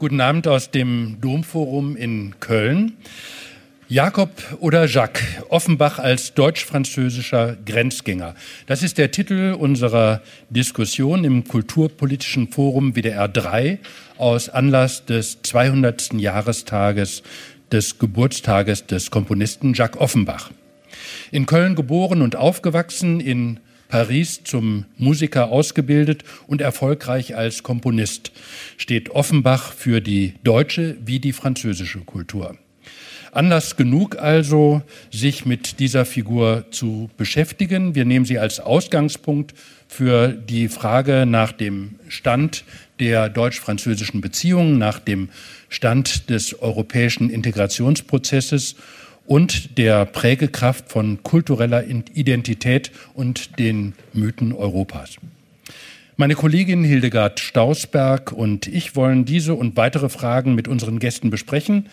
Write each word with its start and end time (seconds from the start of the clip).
Guten 0.00 0.22
Abend 0.22 0.48
aus 0.48 0.70
dem 0.70 1.18
Domforum 1.20 1.94
in 1.94 2.40
Köln. 2.40 2.96
Jakob 3.86 4.30
oder 4.58 4.86
Jacques, 4.86 5.22
Offenbach 5.50 5.98
als 5.98 6.32
deutsch-französischer 6.32 7.58
Grenzgänger. 7.66 8.34
Das 8.66 8.82
ist 8.82 8.96
der 8.96 9.10
Titel 9.10 9.54
unserer 9.58 10.22
Diskussion 10.48 11.22
im 11.24 11.46
Kulturpolitischen 11.46 12.48
Forum 12.48 12.94
WDR 12.94 13.28
3 13.28 13.78
aus 14.16 14.48
Anlass 14.48 15.04
des 15.04 15.42
200. 15.42 16.14
Jahrestages 16.14 17.22
des 17.70 17.98
Geburtstages 17.98 18.86
des 18.86 19.10
Komponisten 19.10 19.74
Jacques 19.74 20.00
Offenbach. 20.00 20.50
In 21.30 21.44
Köln 21.44 21.74
geboren 21.74 22.22
und 22.22 22.36
aufgewachsen, 22.36 23.20
in 23.20 23.60
Paris 23.90 24.42
zum 24.44 24.86
Musiker 24.96 25.50
ausgebildet 25.50 26.24
und 26.46 26.60
erfolgreich 26.60 27.36
als 27.36 27.62
Komponist, 27.62 28.32
steht 28.76 29.10
Offenbach 29.10 29.72
für 29.72 30.00
die 30.00 30.34
deutsche 30.44 30.96
wie 31.04 31.18
die 31.18 31.32
französische 31.32 31.98
Kultur. 31.98 32.56
Anlass 33.32 33.76
genug 33.76 34.16
also, 34.18 34.82
sich 35.12 35.46
mit 35.46 35.78
dieser 35.78 36.04
Figur 36.04 36.64
zu 36.70 37.10
beschäftigen. 37.16 37.94
Wir 37.94 38.04
nehmen 38.04 38.24
sie 38.24 38.38
als 38.38 38.58
Ausgangspunkt 38.58 39.54
für 39.86 40.28
die 40.28 40.68
Frage 40.68 41.26
nach 41.26 41.52
dem 41.52 41.96
Stand 42.08 42.64
der 42.98 43.28
deutsch-französischen 43.28 44.20
Beziehungen, 44.20 44.78
nach 44.78 44.98
dem 44.98 45.28
Stand 45.68 46.28
des 46.28 46.60
europäischen 46.60 47.30
Integrationsprozesses 47.30 48.74
und 49.26 49.78
der 49.78 50.04
Prägekraft 50.06 50.90
von 50.90 51.22
kultureller 51.22 51.84
Identität 51.86 52.90
und 53.14 53.58
den 53.58 53.94
Mythen 54.12 54.52
Europas. 54.52 55.16
Meine 56.16 56.34
Kollegin 56.34 56.84
Hildegard 56.84 57.40
Stausberg 57.40 58.32
und 58.32 58.66
ich 58.66 58.94
wollen 58.94 59.24
diese 59.24 59.54
und 59.54 59.76
weitere 59.76 60.10
Fragen 60.10 60.54
mit 60.54 60.68
unseren 60.68 60.98
Gästen 60.98 61.30
besprechen. 61.30 61.88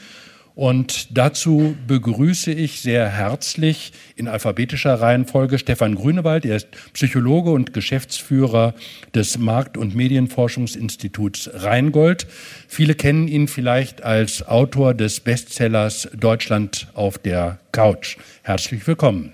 Und 0.58 1.16
dazu 1.16 1.78
begrüße 1.86 2.52
ich 2.52 2.82
sehr 2.82 3.08
herzlich 3.08 3.92
in 4.16 4.28
alphabetischer 4.28 4.96
Reihenfolge 4.96 5.60
Stefan 5.60 5.94
Grünewald. 5.94 6.46
Er 6.46 6.56
ist 6.56 6.70
Psychologe 6.94 7.52
und 7.52 7.74
Geschäftsführer 7.76 8.74
des 9.14 9.38
Markt- 9.38 9.78
und 9.78 9.94
Medienforschungsinstituts 9.94 11.52
Rheingold. 11.54 12.26
Viele 12.68 12.96
kennen 12.96 13.28
ihn 13.28 13.48
vielleicht 13.48 14.02
als 14.02 14.48
Autor 14.48 14.96
des 14.96 15.20
Bestsellers 15.20 16.10
Deutschland 16.18 16.88
auf 16.96 17.20
der 17.20 17.60
Couch. 17.72 18.18
Herzlich 18.42 18.88
willkommen. 18.88 19.34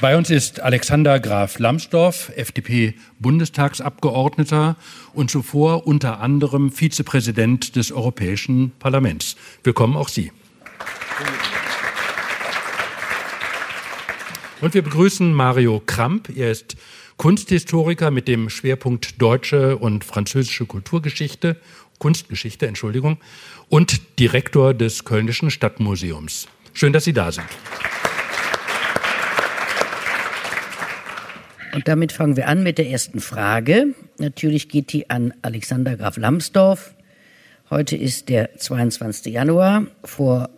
Bei 0.00 0.16
uns 0.16 0.30
ist 0.30 0.60
Alexander 0.60 1.20
Graf 1.20 1.58
Lambsdorff, 1.58 2.32
FDP-Bundestagsabgeordneter 2.34 4.76
und 5.12 5.30
zuvor 5.30 5.86
unter 5.86 6.20
anderem 6.20 6.72
Vizepräsident 6.72 7.76
des 7.76 7.92
Europäischen 7.92 8.72
Parlaments. 8.78 9.36
Willkommen 9.62 9.98
auch 9.98 10.08
Sie. 10.08 10.32
Und 14.62 14.72
wir 14.72 14.80
begrüßen 14.80 15.34
Mario 15.34 15.82
Kramp. 15.84 16.30
Er 16.34 16.50
ist 16.50 16.78
Kunsthistoriker 17.18 18.10
mit 18.10 18.26
dem 18.26 18.48
Schwerpunkt 18.48 19.20
deutsche 19.20 19.76
und 19.76 20.04
französische 20.04 20.64
Kulturgeschichte, 20.64 21.60
Kunstgeschichte, 21.98 22.66
Entschuldigung, 22.66 23.18
und 23.68 24.00
Direktor 24.18 24.72
des 24.72 25.04
Kölnischen 25.04 25.50
Stadtmuseums. 25.50 26.48
Schön, 26.72 26.94
dass 26.94 27.04
Sie 27.04 27.12
da 27.12 27.32
sind. 27.32 27.44
Und 31.72 31.86
damit 31.86 32.12
fangen 32.12 32.36
wir 32.36 32.48
an 32.48 32.62
mit 32.62 32.78
der 32.78 32.88
ersten 32.88 33.20
Frage. 33.20 33.94
Natürlich 34.18 34.68
geht 34.68 34.92
die 34.92 35.08
an 35.08 35.32
Alexander 35.42 35.96
Graf 35.96 36.16
Lambsdorff. 36.16 36.94
Heute 37.68 37.96
ist 37.96 38.28
der 38.28 38.56
22. 38.56 39.32
Januar. 39.32 39.86
Vor 40.02 40.50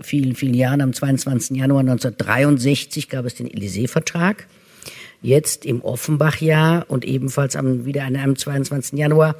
vielen, 0.00 0.36
vielen 0.36 0.54
Jahren, 0.54 0.80
am 0.80 0.92
22. 0.92 1.56
Januar 1.56 1.80
1963, 1.80 3.08
gab 3.08 3.24
es 3.24 3.34
den 3.34 3.48
Élysée-Vertrag. 3.48 4.46
Jetzt 5.22 5.66
im 5.66 5.82
Offenbach-Jahr 5.82 6.86
und 6.88 7.04
ebenfalls 7.04 7.56
am, 7.56 7.84
wieder 7.84 8.04
an 8.04 8.16
einem 8.16 8.36
22. 8.36 8.98
Januar 8.98 9.36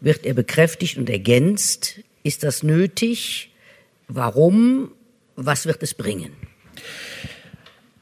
wird 0.00 0.26
er 0.26 0.34
bekräftigt 0.34 0.98
und 0.98 1.08
ergänzt. 1.08 2.00
Ist 2.24 2.42
das 2.42 2.62
nötig? 2.62 3.50
Warum? 4.08 4.90
Was 5.36 5.66
wird 5.66 5.82
es 5.82 5.94
bringen? 5.94 6.32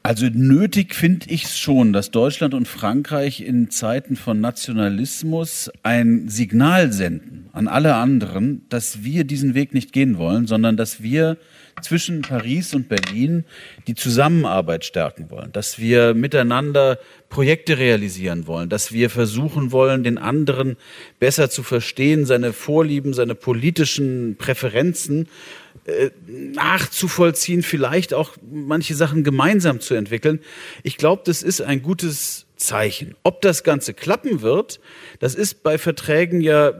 Also 0.03 0.25
nötig 0.33 0.95
finde 0.95 1.27
ich 1.29 1.43
es 1.43 1.59
schon, 1.59 1.93
dass 1.93 2.09
Deutschland 2.09 2.55
und 2.55 2.67
Frankreich 2.67 3.41
in 3.41 3.69
Zeiten 3.69 4.15
von 4.15 4.41
Nationalismus 4.41 5.71
ein 5.83 6.27
Signal 6.27 6.91
senden 6.91 7.49
an 7.53 7.67
alle 7.67 7.93
anderen, 7.95 8.65
dass 8.69 9.03
wir 9.03 9.25
diesen 9.25 9.53
Weg 9.53 9.75
nicht 9.75 9.93
gehen 9.93 10.17
wollen, 10.17 10.47
sondern 10.47 10.75
dass 10.75 11.03
wir 11.03 11.37
zwischen 11.81 12.21
Paris 12.21 12.73
und 12.73 12.89
Berlin 12.89 13.45
die 13.87 13.93
Zusammenarbeit 13.93 14.85
stärken 14.85 15.29
wollen, 15.29 15.51
dass 15.51 15.77
wir 15.77 16.15
miteinander 16.15 16.97
Projekte 17.29 17.77
realisieren 17.77 18.47
wollen, 18.47 18.69
dass 18.69 18.91
wir 18.91 19.09
versuchen 19.09 19.71
wollen, 19.71 20.03
den 20.03 20.17
anderen 20.17 20.77
besser 21.19 21.49
zu 21.49 21.61
verstehen, 21.61 22.25
seine 22.25 22.53
Vorlieben, 22.53 23.13
seine 23.13 23.35
politischen 23.35 24.35
Präferenzen 24.37 25.27
nachzuvollziehen, 26.27 27.63
vielleicht 27.63 28.13
auch 28.13 28.35
manche 28.51 28.95
Sachen 28.95 29.23
gemeinsam 29.23 29.79
zu 29.79 29.95
entwickeln. 29.95 30.39
Ich 30.83 30.97
glaube, 30.97 31.23
das 31.25 31.43
ist 31.43 31.61
ein 31.61 31.81
gutes 31.81 32.45
Zeichen. 32.55 33.15
Ob 33.23 33.41
das 33.41 33.63
Ganze 33.63 33.93
klappen 33.93 34.41
wird, 34.41 34.79
das 35.19 35.33
ist 35.35 35.63
bei 35.63 35.77
Verträgen 35.77 36.41
ja 36.41 36.73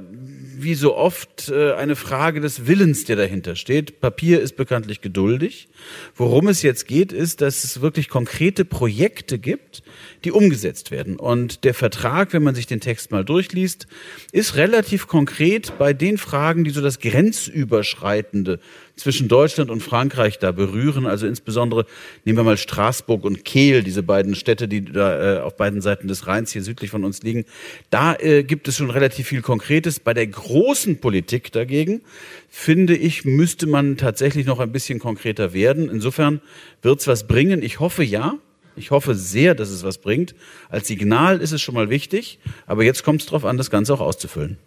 wie 0.64 0.76
so 0.76 0.96
oft 0.96 1.50
äh, 1.50 1.74
eine 1.74 1.96
Frage 1.96 2.42
des 2.42 2.68
Willens, 2.68 3.06
der 3.06 3.16
dahinter 3.16 3.56
steht. 3.56 4.00
Papier 4.00 4.42
ist 4.42 4.56
bekanntlich 4.56 5.02
geduldig. 5.02 5.68
Worum 6.16 6.48
es 6.48 6.62
jetzt 6.62 6.88
geht, 6.88 7.12
ist, 7.12 7.42
dass 7.42 7.64
es 7.64 7.82
wirklich 7.82 8.10
konkrete 8.10 8.66
Projekte 8.66 9.40
gibt, 9.40 9.84
die 10.24 10.32
umgesetzt 10.32 10.92
werden. 10.92 11.18
Und 11.18 11.64
der 11.64 11.74
Vertrag, 11.74 12.34
wenn 12.34 12.44
man 12.44 12.56
sich 12.56 12.68
den 12.68 12.80
Text 12.80 13.12
mal 13.12 13.26
durchliest, 13.26 13.88
ist 14.32 14.56
relativ 14.56 15.08
konkret 15.08 15.78
bei 15.78 15.94
den 15.94 16.18
Fragen, 16.18 16.64
die 16.64 16.72
so 16.72 16.82
das 16.82 17.00
Grenzüberschreitende 17.00 18.60
zwischen 18.96 19.28
Deutschland 19.28 19.70
und 19.70 19.82
Frankreich 19.82 20.40
da 20.40 20.52
berühren. 20.52 21.06
Also 21.06 21.28
insbesondere 21.28 21.86
nehmen 22.26 22.38
wir 22.38 22.44
mal 22.44 22.58
Straßburg 22.58 23.24
und 23.24 23.46
Kehl, 23.46 23.84
diese 23.84 24.04
beiden 24.04 24.36
Städte, 24.36 24.68
die 24.68 24.86
da 24.86 25.38
äh, 25.38 25.40
auf 25.42 25.58
beiden 25.58 25.82
Seiten 25.82 26.08
des 26.08 26.28
Rheins 26.28 26.52
hier 26.52 26.64
südlich 26.64 26.92
von 26.92 27.04
uns 27.04 27.24
liegen. 27.24 27.46
Da 27.90 28.16
äh, 28.16 28.44
gibt 28.44 28.68
es 28.68 28.78
schon 28.78 28.90
relativ 28.90 29.28
viel 29.28 29.42
Konkretes. 29.42 30.00
Bei 30.00 30.14
der 30.14 30.28
großen 30.28 31.00
Politik 31.00 31.52
dagegen, 31.52 32.02
finde 32.50 32.96
ich, 32.96 33.26
müsste 33.26 33.68
man 33.68 33.98
tatsächlich 33.98 34.46
noch 34.46 34.60
ein 34.60 34.72
bisschen 34.72 35.00
konkreter 35.00 35.54
werden. 35.54 35.90
Insofern 35.90 36.42
wird 36.82 37.00
es 37.00 37.08
was 37.08 37.28
bringen. 37.28 37.64
Ich 37.64 37.80
hoffe 37.80 38.04
ja. 38.04 38.36
Ich 38.76 38.92
hoffe 38.92 39.16
sehr, 39.16 39.54
dass 39.54 39.70
es 39.70 39.84
was 39.84 39.98
bringt. 39.98 40.34
Als 40.70 40.88
Signal 40.88 41.42
ist 41.42 41.52
es 41.52 41.62
schon 41.62 41.76
mal 41.76 41.90
wichtig, 41.90 42.40
aber 42.66 42.84
jetzt 42.84 43.04
kommt 43.04 43.22
es 43.22 43.28
darauf 43.28 43.44
an, 43.44 43.58
das 43.58 43.70
Ganze 43.70 43.94
auch 43.94 44.00
auszufüllen. 44.00 44.58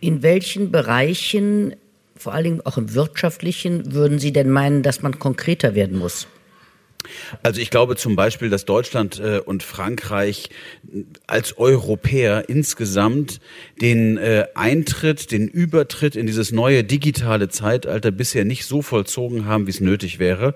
In 0.00 0.22
welchen 0.22 0.70
Bereichen, 0.70 1.74
vor 2.16 2.32
allen 2.32 2.44
Dingen 2.44 2.60
auch 2.64 2.78
im 2.78 2.94
wirtschaftlichen, 2.94 3.92
würden 3.92 4.18
Sie 4.18 4.32
denn 4.32 4.50
meinen, 4.50 4.82
dass 4.82 5.02
man 5.02 5.18
konkreter 5.18 5.74
werden 5.74 5.98
muss? 5.98 6.26
Also 7.42 7.60
ich 7.60 7.70
glaube 7.70 7.96
zum 7.96 8.16
Beispiel, 8.16 8.50
dass 8.50 8.64
Deutschland 8.64 9.20
äh, 9.20 9.40
und 9.40 9.62
Frankreich 9.62 10.50
als 11.26 11.58
Europäer 11.58 12.48
insgesamt 12.48 13.40
den 13.80 14.16
äh, 14.16 14.46
Eintritt, 14.54 15.32
den 15.32 15.48
Übertritt 15.48 16.16
in 16.16 16.26
dieses 16.26 16.52
neue 16.52 16.84
digitale 16.84 17.48
Zeitalter 17.48 18.10
bisher 18.10 18.44
nicht 18.44 18.66
so 18.66 18.82
vollzogen 18.82 19.46
haben, 19.46 19.66
wie 19.66 19.70
es 19.70 19.80
nötig 19.80 20.18
wäre 20.18 20.54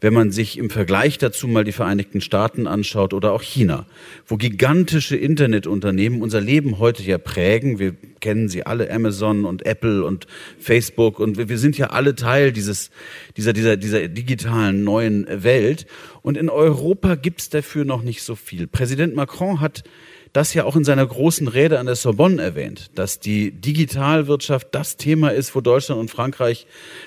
wenn 0.00 0.14
man 0.14 0.30
sich 0.30 0.58
im 0.58 0.70
Vergleich 0.70 1.18
dazu 1.18 1.46
mal 1.46 1.64
die 1.64 1.72
Vereinigten 1.72 2.20
Staaten 2.20 2.66
anschaut 2.66 3.12
oder 3.12 3.32
auch 3.32 3.42
China, 3.42 3.86
wo 4.26 4.36
gigantische 4.36 5.16
Internetunternehmen 5.16 6.22
unser 6.22 6.40
Leben 6.40 6.78
heute 6.78 7.02
ja 7.02 7.18
prägen. 7.18 7.78
Wir 7.78 7.94
kennen 8.20 8.48
sie 8.48 8.64
alle, 8.64 8.90
Amazon 8.90 9.44
und 9.44 9.66
Apple 9.66 10.04
und 10.04 10.26
Facebook 10.58 11.20
und 11.20 11.48
wir 11.48 11.58
sind 11.58 11.76
ja 11.76 11.88
alle 11.88 12.14
Teil 12.14 12.52
dieses, 12.52 12.90
dieser, 13.36 13.52
dieser, 13.52 13.76
dieser 13.76 14.08
digitalen 14.08 14.84
neuen 14.84 15.26
Welt. 15.28 15.86
Und 16.22 16.36
in 16.36 16.48
Europa 16.48 17.14
gibt's 17.14 17.48
dafür 17.48 17.84
noch 17.84 18.02
nicht 18.02 18.22
so 18.22 18.34
viel. 18.34 18.66
Präsident 18.66 19.14
Macron 19.14 19.60
hat 19.60 19.84
das 20.32 20.54
ja 20.54 20.64
auch 20.64 20.76
in 20.76 20.84
seiner 20.84 21.06
großen 21.06 21.48
Rede 21.48 21.78
an 21.78 21.86
der 21.86 21.96
Sorbonne 21.96 22.40
erwähnt, 22.40 22.90
dass 22.94 23.18
die 23.18 23.50
Digitalwirtschaft 23.50 24.68
das 24.72 24.96
Thema 24.96 25.30
ist, 25.30 25.54
wo 25.54 25.60
Deutschland 25.60 26.00
und 26.00 26.10
Frankreich 26.10 26.66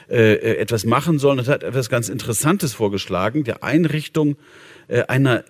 äh, 0.09 0.33
äh 0.33 0.57
etwas 0.57 0.85
machen 0.85 1.19
sollen. 1.19 1.39
Und 1.39 1.47
hat 1.47 1.63
etwas 1.63 1.89
ganz 1.89 2.09
Interessantes 2.09 2.73
vorgeschlagen, 2.73 3.43
der 3.43 3.63
Einrichtung 3.63 4.35
äh, 4.87 5.03
einer 5.03 5.45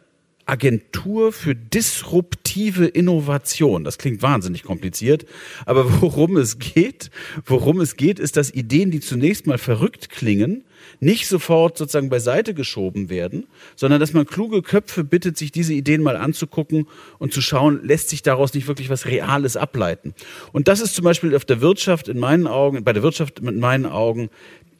Agentur 0.45 1.31
für 1.31 1.55
disruptive 1.55 2.85
Innovation. 2.85 3.83
Das 3.83 3.97
klingt 3.97 4.21
wahnsinnig 4.21 4.63
kompliziert, 4.63 5.25
aber 5.65 6.01
worum 6.01 6.37
es 6.37 6.59
geht, 6.59 7.09
worum 7.45 7.79
es 7.79 7.95
geht, 7.95 8.19
ist, 8.19 8.37
dass 8.37 8.53
Ideen, 8.53 8.91
die 8.91 8.99
zunächst 8.99 9.47
mal 9.47 9.57
verrückt 9.57 10.09
klingen, 10.09 10.63
nicht 11.03 11.27
sofort 11.27 11.77
sozusagen 11.77 12.09
beiseite 12.09 12.53
geschoben 12.53 13.09
werden, 13.09 13.47
sondern 13.75 13.99
dass 13.99 14.13
man 14.13 14.25
kluge 14.25 14.61
Köpfe 14.61 15.03
bittet, 15.03 15.37
sich 15.37 15.51
diese 15.51 15.73
Ideen 15.73 16.01
mal 16.01 16.17
anzugucken 16.17 16.87
und 17.19 17.33
zu 17.33 17.41
schauen, 17.41 17.81
lässt 17.83 18.09
sich 18.09 18.23
daraus 18.23 18.53
nicht 18.53 18.67
wirklich 18.67 18.89
was 18.89 19.05
Reales 19.05 19.57
ableiten. 19.57 20.13
Und 20.51 20.67
das 20.67 20.79
ist 20.79 20.95
zum 20.95 21.03
Beispiel 21.03 21.35
auf 21.35 21.45
der 21.45 21.61
Wirtschaft 21.61 22.07
in 22.07 22.19
meinen 22.19 22.47
Augen, 22.47 22.83
bei 22.83 22.93
der 22.93 23.03
Wirtschaft 23.03 23.39
in 23.39 23.59
meinen 23.59 23.85
Augen 23.85 24.29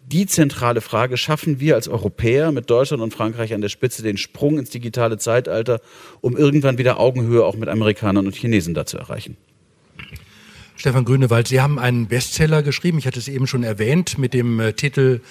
die 0.06 0.26
zentrale 0.26 0.82
Frage, 0.82 1.18
schaffen 1.18 1.60
wir 1.60 1.76
als 1.76 1.88
Europäer 1.88 2.52
mit 2.52 2.70
Deutschland 2.70 3.02
und 3.02 3.14
Frankreich 3.14 3.54
an 3.54 3.62
der 3.62 3.70
Spitze 3.70 4.04
den 4.04 4.18
Sprung 4.18 4.60
ins 4.60 4.70
digitale 4.70 5.18
Zeitalter, 5.18 5.80
um 6.22 6.36
irgendwann 6.36 6.78
wieder 6.78 7.00
Augenhöhe 7.00 7.46
auch 7.46 7.56
mit 7.56 7.70
Amerikanern 7.70 8.26
und 8.28 8.36
Chinesen 8.36 8.74
da 8.74 8.86
zu 8.86 8.98
erreichen? 8.98 9.38
Stefan 10.76 11.06
Grünewald, 11.06 11.48
Sie 11.48 11.62
haben 11.62 11.80
einen 11.80 12.08
Bestseller 12.08 12.64
geschrieben, 12.64 12.98
ich 12.98 13.08
hatte 13.08 13.20
es 13.20 13.28
eben 13.28 13.48
schon 13.48 13.64
erwähnt, 13.64 14.18
mit 14.18 14.34
dem 14.34 14.60
äh, 14.60 14.74
Titel 14.74 15.22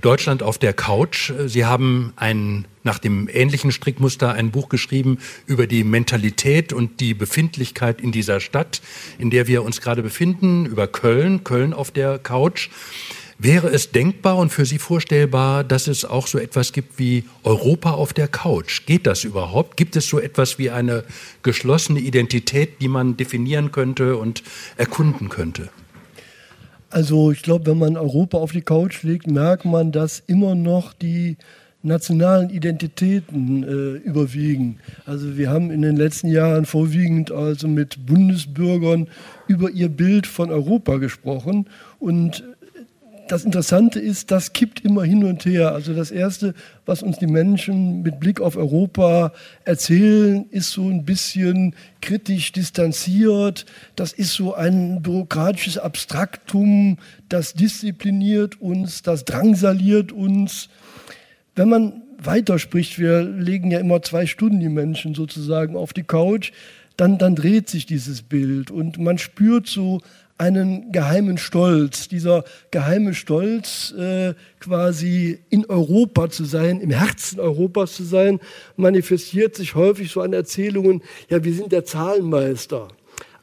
Deutschland 0.00 0.42
auf 0.42 0.58
der 0.58 0.72
Couch. 0.72 1.32
Sie 1.46 1.64
haben 1.64 2.12
ein, 2.16 2.66
nach 2.84 2.98
dem 2.98 3.28
ähnlichen 3.32 3.72
Strickmuster 3.72 4.32
ein 4.32 4.50
Buch 4.50 4.68
geschrieben 4.68 5.18
über 5.46 5.66
die 5.66 5.82
Mentalität 5.82 6.72
und 6.72 7.00
die 7.00 7.14
Befindlichkeit 7.14 8.00
in 8.00 8.12
dieser 8.12 8.40
Stadt, 8.40 8.80
in 9.18 9.30
der 9.30 9.46
wir 9.48 9.64
uns 9.64 9.80
gerade 9.80 10.02
befinden, 10.02 10.66
über 10.66 10.86
Köln, 10.86 11.42
Köln 11.42 11.72
auf 11.72 11.90
der 11.90 12.18
Couch. 12.18 12.70
Wäre 13.40 13.68
es 13.68 13.92
denkbar 13.92 14.36
und 14.36 14.50
für 14.50 14.64
Sie 14.64 14.78
vorstellbar, 14.78 15.62
dass 15.62 15.86
es 15.86 16.04
auch 16.04 16.26
so 16.26 16.38
etwas 16.38 16.72
gibt 16.72 16.98
wie 16.98 17.24
Europa 17.44 17.92
auf 17.92 18.12
der 18.12 18.26
Couch? 18.26 18.84
Geht 18.84 19.06
das 19.06 19.22
überhaupt? 19.22 19.76
Gibt 19.76 19.94
es 19.94 20.08
so 20.08 20.18
etwas 20.18 20.58
wie 20.58 20.70
eine 20.70 21.04
geschlossene 21.44 22.00
Identität, 22.00 22.80
die 22.80 22.88
man 22.88 23.16
definieren 23.16 23.70
könnte 23.70 24.16
und 24.16 24.42
erkunden 24.76 25.28
könnte? 25.28 25.70
Also 26.90 27.32
ich 27.32 27.42
glaube, 27.42 27.66
wenn 27.66 27.78
man 27.78 27.96
Europa 27.96 28.38
auf 28.38 28.52
die 28.52 28.62
Couch 28.62 29.02
legt, 29.02 29.26
merkt 29.26 29.64
man, 29.64 29.92
dass 29.92 30.22
immer 30.26 30.54
noch 30.54 30.92
die 30.94 31.36
nationalen 31.82 32.50
Identitäten 32.50 33.62
äh, 33.62 33.98
überwiegen. 33.98 34.78
Also 35.06 35.36
wir 35.36 35.50
haben 35.50 35.70
in 35.70 35.82
den 35.82 35.96
letzten 35.96 36.28
Jahren 36.28 36.66
vorwiegend 36.66 37.30
also 37.30 37.68
mit 37.68 38.04
Bundesbürgern 38.06 39.08
über 39.46 39.70
ihr 39.70 39.88
Bild 39.88 40.26
von 40.26 40.50
Europa 40.50 40.96
gesprochen 40.96 41.68
und 42.00 42.42
das 43.28 43.44
Interessante 43.44 44.00
ist, 44.00 44.30
das 44.30 44.52
kippt 44.52 44.84
immer 44.84 45.04
hin 45.04 45.24
und 45.24 45.44
her. 45.44 45.72
Also 45.72 45.94
das 45.94 46.10
Erste, 46.10 46.54
was 46.86 47.02
uns 47.02 47.18
die 47.18 47.26
Menschen 47.26 48.02
mit 48.02 48.18
Blick 48.20 48.40
auf 48.40 48.56
Europa 48.56 49.32
erzählen, 49.64 50.46
ist 50.50 50.72
so 50.72 50.88
ein 50.88 51.04
bisschen 51.04 51.74
kritisch 52.00 52.52
distanziert. 52.52 53.66
Das 53.96 54.12
ist 54.12 54.32
so 54.32 54.54
ein 54.54 55.02
bürokratisches 55.02 55.78
Abstraktum, 55.78 56.98
das 57.28 57.54
diszipliniert 57.54 58.60
uns, 58.60 59.02
das 59.02 59.24
drangsaliert 59.24 60.10
uns. 60.12 60.68
Wenn 61.54 61.68
man 61.68 62.02
weiterspricht, 62.18 62.98
wir 62.98 63.22
legen 63.22 63.70
ja 63.70 63.78
immer 63.78 64.02
zwei 64.02 64.26
Stunden 64.26 64.60
die 64.60 64.68
Menschen 64.68 65.14
sozusagen 65.14 65.76
auf 65.76 65.92
die 65.92 66.02
Couch, 66.02 66.52
dann, 66.96 67.16
dann 67.16 67.36
dreht 67.36 67.68
sich 67.68 67.86
dieses 67.86 68.22
Bild 68.22 68.72
und 68.72 68.98
man 68.98 69.18
spürt 69.18 69.68
so 69.68 70.00
einen 70.38 70.92
geheimen 70.92 71.36
Stolz. 71.36 72.08
Dieser 72.08 72.44
geheime 72.70 73.14
Stolz, 73.14 73.92
äh, 73.92 74.34
quasi 74.60 75.40
in 75.50 75.66
Europa 75.66 76.30
zu 76.30 76.44
sein, 76.44 76.80
im 76.80 76.90
Herzen 76.90 77.40
Europas 77.40 77.94
zu 77.94 78.04
sein, 78.04 78.40
manifestiert 78.76 79.56
sich 79.56 79.74
häufig 79.74 80.10
so 80.10 80.20
an 80.20 80.32
Erzählungen, 80.32 81.02
ja, 81.28 81.42
wir 81.42 81.52
sind 81.52 81.72
der 81.72 81.84
Zahlenmeister. 81.84 82.88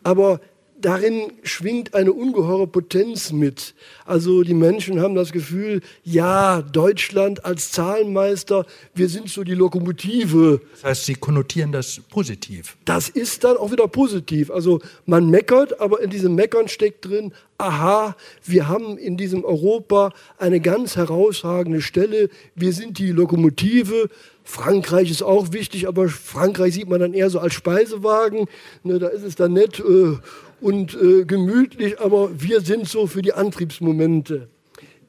Aber 0.03 0.39
darin 0.85 1.31
schwingt 1.41 1.95
eine 1.95 2.13
ungeheure 2.13 2.67
Potenz 2.67 3.31
mit. 3.31 3.73
Also 4.05 4.43
die 4.43 4.53
Menschen 4.53 5.01
haben 5.01 5.15
das 5.15 5.31
Gefühl, 5.31 5.81
ja, 6.03 6.61
Deutschland 6.61 7.43
als 7.43 7.71
Zahlenmeister, 7.71 8.67
wir 8.93 9.09
sind 9.09 9.29
so 9.29 9.43
die 9.43 9.55
Lokomotive. 9.55 10.61
Das 10.73 10.83
heißt, 10.83 11.05
Sie 11.05 11.15
konnotieren 11.15 11.71
das 11.71 12.01
positiv. 12.11 12.77
Das 12.85 13.09
ist 13.09 13.43
dann 13.43 13.57
auch 13.57 13.71
wieder 13.71 13.87
positiv. 13.87 14.51
Also 14.51 14.79
man 15.07 15.27
meckert, 15.31 15.81
aber 15.81 16.01
in 16.01 16.11
diesem 16.11 16.35
Meckern 16.35 16.67
steckt 16.67 17.05
drin, 17.05 17.33
aha, 17.57 18.15
wir 18.43 18.67
haben 18.67 18.99
in 18.99 19.17
diesem 19.17 19.43
Europa 19.43 20.13
eine 20.37 20.59
ganz 20.59 20.97
herausragende 20.97 21.81
Stelle, 21.81 22.29
wir 22.53 22.73
sind 22.73 22.99
die 22.99 23.11
Lokomotive, 23.11 24.09
Frankreich 24.47 25.09
ist 25.09 25.23
auch 25.23 25.51
wichtig, 25.53 25.87
aber 25.87 26.07
Frankreich 26.07 26.75
sieht 26.75 26.87
man 26.87 26.99
dann 26.99 27.15
eher 27.15 27.31
so 27.31 27.39
als 27.39 27.55
Speisewagen. 27.55 28.45
Ne, 28.83 28.99
da 28.99 29.07
ist 29.07 29.23
es 29.23 29.33
dann 29.35 29.53
nett 29.53 29.79
äh, 29.79 30.17
und 30.62 30.96
äh, 30.96 31.25
gemütlich, 31.25 32.00
aber 32.00 32.30
wir 32.42 32.62
sind 32.62 32.88
so 32.88 33.07
für 33.07 33.22
die 33.22 33.34
Antriebsmomente. 33.34 34.48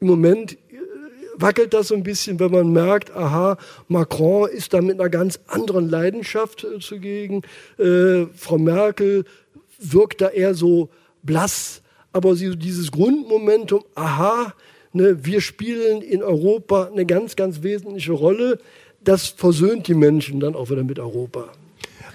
Im 0.00 0.08
Moment 0.08 0.52
äh, 0.52 0.56
wackelt 1.36 1.74
das 1.74 1.88
so 1.88 1.94
ein 1.94 2.02
bisschen, 2.02 2.38
wenn 2.40 2.50
man 2.50 2.72
merkt, 2.72 3.14
aha, 3.14 3.56
Macron 3.88 4.48
ist 4.50 4.74
da 4.74 4.80
mit 4.80 5.00
einer 5.00 5.08
ganz 5.08 5.40
anderen 5.46 5.88
Leidenschaft 5.88 6.64
äh, 6.64 6.78
zugegen. 6.80 7.42
Äh, 7.78 8.26
Frau 8.34 8.58
Merkel 8.58 9.24
wirkt 9.78 10.20
da 10.20 10.28
eher 10.28 10.54
so 10.54 10.90
blass, 11.22 11.82
aber 12.12 12.34
sie, 12.34 12.56
dieses 12.56 12.90
Grundmomentum, 12.90 13.84
aha, 13.94 14.54
ne, 14.92 15.24
wir 15.24 15.40
spielen 15.40 16.02
in 16.02 16.22
Europa 16.22 16.90
eine 16.92 17.06
ganz, 17.06 17.36
ganz 17.36 17.62
wesentliche 17.62 18.12
Rolle, 18.12 18.58
das 19.02 19.28
versöhnt 19.28 19.86
die 19.86 19.94
Menschen 19.94 20.40
dann 20.40 20.54
auch 20.54 20.70
wieder 20.70 20.82
mit 20.82 20.98
Europa. 20.98 21.52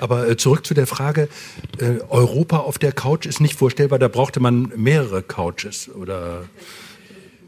Aber 0.02 0.28
äh, 0.28 0.36
zurück 0.36 0.66
zu 0.66 0.74
der 0.74 0.88
Frage, 0.88 1.30
äh, 1.78 2.02
Europa 2.10 2.58
auf 2.58 2.80
der 2.80 2.92
Couch 2.92 3.28
ist 3.28 3.40
nicht 3.40 3.56
vorstellbar, 3.56 4.00
da 4.00 4.08
brauchte 4.08 4.40
man 4.40 4.74
mehrere 4.76 5.22
Couches 5.22 5.90
oder 5.94 6.44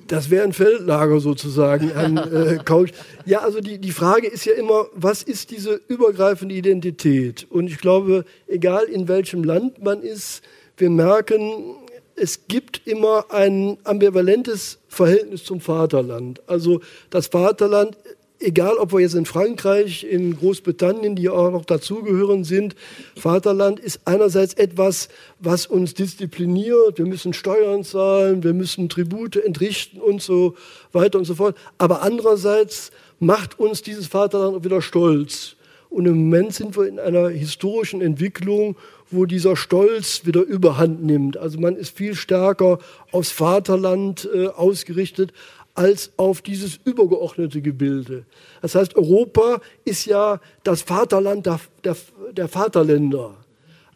das 0.08 0.30
wäre 0.30 0.44
ein 0.44 0.54
Feldlager 0.54 1.20
sozusagen, 1.20 1.92
ein 1.94 2.18
äh, 2.18 2.60
Couch. 2.64 2.92
Ja, 3.26 3.40
also 3.40 3.60
die, 3.60 3.80
die 3.80 3.92
Frage 3.92 4.28
ist 4.28 4.46
ja 4.46 4.54
immer, 4.54 4.86
was 4.94 5.24
ist 5.24 5.50
diese 5.50 5.82
übergreifende 5.88 6.54
Identität? 6.54 7.48
Und 7.50 7.68
ich 7.68 7.80
glaube, 7.80 8.26
egal 8.48 8.84
in 8.84 9.08
welchem 9.08 9.44
Land 9.44 9.82
man 9.84 10.04
ist, 10.04 10.44
wir 10.78 10.92
merken, 10.92 11.76
es 12.16 12.48
gibt 12.48 12.86
immer 12.86 13.26
ein 13.32 13.78
ambivalentes 13.86 14.78
Verhältnis 14.88 15.44
zum 15.44 15.60
Vaterland. 15.60 16.42
Also 16.46 16.82
das 17.10 17.28
Vaterland 17.28 17.98
egal 18.44 18.75
ob 18.78 18.94
wir 18.94 19.00
jetzt 19.00 19.16
in 19.16 19.25
Frankreich, 19.25 20.04
in 20.04 20.38
Großbritannien, 20.38 21.16
die 21.16 21.30
auch 21.30 21.51
noch 21.51 21.66
dazugehören 21.66 22.44
sind, 22.44 22.75
Vaterland 23.18 23.80
ist 23.80 24.01
einerseits 24.06 24.54
etwas, 24.54 25.10
was 25.40 25.66
uns 25.66 25.94
diszipliniert, 25.94 26.98
wir 26.98 27.06
müssen 27.06 27.34
Steuern 27.34 27.84
zahlen, 27.84 28.44
wir 28.44 28.54
müssen 28.54 28.90
Tribute 28.90 29.38
entrichten 29.38 30.00
und 30.00 30.22
so 30.22 30.56
weiter 30.92 31.18
und 31.18 31.25
so 31.25 31.36
fort. 31.36 31.57
Aber 31.78 32.01
andererseits 32.01 32.92
macht 33.19 33.60
uns 33.60 33.81
dieses 33.81 34.07
Vaterland 34.07 34.56
auch 34.56 34.63
wieder 34.63 34.81
stolz. 34.81 35.56
Und 35.89 36.07
im 36.07 36.16
Moment 36.25 36.56
sind 36.56 36.75
wir 36.75 36.88
in 36.88 37.00
einer 37.00 37.30
historischen 37.30 38.01
Entwicklung, 38.01 38.75
wo 39.12 39.25
dieser 39.25 39.56
Stolz 39.56 40.25
wieder 40.25 40.42
überhand 40.42 41.04
nimmt. 41.04 41.38
Also 41.38 41.60
man 41.60 41.75
ist 41.75 41.96
viel 41.96 42.16
stärker 42.16 42.79
aufs 43.12 43.29
Vaterland 43.29 44.27
äh, 44.34 44.48
ausgerichtet, 44.48 45.34
als 45.75 46.12
auf 46.18 46.42
dieses 46.42 46.80
übergeordnete 46.86 47.62
Gebilde. 47.62 48.25
Das 48.62 48.75
heißt, 48.75 48.96
Europa 48.96 49.60
ist 49.86 50.06
ja 50.06 50.39
das 50.63 50.84
Vaterland 50.84 51.46
der, 51.46 51.60
der, 51.84 51.96
der 52.32 52.48
Vaterländer. 52.48 53.36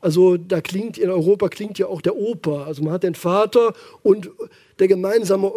Also 0.01 0.37
da 0.37 0.61
klingt 0.61 0.97
in 0.97 1.09
Europa 1.09 1.49
klingt 1.49 1.79
ja 1.79 1.87
auch 1.87 2.01
der 2.01 2.15
Opa. 2.15 2.65
Also 2.65 2.83
man 2.83 2.93
hat 2.93 3.03
den 3.03 3.15
Vater 3.15 3.73
und 4.03 4.29
der 4.79 4.87
gemeinsame 4.87 5.51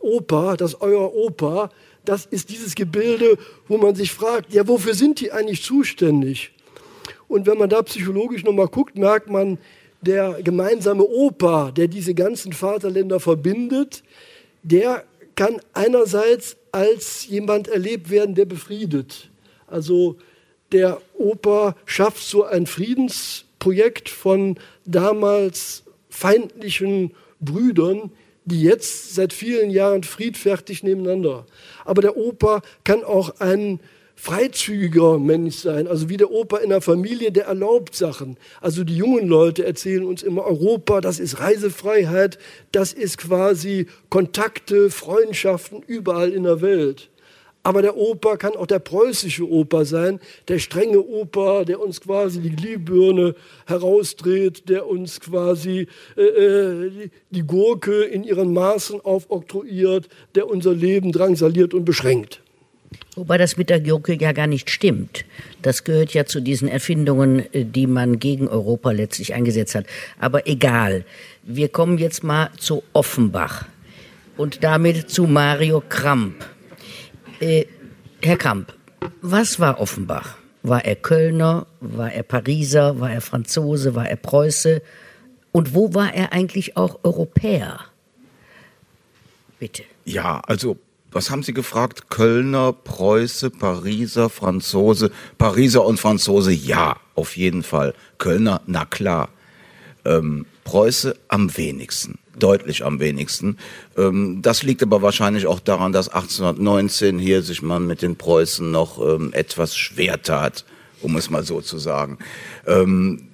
Opa, 0.00 0.56
das 0.56 0.80
euer 0.80 1.14
Opa, 1.14 1.70
das 2.04 2.26
ist 2.26 2.50
dieses 2.50 2.74
Gebilde, 2.74 3.36
wo 3.68 3.78
man 3.78 3.94
sich 3.94 4.12
fragt, 4.12 4.52
ja, 4.52 4.66
wofür 4.68 4.94
sind 4.94 5.20
die 5.20 5.32
eigentlich 5.32 5.62
zuständig? 5.62 6.52
Und 7.28 7.46
wenn 7.46 7.58
man 7.58 7.68
da 7.68 7.82
psychologisch 7.82 8.44
nochmal 8.44 8.68
guckt, 8.68 8.96
merkt 8.96 9.28
man, 9.28 9.58
der 10.02 10.42
gemeinsame 10.42 11.04
Opa, 11.04 11.72
der 11.72 11.88
diese 11.88 12.14
ganzen 12.14 12.52
Vaterländer 12.52 13.18
verbindet, 13.18 14.04
der 14.62 15.04
kann 15.36 15.60
einerseits 15.74 16.56
als 16.72 17.26
jemand 17.26 17.68
erlebt 17.68 18.10
werden, 18.10 18.34
der 18.34 18.46
befriedet. 18.46 19.30
Also 19.66 20.16
der 20.72 21.00
Opa 21.14 21.76
schafft 21.84 22.22
so 22.22 22.44
ein 22.44 22.66
Friedensprojekt 22.66 24.08
von 24.08 24.58
damals 24.84 25.84
feindlichen 26.08 27.14
Brüdern, 27.40 28.10
die 28.44 28.62
jetzt 28.62 29.14
seit 29.14 29.32
vielen 29.32 29.70
Jahren 29.70 30.04
friedfertig 30.04 30.82
nebeneinander. 30.82 31.46
Aber 31.84 32.00
der 32.00 32.16
Opa 32.16 32.62
kann 32.84 33.04
auch 33.04 33.40
ein 33.40 33.80
freizügiger 34.16 35.18
Mensch 35.18 35.56
sein. 35.56 35.86
Also 35.86 36.08
wie 36.08 36.16
der 36.16 36.32
Opa 36.32 36.56
in 36.56 36.70
der 36.70 36.80
Familie, 36.80 37.30
der 37.30 37.44
erlaubt 37.44 37.94
Sachen. 37.94 38.36
Also 38.60 38.82
die 38.82 38.96
jungen 38.96 39.28
Leute 39.28 39.64
erzählen 39.64 40.04
uns 40.04 40.22
immer, 40.22 40.44
Europa, 40.44 41.00
das 41.00 41.20
ist 41.20 41.38
Reisefreiheit, 41.38 42.38
das 42.72 42.92
ist 42.92 43.18
quasi 43.18 43.86
Kontakte, 44.08 44.90
Freundschaften 44.90 45.82
überall 45.86 46.32
in 46.32 46.44
der 46.44 46.62
Welt. 46.62 47.10
Aber 47.62 47.82
der 47.82 47.96
Oper 47.96 48.36
kann 48.36 48.54
auch 48.54 48.68
der 48.68 48.78
preußische 48.78 49.48
Oper 49.48 49.84
sein, 49.84 50.20
der 50.46 50.60
strenge 50.60 51.00
Oper, 51.00 51.64
der 51.64 51.80
uns 51.80 52.00
quasi 52.00 52.40
die 52.40 52.54
Glühbirne 52.54 53.34
herausdreht, 53.66 54.68
der 54.68 54.86
uns 54.86 55.18
quasi 55.18 55.88
äh, 56.16 56.22
äh 56.22 57.08
die 57.30 57.42
Gurke 57.42 58.04
in 58.04 58.22
ihren 58.22 58.52
Maßen 58.52 59.00
aufoktroyiert, 59.00 60.08
der 60.36 60.48
unser 60.48 60.74
Leben 60.74 61.10
drangsaliert 61.10 61.74
und 61.74 61.84
beschränkt. 61.84 62.40
Wobei 63.16 63.38
das 63.38 63.56
mit 63.56 63.70
der 63.70 63.80
Gurke 63.80 64.14
ja 64.14 64.32
gar 64.32 64.46
nicht 64.46 64.68
stimmt. 64.68 65.24
Das 65.62 65.84
gehört 65.84 66.12
ja 66.12 66.26
zu 66.26 66.40
diesen 66.40 66.68
Erfindungen, 66.68 67.52
äh, 67.54 67.64
die 67.64 67.86
man 67.86 68.18
gegen 68.18 68.46
Europa 68.46 68.90
letztlich 68.90 69.32
eingesetzt 69.32 69.74
hat. 69.74 69.86
Aber 70.20 70.46
egal. 70.46 71.04
Wir 71.42 71.70
kommen 71.70 71.96
jetzt 71.96 72.22
mal 72.24 72.50
zu 72.58 72.82
Offenbach 72.92 73.64
und 74.36 74.62
damit 74.64 75.08
zu 75.08 75.24
Mario 75.24 75.82
Kramp. 75.88 76.44
Äh, 77.40 77.64
Herr 78.20 78.36
Kramp, 78.36 78.74
was 79.22 79.58
war 79.60 79.80
Offenbach? 79.80 80.36
War 80.62 80.84
er 80.84 80.96
Kölner? 80.96 81.66
War 81.80 82.12
er 82.12 82.22
Pariser? 82.22 83.00
War 83.00 83.12
er 83.12 83.22
Franzose? 83.22 83.94
War 83.94 84.10
er 84.10 84.16
Preuße? 84.16 84.82
Und 85.52 85.74
wo 85.74 85.94
war 85.94 86.12
er 86.12 86.32
eigentlich 86.32 86.76
auch 86.76 86.98
Europäer? 87.02 87.80
Bitte. 89.58 89.84
Ja, 90.04 90.42
also 90.46 90.76
was 91.16 91.30
haben 91.30 91.42
Sie 91.42 91.54
gefragt? 91.54 92.10
Kölner, 92.10 92.74
Preuße, 92.74 93.48
Pariser, 93.48 94.28
Franzose. 94.28 95.10
Pariser 95.38 95.84
und 95.86 95.98
Franzose, 95.98 96.52
ja, 96.52 96.98
auf 97.14 97.38
jeden 97.38 97.62
Fall. 97.62 97.94
Kölner, 98.18 98.60
na 98.66 98.84
klar. 98.84 99.30
Ähm, 100.04 100.44
Preuße 100.64 101.16
am 101.28 101.56
wenigsten, 101.56 102.18
deutlich 102.38 102.84
am 102.84 103.00
wenigsten. 103.00 103.56
Ähm, 103.96 104.42
das 104.42 104.62
liegt 104.62 104.82
aber 104.82 105.00
wahrscheinlich 105.00 105.46
auch 105.46 105.58
daran, 105.58 105.92
dass 105.92 106.10
1819 106.10 107.18
hier 107.18 107.42
sich 107.42 107.62
man 107.62 107.86
mit 107.86 108.02
den 108.02 108.16
Preußen 108.16 108.70
noch 108.70 109.00
ähm, 109.00 109.32
etwas 109.32 109.74
schwer 109.74 110.20
tat, 110.20 110.66
um 111.00 111.16
es 111.16 111.30
mal 111.30 111.44
so 111.44 111.62
zu 111.62 111.78
sagen. 111.78 112.18
Ähm, 112.66 113.28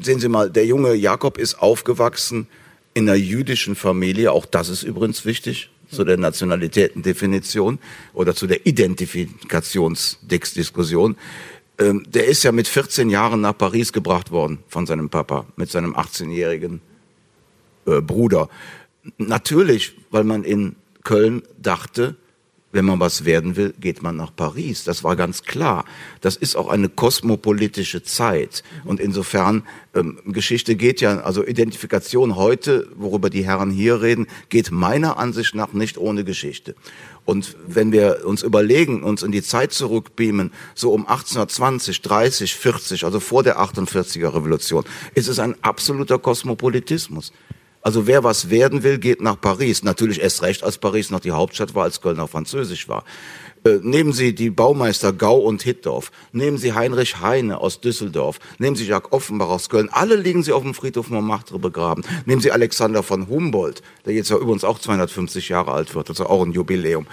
sehen 0.00 0.18
Sie 0.18 0.28
mal, 0.28 0.50
der 0.50 0.66
junge 0.66 0.94
Jakob 0.94 1.38
ist 1.38 1.62
aufgewachsen 1.62 2.48
in 2.94 3.08
einer 3.08 3.16
jüdischen 3.16 3.76
Familie, 3.76 4.32
auch 4.32 4.44
das 4.44 4.68
ist 4.68 4.82
übrigens 4.82 5.24
wichtig 5.24 5.70
zu 5.90 6.04
der 6.04 6.16
Nationalitätendefinition 6.16 7.78
oder 8.14 8.34
zu 8.34 8.46
der 8.46 8.64
Identifikationsdiskussion. 8.66 11.16
Ähm, 11.78 12.04
der 12.08 12.26
ist 12.26 12.42
ja 12.42 12.52
mit 12.52 12.68
14 12.68 13.10
Jahren 13.10 13.40
nach 13.40 13.56
Paris 13.56 13.92
gebracht 13.92 14.30
worden 14.30 14.58
von 14.68 14.86
seinem 14.86 15.10
Papa, 15.10 15.46
mit 15.56 15.70
seinem 15.70 15.94
18-jährigen 15.94 16.80
äh, 17.86 18.00
Bruder. 18.00 18.48
Natürlich, 19.16 19.94
weil 20.10 20.24
man 20.24 20.44
in 20.44 20.76
Köln 21.04 21.42
dachte, 21.56 22.16
wenn 22.70 22.84
man 22.84 23.00
was 23.00 23.24
werden 23.24 23.56
will, 23.56 23.74
geht 23.80 24.02
man 24.02 24.16
nach 24.16 24.34
Paris. 24.34 24.84
Das 24.84 25.02
war 25.02 25.16
ganz 25.16 25.42
klar. 25.42 25.84
Das 26.20 26.36
ist 26.36 26.54
auch 26.54 26.68
eine 26.68 26.88
kosmopolitische 26.88 28.02
Zeit. 28.02 28.62
Und 28.84 29.00
insofern, 29.00 29.62
ähm, 29.94 30.18
Geschichte 30.26 30.76
geht 30.76 31.00
ja, 31.00 31.20
also 31.20 31.46
Identifikation 31.46 32.36
heute, 32.36 32.88
worüber 32.96 33.30
die 33.30 33.44
Herren 33.44 33.70
hier 33.70 34.02
reden, 34.02 34.26
geht 34.50 34.70
meiner 34.70 35.18
Ansicht 35.18 35.54
nach 35.54 35.72
nicht 35.72 35.96
ohne 35.96 36.24
Geschichte. 36.24 36.74
Und 37.24 37.56
wenn 37.66 37.90
wir 37.92 38.24
uns 38.24 38.42
überlegen, 38.42 39.02
uns 39.02 39.22
in 39.22 39.32
die 39.32 39.42
Zeit 39.42 39.72
zurückbeamen, 39.72 40.52
so 40.74 40.92
um 40.92 41.06
1820, 41.06 42.02
30, 42.02 42.54
40, 42.54 43.04
also 43.04 43.20
vor 43.20 43.42
der 43.42 43.58
48er 43.60 44.34
Revolution, 44.34 44.84
ist 45.14 45.28
es 45.28 45.38
ein 45.38 45.54
absoluter 45.62 46.18
Kosmopolitismus. 46.18 47.32
Also 47.88 48.06
wer 48.06 48.22
was 48.22 48.50
werden 48.50 48.82
will, 48.82 48.98
geht 48.98 49.22
nach 49.22 49.40
Paris. 49.40 49.82
Natürlich 49.82 50.20
erst 50.20 50.42
recht, 50.42 50.62
als 50.62 50.76
Paris 50.76 51.10
noch 51.10 51.20
die 51.20 51.30
Hauptstadt 51.30 51.74
war, 51.74 51.84
als 51.84 52.02
Köln 52.02 52.20
auch 52.20 52.28
französisch 52.28 52.86
war. 52.86 53.02
Äh, 53.64 53.78
nehmen 53.80 54.12
Sie 54.12 54.34
die 54.34 54.50
Baumeister 54.50 55.14
Gau 55.14 55.38
und 55.38 55.62
Hittorf. 55.62 56.12
Nehmen 56.32 56.58
Sie 56.58 56.74
Heinrich 56.74 57.22
Heine 57.22 57.62
aus 57.62 57.80
Düsseldorf. 57.80 58.40
Nehmen 58.58 58.76
Sie 58.76 58.84
Jacques 58.84 59.10
Offenbach 59.10 59.48
aus 59.48 59.70
Köln. 59.70 59.88
Alle 59.90 60.16
liegen 60.16 60.42
sie 60.42 60.52
auf 60.52 60.64
dem 60.64 60.74
Friedhof 60.74 61.08
Montmartre 61.08 61.58
begraben. 61.58 62.04
Nehmen 62.26 62.42
Sie 62.42 62.52
Alexander 62.52 63.02
von 63.02 63.26
Humboldt, 63.26 63.80
der 64.04 64.12
jetzt 64.12 64.28
ja 64.28 64.36
übrigens 64.36 64.64
auch 64.64 64.78
250 64.78 65.48
Jahre 65.48 65.72
alt 65.72 65.94
wird, 65.94 66.10
also 66.10 66.26
auch 66.26 66.44
ein 66.44 66.52
Jubiläum. 66.52 67.06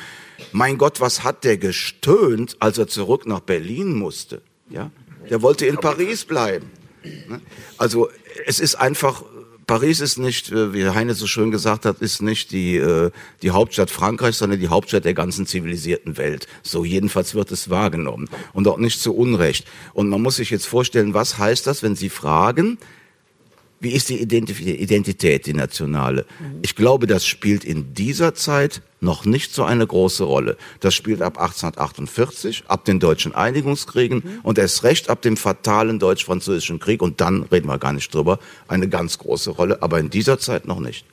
Mein 0.51 0.77
Gott, 0.77 0.99
was 0.99 1.23
hat 1.23 1.45
der 1.45 1.55
gestöhnt, 1.55 2.57
als 2.59 2.77
er 2.77 2.89
zurück 2.89 3.25
nach 3.27 3.39
Berlin 3.39 3.93
musste? 3.93 4.41
Ja, 4.69 4.91
der 5.29 5.41
wollte 5.41 5.67
in 5.67 5.77
Paris 5.77 6.25
bleiben. 6.25 6.69
Ne? 7.29 7.39
Also 7.77 8.09
es 8.45 8.59
ist 8.59 8.75
einfach 8.75 9.23
Paris 9.67 9.99
ist 9.99 10.17
nicht, 10.17 10.51
äh, 10.51 10.73
wie 10.73 10.87
Heine 10.87 11.13
so 11.13 11.27
schön 11.27 11.51
gesagt 11.51 11.85
hat, 11.85 11.99
ist 11.99 12.21
nicht 12.21 12.51
die, 12.51 12.77
äh, 12.77 13.11
die 13.41 13.51
Hauptstadt 13.51 13.89
Frankreichs, 13.89 14.37
sondern 14.37 14.59
die 14.59 14.67
Hauptstadt 14.67 15.05
der 15.05 15.13
ganzen 15.13 15.45
zivilisierten 15.45 16.17
Welt. 16.17 16.47
So 16.61 16.85
jedenfalls 16.85 17.35
wird 17.35 17.51
es 17.51 17.69
wahrgenommen. 17.69 18.29
Und 18.53 18.67
auch 18.67 18.77
nicht 18.77 19.01
zu 19.01 19.15
Unrecht. 19.15 19.65
Und 19.93 20.09
man 20.09 20.21
muss 20.21 20.35
sich 20.35 20.49
jetzt 20.51 20.67
vorstellen, 20.67 21.13
was 21.13 21.37
heißt 21.37 21.65
das, 21.65 21.83
wenn 21.83 21.95
Sie 21.95 22.09
fragen, 22.09 22.77
wie 23.85 23.91
ist 23.91 24.09
die 24.09 24.19
Identität, 24.19 25.45
die 25.45 25.53
nationale? 25.53 26.25
Ich 26.63 26.75
glaube, 26.75 27.05
das 27.05 27.23
spielt 27.23 27.63
in 27.63 27.93
dieser 27.93 28.33
Zeit 28.33 28.81
noch 28.99 29.25
nicht 29.25 29.53
so 29.53 29.63
eine 29.63 29.85
große 29.85 30.23
Rolle. 30.23 30.57
Das 30.79 30.95
spielt 30.95 31.21
ab 31.21 31.37
1848, 31.39 32.63
ab 32.67 32.83
den 32.85 32.99
deutschen 32.99 33.35
Einigungskriegen 33.35 34.23
mhm. 34.25 34.39
und 34.41 34.57
erst 34.57 34.83
recht 34.83 35.11
ab 35.11 35.21
dem 35.21 35.37
fatalen 35.37 35.99
deutsch-französischen 35.99 36.79
Krieg 36.79 37.03
und 37.03 37.21
dann 37.21 37.43
reden 37.43 37.67
wir 37.67 37.77
gar 37.77 37.93
nicht 37.93 38.11
drüber, 38.11 38.39
eine 38.67 38.89
ganz 38.89 39.19
große 39.19 39.51
Rolle, 39.51 39.83
aber 39.83 39.99
in 39.99 40.09
dieser 40.09 40.39
Zeit 40.39 40.65
noch 40.65 40.79
nicht. 40.79 41.05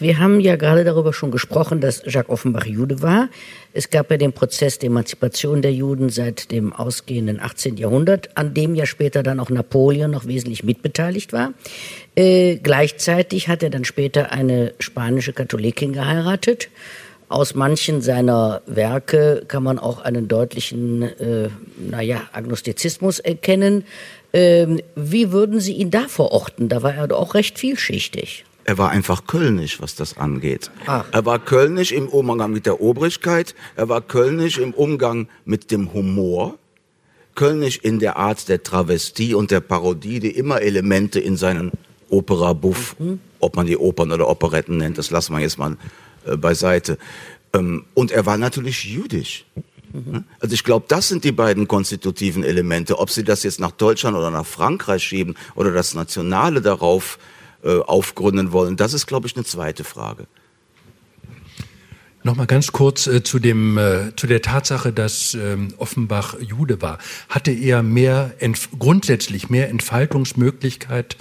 Wir 0.00 0.18
haben 0.20 0.38
ja 0.38 0.54
gerade 0.54 0.84
darüber 0.84 1.12
schon 1.12 1.32
gesprochen, 1.32 1.80
dass 1.80 2.02
Jacques 2.04 2.30
Offenbach 2.30 2.66
Jude 2.66 3.02
war. 3.02 3.28
Es 3.72 3.90
gab 3.90 4.10
ja 4.12 4.16
den 4.16 4.32
Prozess 4.32 4.78
der 4.78 4.88
Emanzipation 4.88 5.60
der 5.60 5.72
Juden 5.72 6.08
seit 6.08 6.52
dem 6.52 6.72
ausgehenden 6.72 7.40
18. 7.40 7.76
Jahrhundert, 7.76 8.30
an 8.36 8.54
dem 8.54 8.76
ja 8.76 8.86
später 8.86 9.24
dann 9.24 9.40
auch 9.40 9.50
Napoleon 9.50 10.10
noch 10.10 10.26
wesentlich 10.26 10.62
mitbeteiligt 10.62 11.32
war. 11.32 11.52
Äh, 12.14 12.56
gleichzeitig 12.56 13.48
hat 13.48 13.64
er 13.64 13.70
dann 13.70 13.84
später 13.84 14.30
eine 14.30 14.72
spanische 14.78 15.32
Katholikin 15.32 15.92
geheiratet. 15.92 16.68
Aus 17.28 17.56
manchen 17.56 18.00
seiner 18.00 18.62
Werke 18.66 19.44
kann 19.48 19.64
man 19.64 19.80
auch 19.80 20.00
einen 20.00 20.28
deutlichen, 20.28 21.02
äh, 21.02 21.48
naja, 21.78 22.22
Agnostizismus 22.32 23.18
erkennen. 23.18 23.84
Ähm, 24.32 24.80
wie 24.94 25.32
würden 25.32 25.58
Sie 25.58 25.72
ihn 25.72 25.90
da 25.90 26.06
verorten? 26.06 26.68
Da 26.68 26.82
war 26.84 26.94
er 26.94 27.08
doch 27.08 27.18
auch 27.18 27.34
recht 27.34 27.58
vielschichtig. 27.58 28.44
Er 28.68 28.76
war 28.76 28.90
einfach 28.90 29.26
kölnisch, 29.26 29.80
was 29.80 29.94
das 29.94 30.18
angeht. 30.18 30.70
Ach. 30.84 31.06
Er 31.10 31.24
war 31.24 31.38
kölnisch 31.38 31.90
im 31.90 32.06
Umgang 32.06 32.52
mit 32.52 32.66
der 32.66 32.82
Obrigkeit, 32.82 33.54
er 33.76 33.88
war 33.88 34.02
kölnisch 34.02 34.58
im 34.58 34.74
Umgang 34.74 35.26
mit 35.46 35.70
dem 35.70 35.94
Humor, 35.94 36.58
kölnisch 37.34 37.78
in 37.78 37.98
der 37.98 38.18
Art 38.18 38.46
der 38.50 38.62
Travestie 38.62 39.32
und 39.32 39.50
der 39.50 39.60
Parodie, 39.60 40.20
die 40.20 40.32
immer 40.32 40.60
Elemente 40.60 41.18
in 41.18 41.38
seinen 41.38 41.72
Opera 42.10 42.52
Buff, 42.52 42.94
mhm. 42.98 43.20
ob 43.40 43.56
man 43.56 43.64
die 43.64 43.78
Opern 43.78 44.12
oder 44.12 44.28
Operetten 44.28 44.76
nennt, 44.76 44.98
das 44.98 45.08
lassen 45.08 45.32
wir 45.32 45.40
jetzt 45.40 45.56
mal 45.56 45.78
äh, 46.26 46.36
beiseite. 46.36 46.98
Ähm, 47.54 47.86
und 47.94 48.10
er 48.10 48.26
war 48.26 48.36
natürlich 48.36 48.84
jüdisch. 48.84 49.46
Mhm. 49.94 50.24
Also 50.40 50.52
ich 50.52 50.62
glaube, 50.62 50.84
das 50.88 51.08
sind 51.08 51.24
die 51.24 51.32
beiden 51.32 51.68
konstitutiven 51.68 52.44
Elemente. 52.44 52.98
Ob 52.98 53.08
Sie 53.08 53.24
das 53.24 53.44
jetzt 53.44 53.60
nach 53.60 53.70
Deutschland 53.70 54.14
oder 54.14 54.30
nach 54.30 54.44
Frankreich 54.44 55.04
schieben 55.04 55.36
oder 55.54 55.72
das 55.72 55.94
Nationale 55.94 56.60
darauf 56.60 57.18
äh, 57.62 57.78
aufgründen 57.80 58.52
wollen. 58.52 58.76
Das 58.76 58.92
ist, 58.92 59.06
glaube 59.06 59.26
ich, 59.26 59.36
eine 59.36 59.44
zweite 59.44 59.84
Frage. 59.84 60.26
Noch 62.24 62.36
mal 62.36 62.46
ganz 62.46 62.72
kurz 62.72 63.06
äh, 63.06 63.22
zu 63.22 63.38
dem 63.38 63.78
äh, 63.78 64.14
zu 64.16 64.26
der 64.26 64.42
Tatsache, 64.42 64.92
dass 64.92 65.34
ähm, 65.34 65.72
Offenbach 65.78 66.36
Jude 66.40 66.82
war. 66.82 66.98
Hatte 67.28 67.52
er 67.52 67.82
mehr 67.82 68.34
grundsätzlich 68.78 69.50
mehr 69.50 69.68
Entfaltungsmöglichkeit 69.70 71.16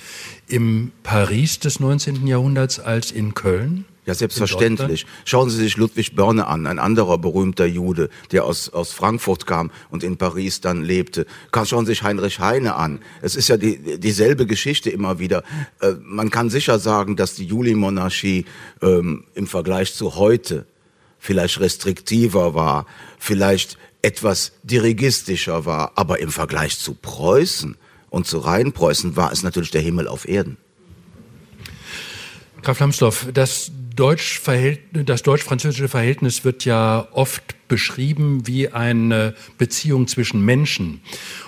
im 0.48 0.92
Paris 1.04 1.60
des 1.60 1.80
19. 1.80 2.26
Jahrhunderts 2.28 2.80
als 2.80 3.12
in 3.12 3.36
Köln? 3.36 3.86
Ja, 4.08 4.14
selbstverständlich. 4.14 5.06
Schauen 5.26 5.50
Sie 5.50 5.58
sich 5.58 5.76
Ludwig 5.76 6.16
Börne 6.16 6.48
an, 6.48 6.66
ein 6.66 6.80
anderer 6.80 7.18
berühmter 7.18 7.66
Jude, 7.66 8.10
der 8.32 8.46
aus, 8.46 8.70
aus 8.70 8.94
Frankfurt 8.94 9.46
kam 9.46 9.70
und 9.90 10.02
in 10.02 10.16
Paris 10.16 10.62
dann 10.62 10.82
lebte. 10.82 11.26
Schauen 11.66 11.86
Sie 11.86 11.92
sich 11.92 12.04
Heinrich 12.04 12.40
Heine 12.40 12.76
an. 12.76 13.02
Es 13.22 13.36
ist 13.36 13.50
ja 13.50 13.58
die, 13.58 14.00
dieselbe 14.00 14.46
Geschichte 14.46 14.90
immer 14.90 15.20
wieder. 15.20 15.44
Äh, 15.82 15.96
man 16.02 16.30
kann 16.30 16.50
sicher 16.50 16.80
sagen, 16.80 17.18
dass 17.18 17.36
die 17.36 17.44
Juli-Monarchie 17.48 18.46
ähm, 18.82 19.26
im 19.36 19.46
Vergleich 19.46 19.94
zu 19.94 20.16
heute 20.16 20.66
vielleicht 21.20 21.60
restriktiver 21.60 22.54
war, 22.54 22.86
vielleicht 23.20 23.78
etwas 24.02 24.54
dirigistischer 24.64 25.66
war, 25.66 25.92
aber 25.96 26.20
im 26.20 26.30
Vergleich 26.30 26.80
zu 26.80 26.94
Preußen 26.94 27.76
und 28.10 28.26
zu 28.26 28.38
Rheinpreußen 28.38 29.18
war 29.18 29.34
es 29.34 29.44
natürlich 29.44 29.72
der 29.72 29.82
Himmel 29.82 30.08
auf 30.08 30.30
Erden. 30.30 30.56
Graf 32.62 32.80
Lambsdorff, 32.80 33.28
das 33.34 33.72
Deutsch 33.98 34.42
das 34.94 35.24
deutsch-französische 35.24 35.90
Verhältnis 35.90 36.46
wird 36.46 36.66
ja 36.66 37.08
oft 37.12 37.56
beschrieben 37.68 38.46
wie 38.46 38.70
eine 38.70 39.34
Beziehung 39.58 40.08
zwischen 40.08 40.46
Menschen. 40.46 41.02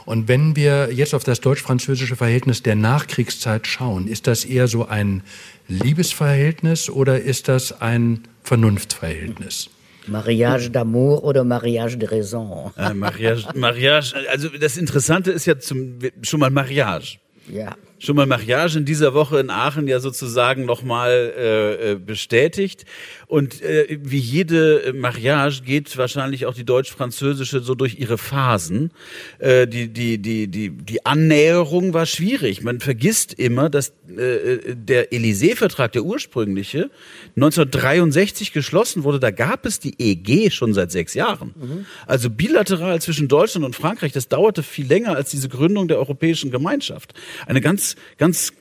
Und 0.05 0.27
wenn 0.27 0.55
wir 0.55 0.91
jetzt 0.91 1.13
auf 1.13 1.23
das 1.23 1.41
deutsch-französische 1.41 2.15
Verhältnis 2.15 2.63
der 2.63 2.75
Nachkriegszeit 2.75 3.67
schauen, 3.67 4.07
ist 4.07 4.27
das 4.27 4.45
eher 4.45 4.67
so 4.67 4.87
ein 4.87 5.23
Liebesverhältnis 5.67 6.89
oder 6.89 7.21
ist 7.21 7.47
das 7.47 7.81
ein 7.81 8.23
Vernunftverhältnis? 8.43 9.69
Mariage 10.07 10.69
d'amour 10.69 11.21
oder 11.21 11.43
Mariage 11.43 11.97
de 11.97 12.09
raison? 12.09 12.71
Äh, 12.77 12.95
Mariage, 12.95 13.47
Mariage, 13.53 14.15
also 14.29 14.49
das 14.49 14.75
Interessante 14.75 15.31
ist 15.31 15.45
ja 15.45 15.59
zum, 15.59 15.99
schon 16.23 16.39
mal 16.39 16.49
Mariage. 16.49 17.19
Ja. 17.47 17.75
Schon 17.99 18.15
mal 18.15 18.25
Mariage 18.25 18.77
in 18.77 18.85
dieser 18.85 19.13
Woche 19.13 19.39
in 19.39 19.49
Aachen 19.49 19.87
ja 19.87 19.99
sozusagen 19.99 20.65
nochmal 20.65 21.33
äh, 21.37 21.91
äh, 21.91 21.95
bestätigt. 21.95 22.85
Und 23.27 23.61
äh, 23.61 23.99
wie 24.01 24.17
jede 24.17 24.93
Mariage 24.95 25.61
geht 25.63 25.97
wahrscheinlich 25.97 26.45
auch 26.45 26.53
die 26.53 26.63
deutsch-französische 26.63 27.59
so 27.59 27.75
durch 27.75 27.99
ihre 27.99 28.17
Phasen. 28.17 28.91
Äh, 29.39 29.67
die, 29.67 29.89
die, 29.89 30.17
die, 30.17 30.47
die, 30.47 30.69
die 30.69 31.05
Annäherung 31.05 31.93
war 31.93 32.05
schwierig. 32.05 32.63
Man 32.63 32.79
vergisst 32.79 33.33
immer, 33.33 33.69
dass 33.69 33.93
äh, 34.17 34.75
der 34.75 35.11
Élysée-Vertrag, 35.11 35.91
der 35.91 36.03
ursprüngliche, 36.03 36.89
1963 37.35 38.53
geschlossen 38.53 39.03
wurde. 39.03 39.19
Da 39.19 39.31
gab 39.31 39.65
es 39.65 39.79
die 39.79 39.95
EG 39.99 40.49
schon 40.49 40.73
seit 40.73 40.91
sechs 40.91 41.13
Jahren. 41.13 41.53
Mhm. 41.55 41.85
Also 42.07 42.29
bilateral 42.29 43.01
zwischen 43.01 43.27
Deutschland 43.27 43.65
und 43.65 43.75
Frankreich, 43.75 44.11
das 44.11 44.27
dauerte 44.27 44.63
viel 44.63 44.87
länger 44.87 45.15
als 45.15 45.31
diese 45.31 45.49
Gründung 45.49 45.87
der 45.87 45.99
Europäischen 45.99 46.51
Gemeinschaft. 46.51 47.13
Eine 47.45 47.61
ganz, 47.61 47.88
ganz 48.17 48.53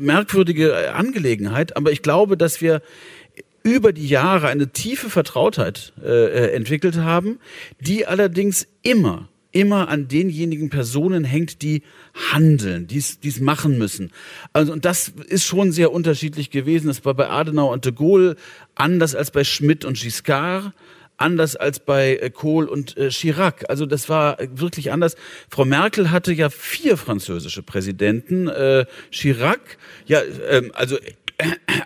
merkwürdige 0.00 0.94
Angelegenheit. 0.94 1.76
Aber 1.76 1.92
ich 1.92 2.02
glaube, 2.02 2.36
dass 2.36 2.60
wir 2.60 2.82
über 3.62 3.92
die 3.92 4.08
Jahre 4.08 4.48
eine 4.48 4.72
tiefe 4.72 5.10
Vertrautheit 5.10 5.92
äh, 6.02 6.08
äh, 6.08 6.52
entwickelt 6.52 6.96
haben, 6.96 7.38
die 7.80 8.06
allerdings 8.06 8.66
immer 8.82 9.28
immer 9.50 9.88
an 9.88 10.08
denjenigen 10.08 10.68
Personen 10.68 11.24
hängt, 11.24 11.62
die 11.62 11.82
handeln, 12.32 12.86
die 12.86 12.98
es 12.98 13.40
machen 13.40 13.78
müssen. 13.78 14.10
Also, 14.52 14.72
und 14.72 14.84
das 14.84 15.08
ist 15.08 15.44
schon 15.44 15.72
sehr 15.72 15.90
unterschiedlich 15.90 16.50
gewesen. 16.50 16.88
Das 16.88 17.04
war 17.04 17.14
bei 17.14 17.28
Adenauer 17.28 17.72
und 17.72 17.84
de 17.84 17.92
Gaulle 17.92 18.36
anders 18.74 19.14
als 19.14 19.30
bei 19.30 19.44
Schmidt 19.44 19.84
und 19.84 19.98
Giscard 19.98 20.74
anders 21.18 21.56
als 21.56 21.80
bei 21.80 22.16
äh, 22.16 22.30
Kohl 22.30 22.66
und 22.66 22.96
äh, 22.96 23.10
Chirac. 23.10 23.64
Also 23.68 23.86
das 23.86 24.08
war 24.08 24.38
wirklich 24.54 24.92
anders. 24.92 25.16
Frau 25.50 25.64
Merkel 25.64 26.10
hatte 26.10 26.32
ja 26.32 26.48
vier 26.48 26.96
französische 26.96 27.62
Präsidenten. 27.62 28.48
Äh, 28.48 28.86
Chirac, 29.10 29.78
ja, 30.06 30.20
ähm, 30.48 30.70
also 30.74 30.96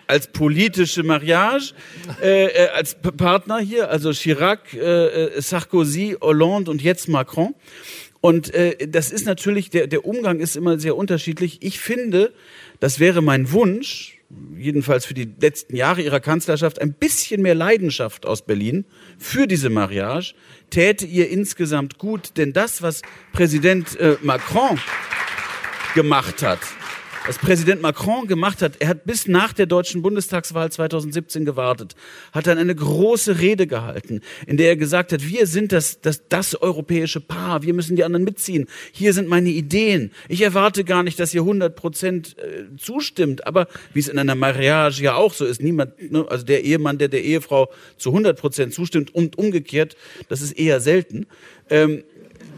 als 0.07 0.27
politische 0.27 1.03
Mariage, 1.03 1.73
äh, 2.21 2.45
äh, 2.45 2.69
als 2.69 2.95
Partner 2.95 3.59
hier, 3.59 3.89
also 3.89 4.11
Chirac, 4.11 4.73
äh, 4.73 5.25
äh, 5.25 5.41
Sarkozy, 5.41 6.15
Hollande 6.19 6.71
und 6.71 6.81
jetzt 6.81 7.07
Macron. 7.07 7.53
Und 8.21 8.53
äh, 8.53 8.87
das 8.87 9.11
ist 9.11 9.25
natürlich, 9.25 9.69
der 9.69 10.05
Umgang 10.05 10.39
ist 10.39 10.55
immer 10.55 10.79
sehr 10.79 10.95
unterschiedlich. 10.95 11.57
Ich 11.61 11.79
finde, 11.79 12.31
das 12.79 12.99
wäre 12.99 13.21
mein 13.21 13.51
Wunsch, 13.51 14.12
jedenfalls 14.57 15.05
für 15.05 15.13
die 15.13 15.33
letzten 15.39 15.75
Jahre 15.75 16.01
ihrer 16.01 16.19
Kanzlerschaft, 16.19 16.81
ein 16.81 16.93
bisschen 16.93 17.41
mehr 17.41 17.55
Leidenschaft 17.55 18.25
aus 18.25 18.45
Berlin 18.45 18.85
für 19.17 19.47
diese 19.47 19.69
Mariage 19.69 20.33
täte 20.69 21.05
ihr 21.05 21.29
insgesamt 21.29 21.97
gut. 21.97 22.37
Denn 22.37 22.53
das, 22.53 22.81
was 22.81 23.01
Präsident 23.31 23.99
äh, 23.99 24.17
Macron 24.21 24.79
gemacht 25.95 26.41
hat, 26.41 26.59
was 27.25 27.37
Präsident 27.37 27.81
Macron 27.81 28.27
gemacht 28.27 28.61
hat, 28.61 28.73
er 28.79 28.89
hat 28.89 29.05
bis 29.05 29.27
nach 29.27 29.53
der 29.53 29.65
deutschen 29.65 30.01
Bundestagswahl 30.01 30.71
2017 30.71 31.45
gewartet, 31.45 31.95
hat 32.33 32.47
dann 32.47 32.57
eine 32.57 32.75
große 32.75 33.39
Rede 33.39 33.65
gehalten, 33.65 34.21
in 34.45 34.57
der 34.57 34.69
er 34.69 34.75
gesagt 34.75 35.13
hat, 35.13 35.25
wir 35.27 35.47
sind 35.47 35.71
das, 35.71 36.01
das, 36.01 36.27
das 36.27 36.55
europäische 36.61 37.21
Paar, 37.21 37.63
wir 37.63 37.73
müssen 37.73 37.95
die 37.95 38.03
anderen 38.03 38.25
mitziehen, 38.25 38.67
hier 38.91 39.13
sind 39.13 39.29
meine 39.29 39.49
Ideen. 39.49 40.11
Ich 40.27 40.41
erwarte 40.41 40.83
gar 40.83 41.03
nicht, 41.03 41.19
dass 41.19 41.33
ihr 41.33 41.41
100 41.41 41.75
Prozent 41.75 42.35
äh, 42.37 42.75
zustimmt, 42.77 43.47
aber 43.47 43.67
wie 43.93 43.99
es 43.99 44.09
in 44.09 44.19
einer 44.19 44.35
Mariage 44.35 45.01
ja 45.01 45.15
auch 45.15 45.33
so 45.33 45.45
ist, 45.45 45.61
niemand, 45.61 46.11
ne, 46.11 46.25
also 46.29 46.45
der 46.45 46.63
Ehemann, 46.63 46.97
der 46.97 47.07
der 47.07 47.23
Ehefrau 47.23 47.69
zu 47.97 48.09
100 48.09 48.37
Prozent 48.37 48.73
zustimmt 48.73 49.15
und 49.15 49.37
umgekehrt, 49.37 49.95
das 50.27 50.41
ist 50.41 50.51
eher 50.53 50.81
selten. 50.81 51.25
Ähm, 51.69 52.03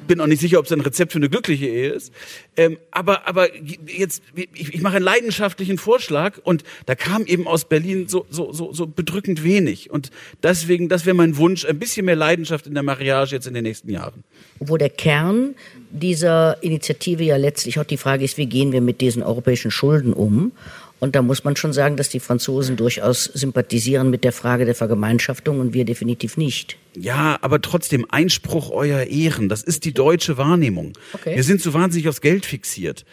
bin 0.08 0.22
auch 0.22 0.28
nicht 0.28 0.42
sicher, 0.42 0.60
ob 0.60 0.66
es 0.66 0.72
ein 0.72 0.82
Rezept 0.82 1.12
für 1.12 1.20
eine 1.20 1.30
glückliche 1.30 1.66
Ehe 1.66 1.90
ist. 1.90 2.14
Ähm, 2.58 2.78
aber, 2.92 3.28
aber 3.28 3.50
jetzt, 3.56 4.24
ich, 4.36 4.74
ich 4.74 4.82
mache 4.82 4.98
einen 4.98 5.06
leidenschaftlichen 5.06 5.78
Vorschlag 5.78 6.38
und 6.44 6.64
da 6.86 6.96
kam 6.96 7.26
eben 7.26 7.48
aus 7.48 7.66
Berlin 7.66 8.08
so, 8.08 8.26
so, 8.30 8.54
so, 8.54 8.74
so 8.74 8.88
bedrückend 8.88 9.44
wenig. 9.44 9.90
Und 9.90 10.12
deswegen, 10.44 10.90
das 10.90 11.06
wäre 11.06 11.16
mein 11.16 11.38
Wunsch, 11.38 11.66
ein 11.66 11.80
bisschen 11.80 12.06
mehr 12.06 12.16
Leidenschaft 12.16 12.68
in 12.68 12.74
der 12.74 12.84
Mariage 12.84 13.36
jetzt 13.36 13.48
in 13.48 13.54
den 13.54 13.64
nächsten 13.64 13.90
Jahren. 13.90 14.24
Wo 14.60 14.78
der 14.78 14.90
Kern 14.90 15.56
dieser 15.92 16.62
Initiative 16.64 17.24
ja 17.24 17.38
letztlich 17.38 17.80
auch 17.80 17.84
die 17.84 17.98
Frage 17.98 18.24
ist, 18.24 18.38
wie 18.38 18.46
gehen 18.48 18.72
wir 18.72 18.82
mit 18.82 19.02
diesen 19.02 19.24
europäischen 19.24 19.72
Schulden 19.72 20.14
um? 20.14 20.52
Und 21.00 21.16
da 21.16 21.22
muss 21.22 21.44
man 21.44 21.56
schon 21.56 21.74
sagen, 21.74 21.98
dass 21.98 22.10
die 22.10 22.22
Franzosen 22.22 22.78
durchaus 22.78 23.26
sympathisieren 23.26 24.10
mit 24.10 24.24
der 24.24 24.32
Frage 24.32 24.66
der 24.66 24.76
Vergemeinschaftung 24.76 25.60
und 25.60 25.74
wir 25.74 25.84
definitiv 25.84 26.38
nicht. 26.38 26.78
Ja, 26.96 27.38
aber 27.42 27.62
trotzdem 27.62 28.06
Einspruch 28.10 28.72
euer 28.72 29.04
Ehren. 29.04 29.50
Das 29.50 29.62
ist 29.62 29.84
die 29.84 29.94
deutsche 29.94 30.38
Wahrnehmung. 30.38 30.94
Okay. 31.14 31.36
Wir 31.36 31.44
sind 31.44 31.62
so 31.62 31.74
wahnsinnig 31.74 32.08
aufs 32.08 32.22
Geld 32.22 32.46
fixiert. 32.46 33.06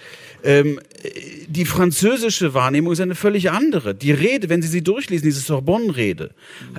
Ähm, 0.45 0.81
die 1.49 1.65
französische 1.65 2.55
Wahrnehmung 2.55 2.93
ist 2.93 3.01
eine 3.01 3.17
völlig 3.17 3.51
andere. 3.51 3.95
Die 3.97 4.13
Rede, 4.13 4.49
wenn 4.49 4.63
Sie 4.63 4.69
sie 4.69 4.83
durchlesen, 4.83 5.25
diese 5.25 5.41
Sorbonne-Rede, 5.41 6.31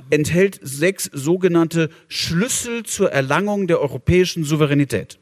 enthält 0.08 0.58
sechs 0.62 1.10
sogenannte 1.12 1.90
Schlüssel 2.08 2.84
zur 2.84 3.12
Erlangung 3.12 3.66
der 3.66 3.80
europäischen 3.80 4.44
Souveränität. 4.44 5.18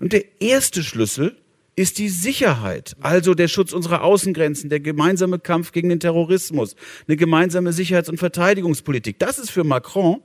Und 0.00 0.14
der 0.14 0.24
erste 0.40 0.82
Schlüssel 0.82 1.36
ist 1.78 1.98
die 1.98 2.08
Sicherheit, 2.08 2.96
also 3.00 3.34
der 3.34 3.46
Schutz 3.46 3.72
unserer 3.72 4.02
Außengrenzen, 4.02 4.68
der 4.68 4.80
gemeinsame 4.80 5.38
Kampf 5.38 5.70
gegen 5.70 5.88
den 5.88 6.00
Terrorismus, 6.00 6.74
eine 7.06 7.16
gemeinsame 7.16 7.72
Sicherheits- 7.72 8.08
und 8.08 8.18
Verteidigungspolitik. 8.18 9.20
Das 9.20 9.38
ist 9.38 9.50
für 9.52 9.62
Macron, 9.62 10.20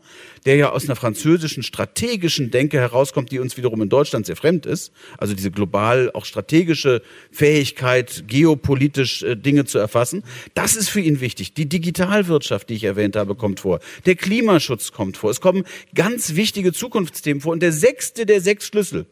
der 0.48 0.56
ja 0.56 0.72
aus 0.72 0.86
einer 0.86 0.96
französischen 0.96 1.62
strategischen 1.62 2.50
Denke 2.50 2.80
herauskommt, 2.80 3.32
die 3.32 3.38
uns 3.38 3.56
wiederum 3.56 3.84
in 3.84 3.90
Deutschland 3.90 4.26
sehr 4.26 4.36
fremd 4.36 4.66
ist, 4.66 4.92
also 5.20 5.36
diese 5.36 5.52
global 5.52 6.10
auch 6.16 6.26
strategische 6.26 7.04
Fähigkeit, 7.32 8.24
geopolitisch 8.26 9.22
äh, 9.22 9.36
Dinge 9.36 9.66
zu 9.66 9.78
erfassen, 9.78 10.24
das 10.56 10.76
ist 10.76 10.90
für 10.90 11.02
ihn 11.02 11.22
wichtig. 11.22 11.54
Die 11.54 11.70
Digitalwirtschaft, 11.70 12.70
die 12.70 12.74
ich 12.74 12.84
erwähnt 12.84 13.16
habe, 13.16 13.36
kommt 13.36 13.60
vor. 13.60 13.80
Der 14.08 14.16
Klimaschutz 14.16 14.92
kommt 14.92 15.18
vor. 15.18 15.30
Es 15.30 15.40
kommen 15.40 15.66
ganz 15.94 16.34
wichtige 16.34 16.74
Zukunftsthemen 16.74 17.42
vor. 17.42 17.54
Und 17.54 17.62
der 17.62 17.74
sechste 17.74 18.26
der 18.26 18.42
sechs 18.42 18.66
Schlüssel, 18.66 19.06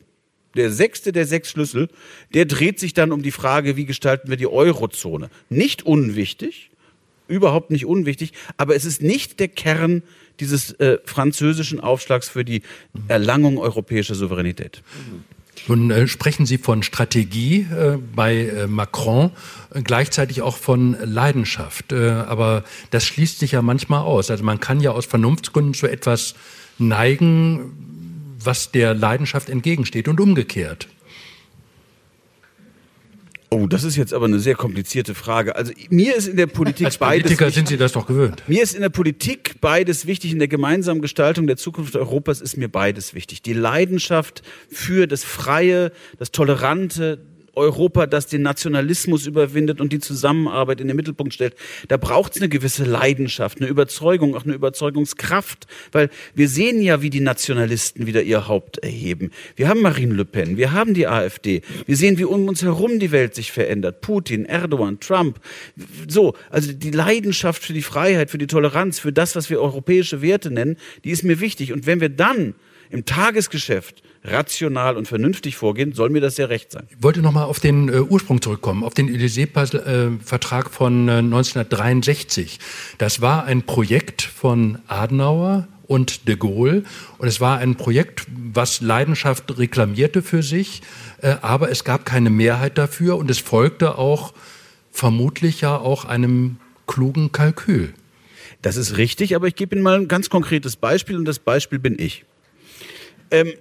der 0.55 0.71
sechste 0.71 1.11
der 1.11 1.25
sechs 1.25 1.49
Schlüssel, 1.49 1.89
der 2.33 2.45
dreht 2.45 2.79
sich 2.79 2.93
dann 2.93 3.11
um 3.11 3.21
die 3.21 3.31
Frage, 3.31 3.77
wie 3.77 3.85
gestalten 3.85 4.29
wir 4.29 4.37
die 4.37 4.47
Eurozone. 4.47 5.29
Nicht 5.49 5.83
unwichtig, 5.83 6.71
überhaupt 7.27 7.71
nicht 7.71 7.85
unwichtig, 7.85 8.33
aber 8.57 8.75
es 8.75 8.85
ist 8.85 9.01
nicht 9.01 9.39
der 9.39 9.47
Kern 9.47 10.03
dieses 10.39 10.71
äh, 10.79 10.97
französischen 11.05 11.79
Aufschlags 11.79 12.29
für 12.29 12.43
die 12.43 12.63
Erlangung 13.07 13.57
europäischer 13.57 14.15
Souveränität. 14.15 14.81
Nun 15.67 15.91
äh, 15.91 16.07
sprechen 16.07 16.45
Sie 16.45 16.57
von 16.57 16.81
Strategie 16.83 17.67
äh, 17.71 17.97
bei 18.15 18.47
äh, 18.47 18.67
Macron, 18.67 19.31
gleichzeitig 19.83 20.41
auch 20.41 20.57
von 20.57 20.97
Leidenschaft. 21.03 21.91
Äh, 21.91 22.09
aber 22.09 22.63
das 22.89 23.05
schließt 23.05 23.39
sich 23.39 23.51
ja 23.51 23.61
manchmal 23.61 24.01
aus. 24.01 24.31
Also 24.31 24.43
man 24.43 24.59
kann 24.59 24.79
ja 24.79 24.91
aus 24.91 25.05
Vernunftsgründen 25.05 25.73
zu 25.73 25.87
etwas 25.87 26.35
neigen, 26.79 28.00
was 28.45 28.71
der 28.71 28.93
Leidenschaft 28.93 29.49
entgegensteht 29.49 30.07
und 30.07 30.19
umgekehrt. 30.19 30.87
Oh, 33.53 33.67
das 33.67 33.83
ist 33.83 33.97
jetzt 33.97 34.13
aber 34.13 34.27
eine 34.27 34.39
sehr 34.39 34.55
komplizierte 34.55 35.13
Frage. 35.13 35.57
Also 35.57 35.73
mir 35.89 36.15
ist 36.15 36.29
in 36.29 36.37
der 36.37 36.47
Politik 36.47 36.85
Als 36.85 36.97
Politiker 36.97 37.43
beides 37.43 37.55
sind 37.55 37.67
Sie 37.67 37.75
das 37.75 37.91
doch 37.91 38.07
gewöhnt. 38.07 38.43
Mir 38.47 38.63
ist 38.63 38.73
in 38.73 38.81
der 38.81 38.87
Politik 38.87 39.55
beides 39.59 40.05
wichtig. 40.05 40.31
In 40.31 40.39
der 40.39 40.47
gemeinsamen 40.47 41.01
Gestaltung 41.01 41.47
der 41.47 41.57
Zukunft 41.57 41.97
Europas 41.97 42.39
ist 42.39 42.55
mir 42.55 42.69
beides 42.69 43.13
wichtig. 43.13 43.41
Die 43.41 43.51
Leidenschaft 43.51 44.41
für 44.69 45.05
das 45.05 45.25
Freie, 45.25 45.91
das 46.17 46.31
Tolerante, 46.31 47.19
Europa, 47.55 48.07
das 48.07 48.27
den 48.27 48.41
Nationalismus 48.41 49.27
überwindet 49.27 49.81
und 49.81 49.91
die 49.91 49.99
Zusammenarbeit 49.99 50.81
in 50.81 50.87
den 50.87 50.95
Mittelpunkt 50.95 51.33
stellt, 51.33 51.55
da 51.87 51.97
braucht 51.97 52.35
es 52.35 52.41
eine 52.41 52.49
gewisse 52.49 52.83
Leidenschaft, 52.83 53.59
eine 53.59 53.69
Überzeugung, 53.69 54.35
auch 54.35 54.45
eine 54.45 54.53
Überzeugungskraft, 54.53 55.67
weil 55.91 56.09
wir 56.33 56.47
sehen 56.47 56.81
ja, 56.81 57.01
wie 57.01 57.09
die 57.09 57.19
Nationalisten 57.19 58.05
wieder 58.07 58.21
ihr 58.23 58.47
Haupt 58.47 58.77
erheben. 58.77 59.31
Wir 59.55 59.67
haben 59.67 59.81
Marine 59.81 60.13
Le 60.13 60.25
Pen, 60.25 60.57
wir 60.57 60.71
haben 60.71 60.93
die 60.93 61.07
AfD, 61.07 61.61
wir 61.85 61.97
sehen, 61.97 62.17
wie 62.17 62.25
um 62.25 62.47
uns 62.47 62.61
herum 62.61 62.99
die 62.99 63.11
Welt 63.11 63.35
sich 63.35 63.51
verändert. 63.51 64.01
Putin, 64.01 64.45
Erdogan, 64.45 64.99
Trump. 64.99 65.39
So, 66.07 66.35
also 66.49 66.71
die 66.71 66.91
Leidenschaft 66.91 67.63
für 67.63 67.73
die 67.73 67.81
Freiheit, 67.81 68.31
für 68.31 68.37
die 68.37 68.47
Toleranz, 68.47 68.99
für 68.99 69.11
das, 69.11 69.35
was 69.35 69.49
wir 69.49 69.61
europäische 69.61 70.21
Werte 70.21 70.51
nennen, 70.51 70.77
die 71.03 71.11
ist 71.11 71.23
mir 71.23 71.39
wichtig. 71.39 71.73
Und 71.73 71.85
wenn 71.85 71.99
wir 71.99 72.09
dann 72.09 72.55
im 72.91 73.05
Tagesgeschäft 73.05 74.03
rational 74.23 74.97
und 74.97 75.07
vernünftig 75.07 75.55
vorgehen, 75.55 75.93
soll 75.93 76.09
mir 76.09 76.21
das 76.21 76.35
sehr 76.35 76.49
recht 76.49 76.71
sein. 76.71 76.87
Ich 76.89 77.01
wollte 77.01 77.21
noch 77.21 77.31
mal 77.31 77.45
auf 77.45 77.59
den 77.59 77.89
äh, 77.89 77.99
Ursprung 78.01 78.41
zurückkommen, 78.41 78.83
auf 78.83 78.93
den 78.93 79.09
Élysée-Vertrag 79.09 80.69
von 80.69 81.07
äh, 81.07 81.13
1963. 81.13 82.59
Das 82.97 83.21
war 83.21 83.45
ein 83.45 83.63
Projekt 83.63 84.21
von 84.21 84.79
Adenauer 84.87 85.67
und 85.87 86.27
de 86.27 86.35
Gaulle 86.35 86.83
und 87.17 87.27
es 87.27 87.41
war 87.41 87.57
ein 87.57 87.75
Projekt, 87.75 88.25
was 88.53 88.81
Leidenschaft 88.81 89.57
reklamierte 89.57 90.21
für 90.21 90.43
sich, 90.43 90.81
äh, 91.21 91.35
aber 91.41 91.71
es 91.71 91.83
gab 91.83 92.05
keine 92.05 92.29
Mehrheit 92.29 92.77
dafür 92.77 93.17
und 93.17 93.31
es 93.31 93.39
folgte 93.39 93.97
auch 93.97 94.33
vermutlich 94.91 95.61
ja 95.61 95.77
auch 95.77 96.05
einem 96.05 96.57
klugen 96.85 97.31
Kalkül. 97.31 97.93
Das 98.61 98.77
ist 98.77 98.97
richtig, 98.97 99.35
aber 99.35 99.47
ich 99.47 99.55
gebe 99.55 99.75
Ihnen 99.75 99.83
mal 99.83 99.97
ein 99.99 100.07
ganz 100.07 100.29
konkretes 100.29 100.75
Beispiel 100.75 101.17
und 101.17 101.25
das 101.25 101.39
Beispiel 101.39 101.79
bin 101.79 101.97
ich. 101.97 102.25
Ähm, 103.31 103.53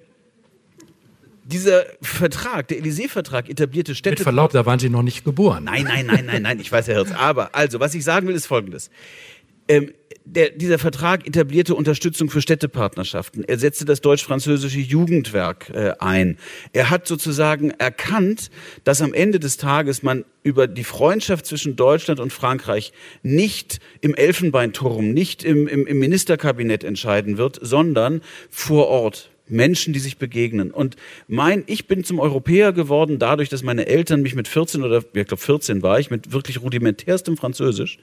dieser 1.44 1.84
Vertrag, 2.00 2.68
der 2.68 2.78
Élysée-Vertrag 2.78 3.48
etablierte 3.48 3.94
Städte. 3.94 4.16
Mit 4.16 4.22
Verlaub, 4.22 4.52
da 4.52 4.66
waren 4.66 4.78
Sie 4.78 4.88
noch 4.88 5.02
nicht 5.02 5.24
geboren. 5.24 5.64
Nein, 5.64 5.84
nein, 5.84 6.06
nein, 6.06 6.26
nein, 6.26 6.42
nein, 6.42 6.60
ich 6.60 6.70
weiß, 6.70 6.86
Herr 6.88 6.96
Hirz. 6.96 7.10
Aber, 7.12 7.54
also, 7.54 7.80
was 7.80 7.94
ich 7.94 8.04
sagen 8.04 8.28
will, 8.28 8.34
ist 8.34 8.46
Folgendes. 8.46 8.90
Ähm, 9.66 9.92
der, 10.24 10.50
dieser 10.50 10.78
Vertrag 10.78 11.26
etablierte 11.26 11.74
Unterstützung 11.74 12.30
für 12.30 12.40
Städtepartnerschaften. 12.40 13.42
Er 13.44 13.58
setzte 13.58 13.84
das 13.84 14.00
deutsch-französische 14.00 14.78
Jugendwerk 14.78 15.70
äh, 15.70 15.92
ein. 15.98 16.38
Er 16.72 16.90
hat 16.90 17.08
sozusagen 17.08 17.70
erkannt, 17.70 18.50
dass 18.84 19.02
am 19.02 19.12
Ende 19.12 19.40
des 19.40 19.56
Tages 19.56 20.02
man 20.02 20.24
über 20.42 20.68
die 20.68 20.84
Freundschaft 20.84 21.46
zwischen 21.46 21.74
Deutschland 21.74 22.20
und 22.20 22.32
Frankreich 22.32 22.92
nicht 23.22 23.80
im 24.00 24.14
Elfenbeinturm, 24.14 25.12
nicht 25.12 25.42
im, 25.42 25.66
im, 25.66 25.86
im 25.86 25.98
Ministerkabinett 25.98 26.84
entscheiden 26.84 27.36
wird, 27.36 27.58
sondern 27.60 28.20
vor 28.50 28.88
Ort 28.88 29.29
Menschen, 29.50 29.92
die 29.92 29.98
sich 29.98 30.18
begegnen. 30.18 30.70
Und 30.70 30.96
mein, 31.28 31.64
ich 31.66 31.86
bin 31.86 32.04
zum 32.04 32.18
Europäer 32.18 32.72
geworden 32.72 33.18
dadurch, 33.18 33.48
dass 33.48 33.62
meine 33.62 33.86
Eltern 33.86 34.22
mich 34.22 34.34
mit 34.34 34.48
14 34.48 34.82
oder, 34.82 34.98
ich 34.98 35.26
glaube 35.26 35.36
14 35.36 35.82
war 35.82 35.98
ich, 35.98 36.10
mit 36.10 36.32
wirklich 36.32 36.60
rudimentärstem 36.60 37.36
Französisch, 37.36 37.98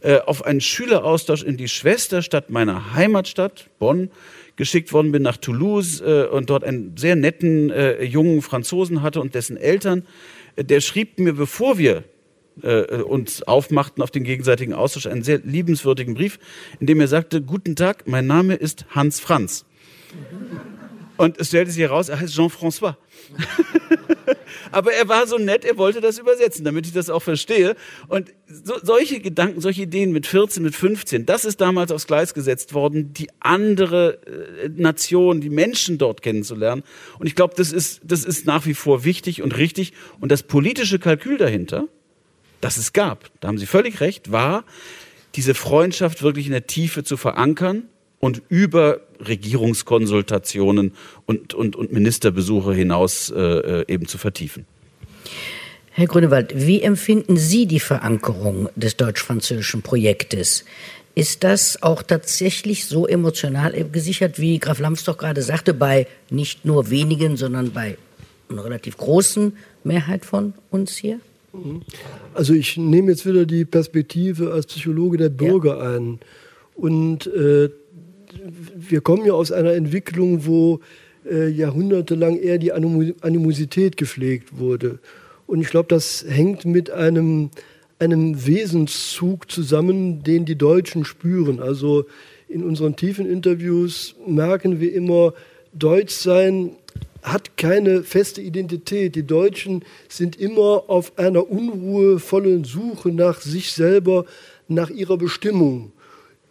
äh, 0.00 0.18
auf 0.18 0.44
einen 0.44 0.60
Schüleraustausch 0.60 1.42
in 1.42 1.56
die 1.56 1.68
Schwesterstadt 1.68 2.50
meiner 2.50 2.94
Heimatstadt, 2.94 3.70
Bonn, 3.78 4.10
geschickt 4.56 4.92
worden 4.92 5.12
bin 5.12 5.22
nach 5.22 5.36
Toulouse 5.36 6.00
äh, 6.00 6.26
und 6.30 6.50
dort 6.50 6.64
einen 6.64 6.96
sehr 6.96 7.16
netten 7.16 7.70
äh, 7.70 8.04
jungen 8.04 8.42
Franzosen 8.42 9.02
hatte 9.02 9.20
und 9.20 9.34
dessen 9.34 9.56
Eltern, 9.56 10.06
äh, 10.56 10.64
der 10.64 10.80
schrieb 10.80 11.18
mir, 11.18 11.32
bevor 11.32 11.78
wir 11.78 12.04
äh, 12.62 13.02
uns 13.02 13.42
aufmachten 13.42 14.02
auf 14.02 14.10
den 14.10 14.24
gegenseitigen 14.24 14.74
Austausch, 14.74 15.06
einen 15.06 15.22
sehr 15.22 15.38
liebenswürdigen 15.38 16.14
Brief, 16.14 16.38
in 16.80 16.86
dem 16.86 17.00
er 17.00 17.08
sagte, 17.08 17.42
guten 17.42 17.76
Tag, 17.76 18.06
mein 18.06 18.26
Name 18.26 18.54
ist 18.54 18.86
Hans 18.90 19.20
Franz. 19.20 19.64
Und 21.16 21.38
es 21.38 21.48
stellte 21.48 21.70
sich 21.70 21.82
heraus, 21.82 22.08
er 22.08 22.20
heißt 22.20 22.34
Jean-François. 22.34 22.96
Aber 24.72 24.92
er 24.92 25.08
war 25.08 25.26
so 25.26 25.38
nett, 25.38 25.64
er 25.64 25.76
wollte 25.76 26.00
das 26.00 26.18
übersetzen, 26.18 26.64
damit 26.64 26.86
ich 26.86 26.92
das 26.92 27.08
auch 27.08 27.22
verstehe. 27.22 27.76
Und 28.08 28.32
so, 28.48 28.74
solche 28.82 29.20
Gedanken, 29.20 29.60
solche 29.60 29.82
Ideen 29.82 30.12
mit 30.12 30.26
14, 30.26 30.62
mit 30.62 30.74
15, 30.74 31.26
das 31.26 31.44
ist 31.44 31.60
damals 31.60 31.92
aufs 31.92 32.08
Gleis 32.08 32.34
gesetzt 32.34 32.74
worden, 32.74 33.12
die 33.12 33.28
andere 33.38 34.18
äh, 34.26 34.68
Nation, 34.68 35.40
die 35.40 35.50
Menschen 35.50 35.98
dort 35.98 36.22
kennenzulernen. 36.22 36.82
Und 37.18 37.26
ich 37.28 37.36
glaube, 37.36 37.54
das 37.56 37.70
ist, 37.70 38.00
das 38.04 38.24
ist 38.24 38.46
nach 38.46 38.66
wie 38.66 38.74
vor 38.74 39.04
wichtig 39.04 39.42
und 39.42 39.56
richtig. 39.56 39.92
Und 40.20 40.32
das 40.32 40.42
politische 40.42 40.98
Kalkül 40.98 41.38
dahinter, 41.38 41.86
das 42.60 42.76
es 42.76 42.92
gab, 42.92 43.30
da 43.40 43.48
haben 43.48 43.58
Sie 43.58 43.66
völlig 43.66 44.00
recht, 44.00 44.32
war, 44.32 44.64
diese 45.36 45.54
Freundschaft 45.54 46.22
wirklich 46.22 46.46
in 46.46 46.52
der 46.52 46.66
Tiefe 46.66 47.04
zu 47.04 47.16
verankern 47.16 47.84
und 48.20 48.42
über 48.48 49.00
Regierungskonsultationen 49.20 50.92
und, 51.26 51.54
und, 51.54 51.76
und 51.76 51.92
Ministerbesuche 51.92 52.72
hinaus 52.72 53.30
äh, 53.30 53.40
äh, 53.40 53.84
eben 53.88 54.06
zu 54.06 54.18
vertiefen. 54.18 54.66
Herr 55.90 56.06
Grünewald, 56.06 56.52
wie 56.54 56.82
empfinden 56.82 57.36
Sie 57.36 57.66
die 57.66 57.80
Verankerung 57.80 58.68
des 58.74 58.96
deutsch-französischen 58.96 59.82
Projektes? 59.82 60.64
Ist 61.14 61.44
das 61.44 61.80
auch 61.82 62.02
tatsächlich 62.02 62.86
so 62.86 63.06
emotional 63.06 63.72
gesichert, 63.92 64.40
wie 64.40 64.58
Graf 64.58 64.80
Lambsdorff 64.80 65.18
gerade 65.18 65.42
sagte, 65.42 65.72
bei 65.72 66.08
nicht 66.30 66.64
nur 66.64 66.90
wenigen, 66.90 67.36
sondern 67.36 67.70
bei 67.70 67.96
einer 68.48 68.64
relativ 68.64 68.96
großen 68.96 69.56
Mehrheit 69.84 70.24
von 70.24 70.54
uns 70.70 70.96
hier? 70.96 71.20
Also 72.34 72.52
ich 72.52 72.76
nehme 72.76 73.12
jetzt 73.12 73.24
wieder 73.24 73.46
die 73.46 73.64
Perspektive 73.64 74.52
als 74.52 74.66
Psychologe 74.66 75.16
der 75.16 75.28
Bürger 75.28 75.78
ja. 75.78 75.96
ein. 75.96 76.18
Und 76.74 77.28
äh, 77.28 77.70
wir 78.74 79.00
kommen 79.00 79.24
ja 79.24 79.32
aus 79.32 79.52
einer 79.52 79.72
Entwicklung, 79.72 80.46
wo 80.46 80.80
äh, 81.30 81.48
jahrhundertelang 81.48 82.36
eher 82.36 82.58
die 82.58 82.72
Animosität 82.72 83.96
gepflegt 83.96 84.58
wurde. 84.58 84.98
Und 85.46 85.60
ich 85.60 85.68
glaube, 85.68 85.88
das 85.88 86.24
hängt 86.26 86.64
mit 86.64 86.90
einem, 86.90 87.50
einem 87.98 88.46
Wesenszug 88.46 89.50
zusammen, 89.50 90.22
den 90.22 90.44
die 90.44 90.56
Deutschen 90.56 91.04
spüren. 91.04 91.60
Also 91.60 92.04
in 92.48 92.62
unseren 92.62 92.96
tiefen 92.96 93.30
Interviews 93.30 94.14
merken 94.26 94.80
wir 94.80 94.94
immer, 94.94 95.34
Deutschsein 95.72 96.76
hat 97.22 97.56
keine 97.56 98.02
feste 98.02 98.42
Identität. 98.42 99.16
Die 99.16 99.26
Deutschen 99.26 99.84
sind 100.08 100.36
immer 100.36 100.84
auf 100.88 101.18
einer 101.18 101.50
unruhevollen 101.50 102.64
Suche 102.64 103.10
nach 103.10 103.40
sich 103.40 103.72
selber, 103.72 104.26
nach 104.68 104.90
ihrer 104.90 105.16
Bestimmung 105.16 105.92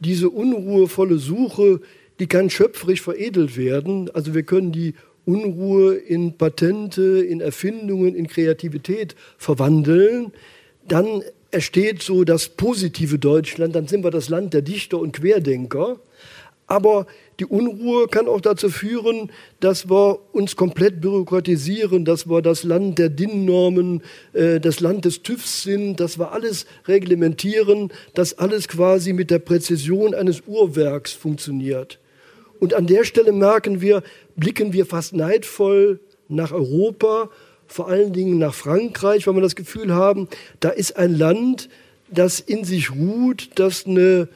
diese 0.04 0.30
unruhevolle 0.30 1.18
Suche, 1.18 1.82
die 2.20 2.28
kann 2.28 2.50
schöpferisch 2.50 3.02
veredelt 3.02 3.58
werden. 3.58 4.10
Also 4.14 4.36
wir 4.36 4.44
können 4.44 4.72
die 4.72 4.94
Unruhe 5.26 5.96
in 5.96 6.38
Patente, 6.38 7.24
in 7.24 7.42
Erfindungen, 7.42 8.14
in 8.14 8.28
Kreativität 8.28 9.16
verwandeln. 9.38 10.32
Dann 10.88 11.24
entsteht 11.52 12.02
so 12.04 12.24
das 12.24 12.50
positive 12.50 13.20
Deutschland, 13.20 13.76
dann 13.76 13.88
sind 13.88 14.04
wir 14.04 14.12
das 14.12 14.30
Land 14.30 14.54
der 14.54 14.62
Dichter 14.62 15.00
und 15.00 15.14
Querdenker. 15.14 16.00
Aber 16.68 17.08
die 17.40 17.46
Unruhe 17.46 18.08
kann 18.08 18.28
auch 18.28 18.42
dazu 18.42 18.70
führen, 18.70 19.32
dass 19.60 19.90
wir 19.90 20.20
uns 20.34 20.56
komplett 20.56 21.02
bürokratisieren, 21.02 22.06
dass 22.06 22.28
wir 22.28 22.42
das 22.42 22.64
Land 22.64 23.00
der 23.00 23.10
DIN-Normen, 23.10 24.04
äh, 24.34 24.60
das 24.60 24.80
Land 24.80 25.06
des 25.06 25.24
TÜVs 25.24 25.64
sind, 25.64 26.00
dass 26.00 26.20
wir 26.20 26.32
alles 26.32 26.66
reglementieren, 26.88 27.92
dass 28.14 28.38
alles 28.38 28.68
quasi 28.68 29.14
mit 29.14 29.32
der 29.32 29.40
Präzision 29.40 30.14
eines 30.14 30.44
Uhrwerks 30.46 31.12
funktioniert. 31.14 32.00
Und 32.60 32.74
an 32.74 32.88
der 32.88 33.04
Stelle 33.04 33.32
merken 33.32 33.82
wir, 33.82 34.04
blicken 34.36 34.72
wir 34.74 34.86
fast 34.86 35.14
neidvoll 35.14 36.00
nach 36.30 36.52
Europa, 36.52 37.30
vor 37.68 37.88
allen 37.88 38.14
Dingen 38.14 38.38
nach 38.38 38.54
Frankreich, 38.54 39.26
weil 39.26 39.36
wir 39.36 39.42
das 39.42 39.56
Gefühl 39.56 39.94
haben, 39.94 40.28
da 40.60 40.70
ist 40.70 40.96
ein 40.96 41.18
Land, 41.18 41.70
das 42.10 42.40
in 42.40 42.64
sich 42.64 42.92
ruht, 42.92 43.50
das 43.56 43.86
eine 43.86 44.28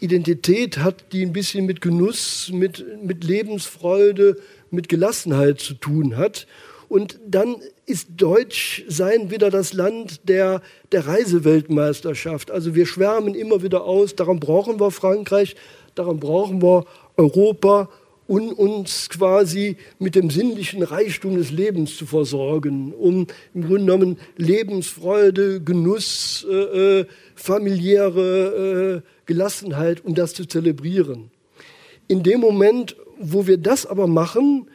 Identität 0.00 0.78
hat, 0.78 1.12
die 1.12 1.22
ein 1.22 1.32
bisschen 1.32 1.66
mit 1.66 1.80
Genuss, 1.80 2.50
mit, 2.52 2.84
mit 3.02 3.24
Lebensfreude, 3.24 4.36
mit 4.70 4.88
Gelassenheit 4.88 5.60
zu 5.60 5.74
tun 5.74 6.16
hat. 6.16 6.46
Und 6.88 7.20
dann 7.24 7.56
ist 7.86 8.08
Deutschsein 8.16 9.30
wieder 9.30 9.50
das 9.50 9.72
Land 9.72 10.28
der, 10.28 10.60
der 10.90 11.06
Reiseweltmeisterschaft. 11.06 12.50
Also 12.50 12.74
wir 12.74 12.86
schwärmen 12.86 13.34
immer 13.34 13.62
wieder 13.62 13.84
aus, 13.84 14.16
daran 14.16 14.40
brauchen 14.40 14.80
wir 14.80 14.90
Frankreich, 14.90 15.54
daran 15.94 16.18
brauchen 16.18 16.62
wir 16.62 16.86
Europa, 17.16 17.88
um 18.26 18.52
uns 18.52 19.08
quasi 19.08 19.76
mit 19.98 20.14
dem 20.14 20.30
sinnlichen 20.30 20.82
Reichtum 20.82 21.36
des 21.36 21.50
Lebens 21.50 21.96
zu 21.96 22.06
versorgen, 22.06 22.92
um 22.92 23.26
im 23.54 23.62
Grunde 23.62 23.86
genommen 23.86 24.18
Lebensfreude, 24.36 25.60
Genuss, 25.60 26.46
äh, 26.48 27.00
äh 27.00 27.06
familiäre 27.34 29.02
äh, 29.02 29.19
Gelassenheit, 29.30 30.04
um 30.04 30.16
das 30.16 30.34
zu 30.34 30.44
zelebrieren. 30.44 31.30
In 32.08 32.24
dem 32.24 32.40
Moment, 32.40 32.96
wo 33.16 33.46
wir 33.46 33.58
das 33.58 33.86
aber 33.86 34.08
machen, 34.08 34.66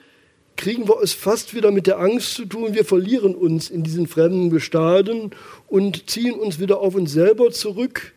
kriegen 0.55 0.87
wir 0.87 1.01
es 1.03 1.11
fast 1.13 1.53
wieder 1.53 1.71
mit 1.71 1.87
der 1.87 1.99
Angst 1.99 2.35
zu 2.35 2.45
tun. 2.45 2.73
Wir 2.73 2.85
verlieren 2.85 3.35
uns 3.35 3.69
in 3.69 3.83
diesen 3.83 4.07
fremden 4.07 4.49
Gestaden 4.49 5.31
und 5.67 6.09
ziehen 6.09 6.35
uns 6.35 6.57
wieder 6.57 6.79
auf 6.79 6.95
uns 6.95 7.11
selber 7.11 7.51
zurück 7.51 8.13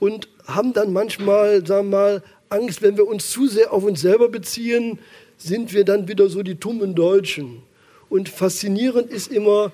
und 0.00 0.28
haben 0.44 0.74
dann 0.74 0.92
manchmal, 0.92 1.66
sagen 1.66 1.88
wir 1.88 1.96
mal, 1.96 2.22
Angst, 2.50 2.82
wenn 2.82 2.98
wir 2.98 3.06
uns 3.06 3.30
zu 3.30 3.46
sehr 3.46 3.72
auf 3.72 3.82
uns 3.82 4.02
selber 4.02 4.28
beziehen, 4.28 4.98
sind 5.38 5.72
wir 5.72 5.86
dann 5.86 6.08
wieder 6.08 6.28
so 6.28 6.42
die 6.42 6.56
tummen 6.56 6.94
Deutschen. 6.94 7.62
Und 8.10 8.28
faszinierend 8.28 9.10
ist 9.10 9.32
immer, 9.32 9.72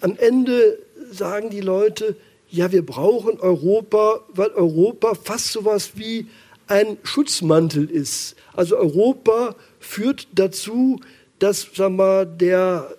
am 0.00 0.16
Ende 0.18 0.80
sagen 1.12 1.50
die 1.50 1.60
Leute, 1.60 2.16
ja, 2.50 2.72
wir 2.72 2.84
brauchen 2.84 3.38
Europa, 3.40 4.20
weil 4.32 4.50
Europa 4.50 5.14
fast 5.14 5.52
so 5.52 5.64
was 5.64 5.96
wie 5.96 6.26
ein 6.66 6.98
Schutzmantel 7.02 7.90
ist. 7.90 8.36
Also 8.54 8.76
Europa 8.76 9.54
führt 9.80 10.28
dazu, 10.34 11.00
dass 11.38 11.68
sag 11.74 11.92
mal, 11.92 12.26
der 12.26 12.94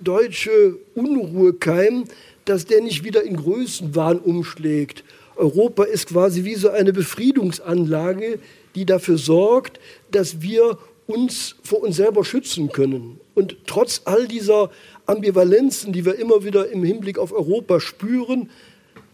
deutsche 0.00 0.76
Unruhekeim, 0.94 2.04
dass 2.44 2.66
der 2.66 2.82
nicht 2.82 3.04
wieder 3.04 3.22
in 3.22 3.36
Größenwahn 3.36 4.18
umschlägt. 4.18 5.04
Europa 5.36 5.84
ist 5.84 6.08
quasi 6.08 6.44
wie 6.44 6.54
so 6.54 6.70
eine 6.70 6.92
Befriedungsanlage, 6.92 8.38
die 8.74 8.84
dafür 8.84 9.18
sorgt, 9.18 9.80
dass 10.10 10.42
wir 10.42 10.78
uns 11.06 11.56
vor 11.62 11.82
uns 11.82 11.96
selber 11.96 12.24
schützen 12.24 12.70
können. 12.70 13.20
Und 13.34 13.56
trotz 13.66 14.02
all 14.04 14.26
dieser 14.26 14.70
Ambivalenzen, 15.06 15.92
die 15.92 16.04
wir 16.04 16.18
immer 16.18 16.44
wieder 16.44 16.70
im 16.70 16.82
Hinblick 16.84 17.18
auf 17.18 17.32
Europa 17.32 17.80
spüren, 17.80 18.50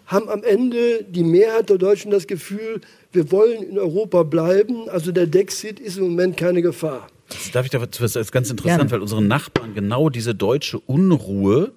haben 0.07 0.29
am 0.29 0.43
Ende 0.43 1.05
die 1.09 1.23
Mehrheit 1.23 1.71
der 1.71 1.79
Deutschen 1.79 2.11
das 2.11 2.27
Gefühl, 2.27 2.81
wir 3.13 3.31
wollen 3.31 3.63
in 3.63 3.79
Europa 3.79 4.25
bleiben. 4.25 4.89
Also 4.89 5.13
der 5.13 5.27
Dexit 5.27 5.79
ist 5.79 5.99
im 5.99 6.05
Moment 6.05 6.37
keine 6.37 6.63
Gefahr. 6.63 7.07
Das 7.29 7.51
darf 7.53 7.65
ich 7.65 7.71
dazu, 7.71 8.03
das 8.03 8.17
ist 8.17 8.33
ganz 8.33 8.51
interessant, 8.51 8.79
Gerne. 8.79 8.91
weil 8.91 9.03
unsere 9.03 9.23
Nachbarn 9.23 9.75
genau 9.75 10.11
diese 10.11 10.35
deutsche 10.35 10.81
Unruhe 10.81 11.73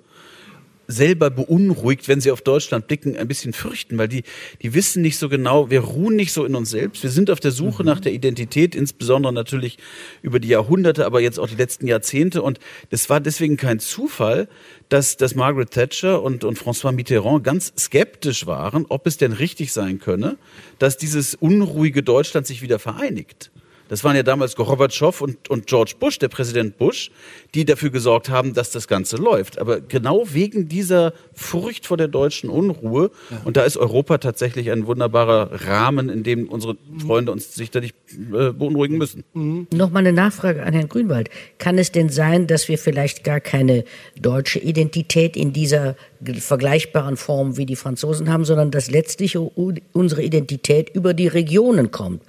selber 0.88 1.30
beunruhigt, 1.30 2.08
wenn 2.08 2.20
sie 2.20 2.32
auf 2.32 2.42
Deutschland 2.42 2.88
blicken, 2.88 3.16
ein 3.16 3.28
bisschen 3.28 3.54
fürchten, 3.54 3.98
weil 3.98 4.08
die, 4.08 4.24
die 4.62 4.74
wissen 4.74 5.02
nicht 5.02 5.18
so 5.18 5.30
genau, 5.30 5.70
wir 5.70 5.82
ruhen 5.82 6.16
nicht 6.16 6.34
so 6.34 6.44
in 6.46 6.56
uns 6.56 6.70
selbst. 6.70 7.04
Wir 7.04 7.10
sind 7.10 7.30
auf 7.30 7.40
der 7.40 7.52
Suche 7.52 7.84
mhm. 7.84 7.90
nach 7.90 8.00
der 8.00 8.14
Identität, 8.14 8.76
insbesondere 8.76 9.34
natürlich 9.34 9.78
über 10.22 10.40
die 10.40 10.50
Jahrhunderte, 10.50 11.06
aber 11.06 11.22
jetzt 11.22 11.40
auch 11.40 11.48
die 11.48 11.56
letzten 11.56 11.88
Jahrzehnte. 11.88 12.42
Und 12.42 12.60
das 12.90 13.10
war 13.10 13.22
deswegen 13.22 13.58
kein 13.58 13.80
Zufall, 13.80 14.50
dass, 14.90 15.18
dass 15.18 15.36
Margaret 15.36 15.72
Thatcher 15.72 16.22
und, 16.22 16.44
und 16.44 16.60
François 16.60 16.92
Mitterrand 16.92 17.44
ganz 17.44 17.74
skeptisch 17.78 18.46
waren, 18.46 18.86
ob 18.90 19.08
es 19.08 19.18
denn 19.18 19.32
richtig 19.32 19.72
sein 19.72 20.00
könne, 20.00 20.38
dass 20.80 20.98
dieses 20.98 21.36
unruhige 21.36 22.04
Deutschland 22.04 22.46
sich 22.46 22.62
wieder 22.62 22.78
vereinigt. 22.78 23.52
Das 23.94 24.04
waren 24.04 24.16
ja 24.16 24.24
damals 24.24 24.56
Gorbatschow 24.56 25.22
und, 25.22 25.52
und 25.52 25.68
George 25.68 25.94
Bush, 26.00 26.18
der 26.18 26.28
Präsident 26.28 26.80
Bush, 26.80 27.12
die 27.54 27.64
dafür 27.64 27.92
gesorgt 27.92 28.28
haben, 28.28 28.56
dass 28.56 28.72
das 28.72 28.88
Ganze 28.88 29.18
läuft. 29.18 29.60
Aber 29.60 29.82
genau 29.82 30.24
wegen 30.32 30.68
dieser 30.68 31.14
Furcht 31.36 31.86
vor 31.86 31.96
der 31.96 32.08
deutschen 32.08 32.50
Unruhe, 32.50 33.12
ja. 33.30 33.42
und 33.46 33.56
da 33.56 33.62
ist 33.62 33.78
Europa 33.78 34.18
tatsächlich 34.18 34.72
ein 34.72 34.88
wunderbarer 34.88 35.68
Rahmen, 35.68 36.10
in 36.10 36.24
dem 36.24 36.50
unsere 36.50 36.76
Freunde 37.06 37.32
uns 37.32 37.54
sich 37.54 37.70
da 37.70 37.82
nicht 37.82 37.94
äh, 38.34 38.52
beunruhigen 38.52 38.98
müssen. 38.98 39.26
Mhm. 39.36 39.68
Nochmal 39.72 40.00
eine 40.00 40.14
Nachfrage 40.14 40.64
an 40.64 40.74
Herrn 40.74 40.90
Grünwald. 40.90 41.30
Kann 41.60 41.78
es 41.78 41.92
denn 41.92 42.10
sein, 42.10 42.48
dass 42.48 42.70
wir 42.70 42.80
vielleicht 42.80 43.24
gar 43.24 43.42
keine 43.42 43.84
deutsche 44.20 44.58
Identität 44.58 45.38
in 45.38 45.54
dieser 45.54 45.96
vergleichbaren 46.40 47.16
Form 47.16 47.58
wie 47.58 47.68
die 47.68 47.76
Franzosen 47.76 48.34
haben, 48.34 48.44
sondern 48.44 48.72
dass 48.72 48.90
letztlich 48.90 49.38
unsere 49.38 50.24
Identität 50.24 50.90
über 50.96 51.14
die 51.14 51.28
Regionen 51.28 51.92
kommt? 51.92 52.24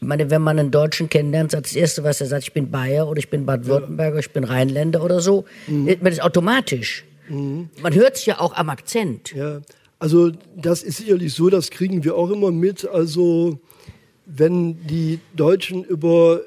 Ich 0.00 0.06
meine, 0.06 0.30
wenn 0.30 0.40
man 0.40 0.58
einen 0.58 0.70
Deutschen 0.70 1.10
kennenlernt, 1.10 1.50
sagt 1.50 1.66
das 1.66 1.76
Erste, 1.76 2.04
was 2.04 2.20
er 2.22 2.26
sagt, 2.26 2.44
ich 2.44 2.52
bin 2.54 2.70
Bayer 2.70 3.06
oder 3.06 3.18
ich 3.18 3.28
bin 3.28 3.44
Baden-Württemberger, 3.44 4.14
ja. 4.14 4.20
ich 4.20 4.30
bin 4.30 4.44
Rheinländer 4.44 5.04
oder 5.04 5.20
so. 5.20 5.44
Mhm. 5.66 5.94
Man 6.00 6.12
ist 6.12 6.22
automatisch. 6.22 7.04
Mhm. 7.28 7.68
Man 7.82 7.94
hört 7.94 8.16
es 8.16 8.24
ja 8.24 8.40
auch 8.40 8.54
am 8.54 8.70
Akzent. 8.70 9.34
Ja, 9.34 9.60
also 9.98 10.32
das 10.56 10.82
ist 10.82 10.96
sicherlich 10.96 11.34
so, 11.34 11.50
das 11.50 11.70
kriegen 11.70 12.02
wir 12.02 12.16
auch 12.16 12.30
immer 12.30 12.50
mit. 12.50 12.88
Also 12.88 13.60
wenn 14.24 14.86
die 14.86 15.20
Deutschen 15.36 15.84
über, 15.84 16.40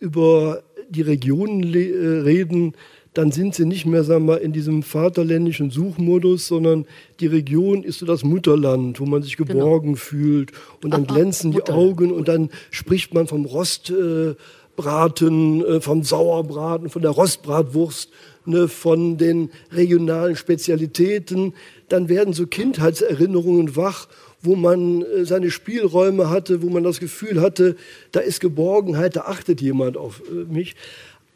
über 0.00 0.62
die 0.90 1.02
Regionen 1.02 1.62
äh, 1.74 2.20
reden, 2.20 2.74
dann 3.18 3.32
sind 3.32 3.56
sie 3.56 3.66
nicht 3.66 3.84
mehr 3.84 4.04
sagen 4.04 4.28
wir, 4.28 4.42
in 4.42 4.52
diesem 4.52 4.84
vaterländischen 4.84 5.72
Suchmodus, 5.72 6.46
sondern 6.46 6.86
die 7.18 7.26
Region 7.26 7.82
ist 7.82 7.98
so 7.98 8.06
das 8.06 8.22
Mutterland, 8.22 9.00
wo 9.00 9.06
man 9.06 9.24
sich 9.24 9.36
genau. 9.36 9.54
geborgen 9.54 9.94
genau. 9.94 9.98
fühlt 9.98 10.52
und 10.84 10.92
dann 10.92 11.04
Aha, 11.04 11.14
glänzen 11.14 11.50
die 11.50 11.56
Mutterland. 11.56 11.90
Augen 11.90 12.12
und 12.12 12.28
dann 12.28 12.48
spricht 12.70 13.14
man 13.14 13.26
vom 13.26 13.44
Rostbraten, 13.44 15.64
äh, 15.64 15.80
vom 15.80 16.04
Sauerbraten, 16.04 16.90
von 16.90 17.02
der 17.02 17.10
Rostbratwurst, 17.10 18.10
ne, 18.44 18.68
von 18.68 19.16
den 19.16 19.50
regionalen 19.72 20.36
Spezialitäten. 20.36 21.54
Dann 21.88 22.08
werden 22.08 22.34
so 22.34 22.46
Kindheitserinnerungen 22.46 23.74
wach 23.74 24.06
wo 24.40 24.54
man 24.54 25.02
äh, 25.02 25.24
seine 25.24 25.50
Spielräume 25.50 26.30
hatte, 26.30 26.62
wo 26.62 26.68
man 26.68 26.84
das 26.84 27.00
Gefühl 27.00 27.40
hatte, 27.40 27.76
da 28.12 28.20
ist 28.20 28.40
Geborgenheit, 28.40 29.16
da 29.16 29.22
achtet 29.22 29.60
jemand 29.60 29.96
auf 29.96 30.22
äh, 30.30 30.52
mich. 30.52 30.76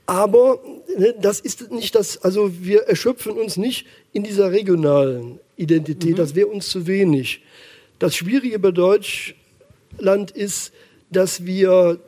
Aber 0.07 0.61
ne, 0.99 1.15
das 1.21 1.41
ist 1.41 1.71
nicht 1.71 1.95
das, 1.95 2.23
also 2.23 2.51
wir 2.61 2.83
erschöpfen 2.83 3.33
uns 3.33 3.57
nicht 3.57 3.87
in 4.13 4.23
dieser 4.23 4.51
regionalen 4.51 5.39
Identität, 5.57 6.13
mhm. 6.13 6.17
das 6.17 6.35
wäre 6.35 6.49
uns 6.49 6.69
zu 6.69 6.87
wenig. 6.87 7.43
Das 7.99 8.17
Schwierige 8.17 8.59
bei 8.59 8.73
Deutschland 8.73 10.33
ist, 10.33 10.73
dass 11.11 11.47
wir 11.47 12.01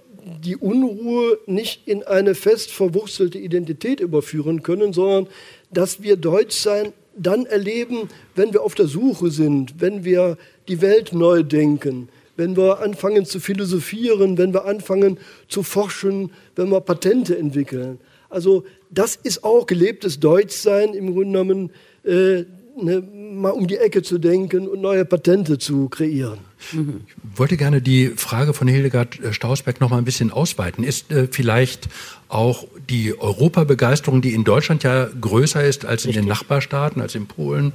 die 0.42 0.56
Unruhe 0.56 1.38
nicht 1.46 1.86
in 1.86 2.02
eine 2.02 2.34
fest 2.34 2.70
verwurzelte 2.70 3.38
Identität 3.38 4.00
überführen 4.00 4.62
können, 4.62 4.92
sondern 4.92 5.28
dass 5.70 6.02
wir 6.02 6.16
Deutschsein 6.16 6.92
dann 7.16 7.46
erleben, 7.46 8.08
wenn 8.34 8.52
wir 8.52 8.62
auf 8.62 8.74
der 8.74 8.86
Suche 8.86 9.30
sind, 9.30 9.80
wenn 9.80 10.04
wir 10.04 10.36
die 10.66 10.80
Welt 10.80 11.12
neu 11.12 11.42
denken, 11.42 12.08
wenn 12.36 12.56
wir 12.56 12.80
anfangen 12.80 13.24
zu 13.24 13.40
philosophieren, 13.40 14.38
wenn 14.38 14.52
wir 14.52 14.64
anfangen 14.64 15.18
zu 15.48 15.62
forschen, 15.62 16.32
wenn 16.56 16.70
wir 16.70 16.80
Patente 16.80 17.36
entwickeln. 17.38 17.98
Also 18.28 18.64
das 18.90 19.16
ist 19.16 19.44
auch 19.44 19.66
gelebtes 19.66 20.20
Deutschsein 20.20 20.94
im 20.94 21.14
Grunde 21.14 21.38
genommen, 21.38 21.70
äh, 22.04 22.44
ne, 22.80 23.00
mal 23.12 23.50
um 23.50 23.66
die 23.66 23.76
Ecke 23.76 24.02
zu 24.02 24.18
denken 24.18 24.68
und 24.68 24.80
neue 24.80 25.04
Patente 25.04 25.58
zu 25.58 25.88
kreieren. 25.88 26.38
Ich 26.72 27.38
wollte 27.38 27.56
gerne 27.56 27.80
die 27.80 28.08
Frage 28.16 28.54
von 28.54 28.68
Hildegard 28.68 29.18
Stausberg 29.30 29.80
noch 29.80 29.90
mal 29.90 29.98
ein 29.98 30.04
bisschen 30.04 30.30
ausweiten. 30.30 30.82
Ist 30.82 31.10
äh, 31.12 31.28
vielleicht 31.30 31.88
auch 32.34 32.66
die 32.90 33.18
Europabegeisterung, 33.18 34.20
die 34.20 34.34
in 34.34 34.44
Deutschland 34.44 34.82
ja 34.82 35.08
größer 35.20 35.64
ist 35.64 35.86
als 35.86 36.04
Richtig. 36.04 36.16
in 36.16 36.22
den 36.22 36.28
Nachbarstaaten, 36.28 37.00
als 37.00 37.14
in 37.14 37.26
Polen, 37.26 37.72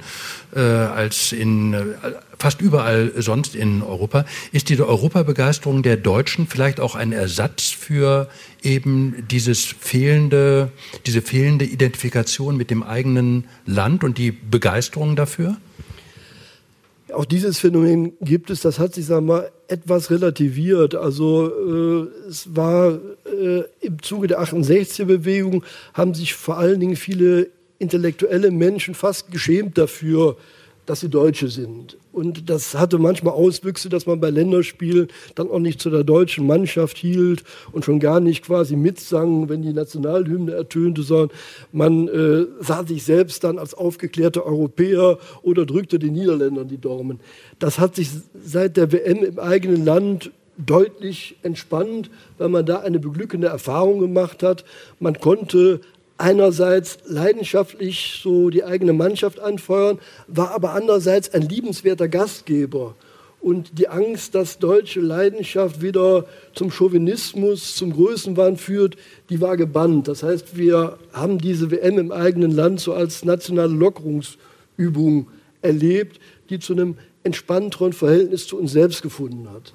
äh, 0.54 0.60
als 0.60 1.32
in 1.32 1.74
äh, 1.74 1.84
fast 2.38 2.60
überall 2.60 3.12
sonst 3.16 3.54
in 3.54 3.82
Europa, 3.82 4.24
ist 4.52 4.68
diese 4.68 4.86
Europabegeisterung 4.86 5.82
der 5.82 5.96
Deutschen 5.96 6.46
vielleicht 6.46 6.78
auch 6.78 6.94
ein 6.94 7.12
Ersatz 7.12 7.70
für 7.70 8.28
eben 8.62 9.26
dieses 9.30 9.64
fehlende, 9.64 10.70
diese 11.06 11.22
fehlende 11.22 11.64
Identifikation 11.64 12.56
mit 12.56 12.70
dem 12.70 12.82
eigenen 12.82 13.44
Land 13.66 14.04
und 14.04 14.18
die 14.18 14.30
Begeisterung 14.30 15.16
dafür? 15.16 15.56
Auch 17.12 17.24
dieses 17.24 17.58
Phänomen 17.58 18.12
gibt 18.20 18.50
es, 18.50 18.60
das 18.60 18.78
hat 18.78 18.94
sich, 18.94 19.06
sagen 19.06 19.26
wir 19.26 19.34
mal, 19.34 19.50
etwas 19.68 20.10
relativiert. 20.10 20.94
Also 20.94 21.48
äh, 21.48 22.28
es 22.28 22.54
war 22.54 22.98
äh, 23.26 23.62
im 23.80 24.02
Zuge 24.02 24.26
der 24.26 24.40
68er-Bewegung, 24.40 25.64
haben 25.94 26.14
sich 26.14 26.34
vor 26.34 26.58
allen 26.58 26.80
Dingen 26.80 26.96
viele 26.96 27.48
intellektuelle 27.78 28.50
Menschen 28.50 28.94
fast 28.94 29.30
geschämt 29.30 29.78
dafür, 29.78 30.36
dass 30.86 31.00
sie 31.00 31.08
Deutsche 31.08 31.48
sind. 31.48 31.96
Und 32.12 32.50
das 32.50 32.74
hatte 32.74 32.98
manchmal 32.98 33.34
Auswüchse, 33.34 33.88
dass 33.88 34.06
man 34.06 34.20
bei 34.20 34.30
Länderspielen 34.30 35.08
dann 35.34 35.50
auch 35.50 35.58
nicht 35.60 35.80
zu 35.80 35.90
der 35.90 36.02
deutschen 36.02 36.46
Mannschaft 36.46 36.96
hielt 36.96 37.44
und 37.72 37.84
schon 37.84 38.00
gar 38.00 38.20
nicht 38.20 38.44
quasi 38.44 38.76
mitsang, 38.76 39.48
wenn 39.48 39.62
die 39.62 39.72
Nationalhymne 39.72 40.52
ertönte, 40.52 41.02
sondern 41.02 41.30
man 41.72 42.08
äh, 42.08 42.46
sah 42.60 42.84
sich 42.84 43.04
selbst 43.04 43.44
dann 43.44 43.58
als 43.58 43.74
aufgeklärter 43.74 44.44
Europäer 44.44 45.18
oder 45.42 45.66
drückte 45.66 45.98
den 45.98 46.14
Niederländern 46.14 46.68
die 46.68 46.80
Daumen. 46.80 47.20
Das 47.58 47.78
hat 47.78 47.94
sich 47.94 48.10
seit 48.42 48.76
der 48.76 48.92
WM 48.92 49.22
im 49.22 49.38
eigenen 49.38 49.84
Land 49.84 50.32
deutlich 50.66 51.36
entspannt, 51.42 52.10
weil 52.38 52.48
man 52.48 52.66
da 52.66 52.80
eine 52.80 52.98
beglückende 52.98 53.48
Erfahrung 53.48 54.00
gemacht 54.00 54.42
hat. 54.42 54.64
Man 54.98 55.18
konnte 55.20 55.80
einerseits 56.20 56.98
leidenschaftlich 57.06 58.20
so 58.22 58.50
die 58.50 58.64
eigene 58.64 58.92
Mannschaft 58.92 59.40
anfeuern, 59.40 59.98
war 60.26 60.52
aber 60.52 60.72
andererseits 60.74 61.32
ein 61.32 61.42
liebenswerter 61.42 62.08
Gastgeber. 62.08 62.94
Und 63.40 63.78
die 63.78 63.88
Angst, 63.88 64.34
dass 64.34 64.58
deutsche 64.58 65.00
Leidenschaft 65.00 65.80
wieder 65.80 66.26
zum 66.54 66.70
Chauvinismus, 66.70 67.74
zum 67.74 67.94
Größenwahn 67.94 68.58
führt, 68.58 68.96
die 69.30 69.40
war 69.40 69.56
gebannt. 69.56 70.08
Das 70.08 70.22
heißt, 70.22 70.58
wir 70.58 70.98
haben 71.14 71.38
diese 71.38 71.70
WM 71.70 71.98
im 71.98 72.12
eigenen 72.12 72.50
Land 72.50 72.80
so 72.80 72.92
als 72.92 73.24
nationale 73.24 73.72
Lockerungsübung 73.72 75.28
erlebt, 75.62 76.20
die 76.50 76.58
zu 76.58 76.74
einem 76.74 76.98
entspannteren 77.22 77.94
Verhältnis 77.94 78.46
zu 78.46 78.58
uns 78.58 78.72
selbst 78.72 79.00
gefunden 79.00 79.48
hat. 79.50 79.72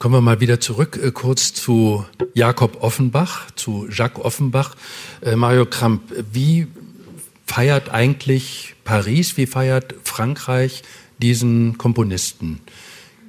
Kommen 0.00 0.14
wir 0.14 0.20
mal 0.22 0.40
wieder 0.40 0.58
zurück 0.60 0.98
äh, 1.02 1.12
kurz 1.12 1.52
zu 1.52 2.06
Jakob 2.32 2.82
Offenbach, 2.82 3.50
zu 3.50 3.86
Jacques 3.90 4.24
Offenbach. 4.24 4.74
Äh, 5.20 5.36
Mario 5.36 5.66
Kramp, 5.66 6.00
wie 6.32 6.68
feiert 7.44 7.90
eigentlich 7.90 8.76
Paris, 8.82 9.36
wie 9.36 9.44
feiert 9.44 9.94
Frankreich 10.02 10.84
diesen 11.18 11.76
Komponisten? 11.76 12.60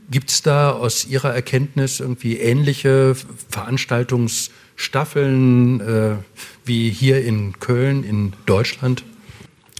Gibt 0.10 0.30
es 0.30 0.44
da 0.44 0.72
aus 0.72 1.06
Ihrer 1.06 1.36
Erkenntnis 1.36 2.00
irgendwie 2.00 2.38
ähnliche 2.38 3.18
Veranstaltungsstaffeln 3.50 5.82
äh, 5.82 6.16
wie 6.64 6.90
hier 6.90 7.22
in 7.22 7.60
Köln, 7.60 8.06
in 8.06 8.32
Deutschland? 8.46 9.04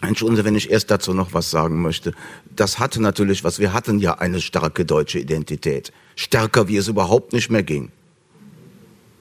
Entschuldigen 0.02 0.38
Sie, 0.38 0.46
wenn 0.46 0.56
ich 0.56 0.72
erst 0.72 0.90
dazu 0.90 1.14
noch 1.14 1.34
was 1.34 1.52
sagen 1.52 1.82
möchte. 1.82 2.14
Das 2.56 2.80
hatte 2.80 3.02
natürlich 3.02 3.44
was. 3.44 3.60
Wir 3.60 3.74
hatten 3.74 4.00
ja 4.00 4.16
eine 4.16 4.42
starke 4.42 4.84
deutsche 4.84 5.20
Identität. 5.20 5.92
Stärker, 6.16 6.68
wie 6.68 6.78
es 6.78 6.88
überhaupt 6.88 7.34
nicht 7.34 7.50
mehr 7.50 7.64
ging. 7.64 7.92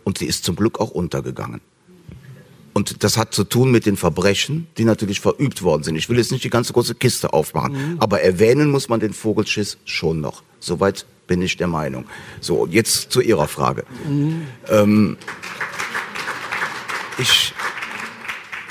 Und 0.04 0.18
sie 0.18 0.26
ist 0.26 0.44
zum 0.44 0.56
Glück 0.56 0.80
auch 0.80 0.90
untergegangen. 0.90 1.60
Und 2.72 3.02
das 3.02 3.16
hat 3.16 3.34
zu 3.34 3.44
tun 3.44 3.70
mit 3.70 3.84
den 3.84 3.96
Verbrechen, 3.96 4.68
die 4.78 4.84
natürlich 4.84 5.20
verübt 5.20 5.62
worden 5.62 5.82
sind. 5.82 5.96
Ich 5.96 6.08
will 6.08 6.16
jetzt 6.16 6.30
nicht 6.30 6.44
die 6.44 6.50
ganze 6.50 6.72
große 6.72 6.94
Kiste 6.94 7.32
aufmachen, 7.32 7.72
mhm. 7.72 7.96
aber 7.98 8.22
erwähnen 8.22 8.70
muss 8.70 8.88
man 8.88 9.00
den 9.00 9.12
Vogelschiss 9.12 9.78
schon 9.84 10.20
noch. 10.20 10.42
Soweit 10.60 11.04
bin 11.26 11.42
ich 11.42 11.56
der 11.56 11.66
Meinung. 11.66 12.06
So, 12.40 12.66
jetzt 12.66 13.10
zu 13.12 13.20
Ihrer 13.20 13.48
Frage. 13.48 13.84
Mhm. 14.08 14.42
Ähm, 14.68 15.16
ich, 17.18 17.52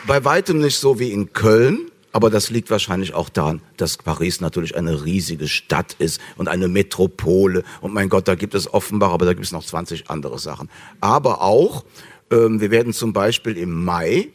bei 0.08 0.24
weitem 0.24 0.60
nicht 0.60 0.78
so 0.78 1.00
wie 1.00 1.12
in 1.12 1.34
Köln, 1.34 1.89
aber 2.12 2.30
das 2.30 2.50
liegt 2.50 2.70
wahrscheinlich 2.72 3.14
auch 3.14 3.30
daran, 3.30 3.62
dass 3.78 3.98
Paris 3.98 4.42
natürlich 4.42 4.76
eine 4.76 5.06
riesige 5.06 5.48
Stadt 5.48 5.96
ist 6.00 6.20
und 6.38 6.48
eine 6.48 6.68
Metropole. 6.68 7.64
Und 7.82 7.94
mein 7.94 8.10
Gott, 8.10 8.28
da 8.28 8.36
gibt 8.36 8.56
es 8.56 8.74
Offenbach, 8.74 9.12
aber 9.12 9.26
da 9.26 9.34
gibt 9.34 9.46
es 9.46 9.52
noch 9.52 9.64
20 9.64 10.10
andere 10.10 10.40
Sachen. 10.40 10.70
Aber 11.02 11.42
auch, 11.42 11.86
ähm, 12.32 12.62
wir 12.62 12.72
werden 12.72 12.94
zum 12.94 13.14
Beispiel 13.14 13.58
im 13.58 13.84
Mai 13.84 14.30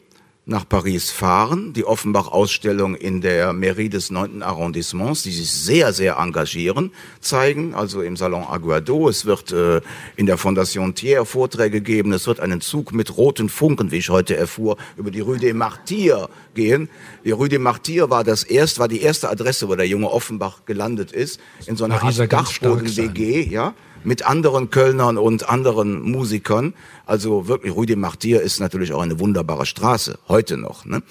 nach 0.47 0.67
Paris 0.69 1.09
fahren, 1.09 1.73
die 1.73 1.85
Offenbach-Ausstellung 1.85 2.93
in 2.95 3.21
der 3.21 3.51
Mairie 3.51 3.89
des 3.89 4.11
9. 4.11 4.43
Arrondissements, 4.43 5.23
die 5.23 5.31
sich 5.31 5.51
sehr, 5.51 5.91
sehr 5.91 6.17
engagieren, 6.17 6.91
zeigen, 7.19 7.73
also 7.73 8.01
im 8.01 8.15
Salon 8.15 8.43
Aguado. 8.43 9.09
Es 9.09 9.25
wird 9.25 9.51
äh, 9.51 9.81
in 10.15 10.27
der 10.27 10.37
Fondation 10.37 10.93
Thiers 10.93 11.27
Vorträge 11.27 11.81
geben. 11.81 12.13
Es 12.13 12.27
wird 12.27 12.39
einen 12.39 12.61
Zug 12.61 12.93
mit 12.93 13.17
roten 13.17 13.49
Funken, 13.49 13.89
wie 13.89 13.97
ich 13.97 14.09
heute 14.09 14.35
erfuhr, 14.35 14.77
über 14.97 15.09
die 15.09 15.21
Rue 15.21 15.39
des 15.39 15.53
Martyrs 15.55 16.29
gehen. 16.53 16.89
Die 17.23 17.31
Rue 17.31 17.49
des 17.49 17.59
Martyrs 17.59 18.11
war 18.11 18.23
das 18.23 18.43
erste, 18.43 18.81
war 18.81 18.87
die 18.87 19.01
erste 19.01 19.29
Adresse, 19.29 19.67
wo 19.67 19.75
der 19.75 19.87
junge 19.87 20.11
Offenbach 20.11 20.65
gelandet 20.65 21.11
ist, 21.11 21.39
in 21.65 21.75
so 21.75 21.85
einer 21.85 22.03
Art 22.03 22.31
Dachboden-WG, 22.31 23.49
ja 23.49 23.73
mit 24.05 24.25
anderen 24.25 24.69
Kölnern 24.69 25.17
und 25.17 25.49
anderen 25.49 26.01
Musikern. 26.01 26.73
Also 27.05 27.47
wirklich, 27.47 27.75
Rue 27.75 27.85
de 27.85 27.95
Martyr 27.95 28.41
ist 28.41 28.59
natürlich 28.59 28.93
auch 28.93 29.01
eine 29.01 29.19
wunderbare 29.19 29.65
Straße, 29.65 30.19
heute 30.27 30.57
noch. 30.57 30.85
Ne? 30.85 31.03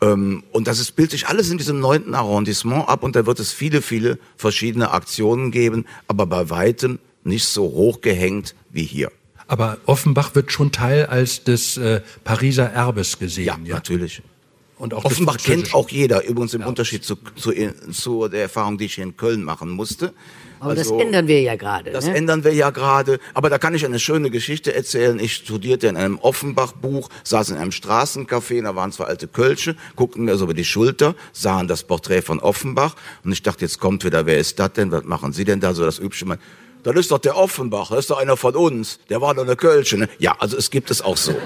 Ähm, 0.00 0.44
und 0.52 0.66
das 0.66 0.78
ist 0.78 0.92
bildlich 0.92 1.28
alles 1.28 1.50
in 1.50 1.58
diesem 1.58 1.80
neunten 1.80 2.14
Arrondissement 2.14 2.88
ab 2.88 3.02
und 3.02 3.16
da 3.16 3.26
wird 3.26 3.40
es 3.40 3.52
viele, 3.52 3.82
viele 3.82 4.18
verschiedene 4.36 4.90
Aktionen 4.92 5.50
geben, 5.50 5.86
aber 6.08 6.26
bei 6.26 6.50
weitem 6.50 6.98
nicht 7.24 7.46
so 7.46 7.64
hochgehängt 7.64 8.54
wie 8.70 8.84
hier. 8.84 9.10
Aber 9.46 9.78
Offenbach 9.86 10.34
wird 10.34 10.52
schon 10.52 10.72
Teil 10.72 11.06
als 11.06 11.44
des 11.44 11.76
äh, 11.76 12.00
Pariser 12.24 12.70
Erbes 12.70 13.18
gesehen. 13.18 13.44
Ja, 13.44 13.58
ja. 13.64 13.74
natürlich. 13.74 14.22
Und 14.78 14.94
auch 14.94 15.04
Offenbach 15.04 15.38
kennt 15.38 15.74
auch 15.74 15.88
jeder, 15.88 16.24
übrigens 16.24 16.54
im 16.54 16.62
ja. 16.62 16.66
Unterschied 16.66 17.04
zu, 17.04 17.16
zu, 17.36 17.52
zu 17.92 18.28
der 18.28 18.42
Erfahrung, 18.42 18.78
die 18.78 18.86
ich 18.86 18.94
hier 18.94 19.04
in 19.04 19.16
Köln 19.16 19.42
machen 19.42 19.70
musste. 19.70 20.12
Aber 20.64 20.78
also, 20.78 20.96
das 20.96 21.04
ändern 21.06 21.28
wir 21.28 21.42
ja 21.42 21.56
gerade. 21.56 21.90
Das 21.90 22.06
ne? 22.06 22.16
ändern 22.16 22.42
wir 22.42 22.54
ja 22.54 22.70
gerade. 22.70 23.18
Aber 23.34 23.50
da 23.50 23.58
kann 23.58 23.74
ich 23.74 23.84
eine 23.84 23.98
schöne 23.98 24.30
Geschichte 24.30 24.74
erzählen. 24.74 25.18
Ich 25.18 25.34
studierte 25.34 25.88
in 25.88 25.98
einem 25.98 26.18
Offenbach-Buch, 26.18 27.10
saß 27.22 27.50
in 27.50 27.58
einem 27.58 27.70
Straßencafé, 27.70 28.62
da 28.62 28.74
waren 28.74 28.90
zwei 28.90 29.04
alte 29.04 29.28
Kölsche, 29.28 29.76
guckten 29.94 30.24
mir 30.24 30.38
so 30.38 30.44
über 30.44 30.54
die 30.54 30.64
Schulter, 30.64 31.14
sahen 31.34 31.68
das 31.68 31.82
Porträt 31.84 32.22
von 32.22 32.40
Offenbach 32.40 32.96
und 33.24 33.32
ich 33.32 33.42
dachte, 33.42 33.66
jetzt 33.66 33.78
kommt 33.78 34.06
wieder, 34.06 34.24
wer 34.24 34.38
ist 34.38 34.58
das 34.58 34.72
denn? 34.72 34.90
Was 34.90 35.04
machen 35.04 35.34
Sie 35.34 35.44
denn 35.44 35.60
da? 35.60 35.74
So 35.74 35.84
das 35.84 35.98
übliche 35.98 36.24
Mal. 36.24 36.38
Das 36.82 36.96
ist 36.96 37.10
doch 37.10 37.18
der 37.18 37.36
Offenbach, 37.36 37.90
das 37.90 37.98
ist 38.00 38.10
doch 38.10 38.18
einer 38.18 38.38
von 38.38 38.56
uns. 38.56 39.00
Der 39.10 39.20
war 39.20 39.34
doch 39.34 39.44
eine 39.44 39.56
Kölsche. 39.56 39.98
Ne? 39.98 40.08
Ja, 40.18 40.34
also 40.38 40.56
es 40.56 40.70
gibt 40.70 40.90
es 40.90 41.02
auch 41.02 41.18
so. 41.18 41.34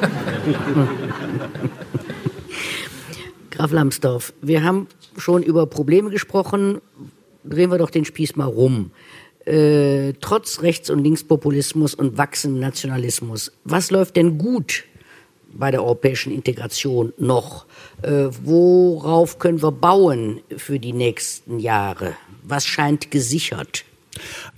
Graf 3.50 3.72
Lambsdorff, 3.72 4.32
wir 4.42 4.62
haben 4.62 4.86
schon 5.16 5.42
über 5.42 5.66
Probleme 5.66 6.10
gesprochen, 6.10 6.80
drehen 7.48 7.70
wir 7.70 7.78
doch 7.78 7.90
den 7.90 8.04
Spieß 8.04 8.36
mal 8.36 8.46
rum. 8.46 8.90
Äh, 9.44 10.12
trotz 10.20 10.60
Rechts- 10.62 10.90
und 10.90 11.02
Linkspopulismus 11.02 11.94
und 11.94 12.18
wachsendem 12.18 12.60
Nationalismus, 12.60 13.52
was 13.64 13.90
läuft 13.90 14.16
denn 14.16 14.36
gut 14.36 14.84
bei 15.52 15.70
der 15.70 15.82
europäischen 15.82 16.32
Integration 16.32 17.12
noch? 17.16 17.66
Äh, 18.02 18.28
worauf 18.42 19.38
können 19.38 19.62
wir 19.62 19.72
bauen 19.72 20.40
für 20.56 20.78
die 20.78 20.92
nächsten 20.92 21.58
Jahre? 21.58 22.14
Was 22.42 22.66
scheint 22.66 23.10
gesichert? 23.10 23.84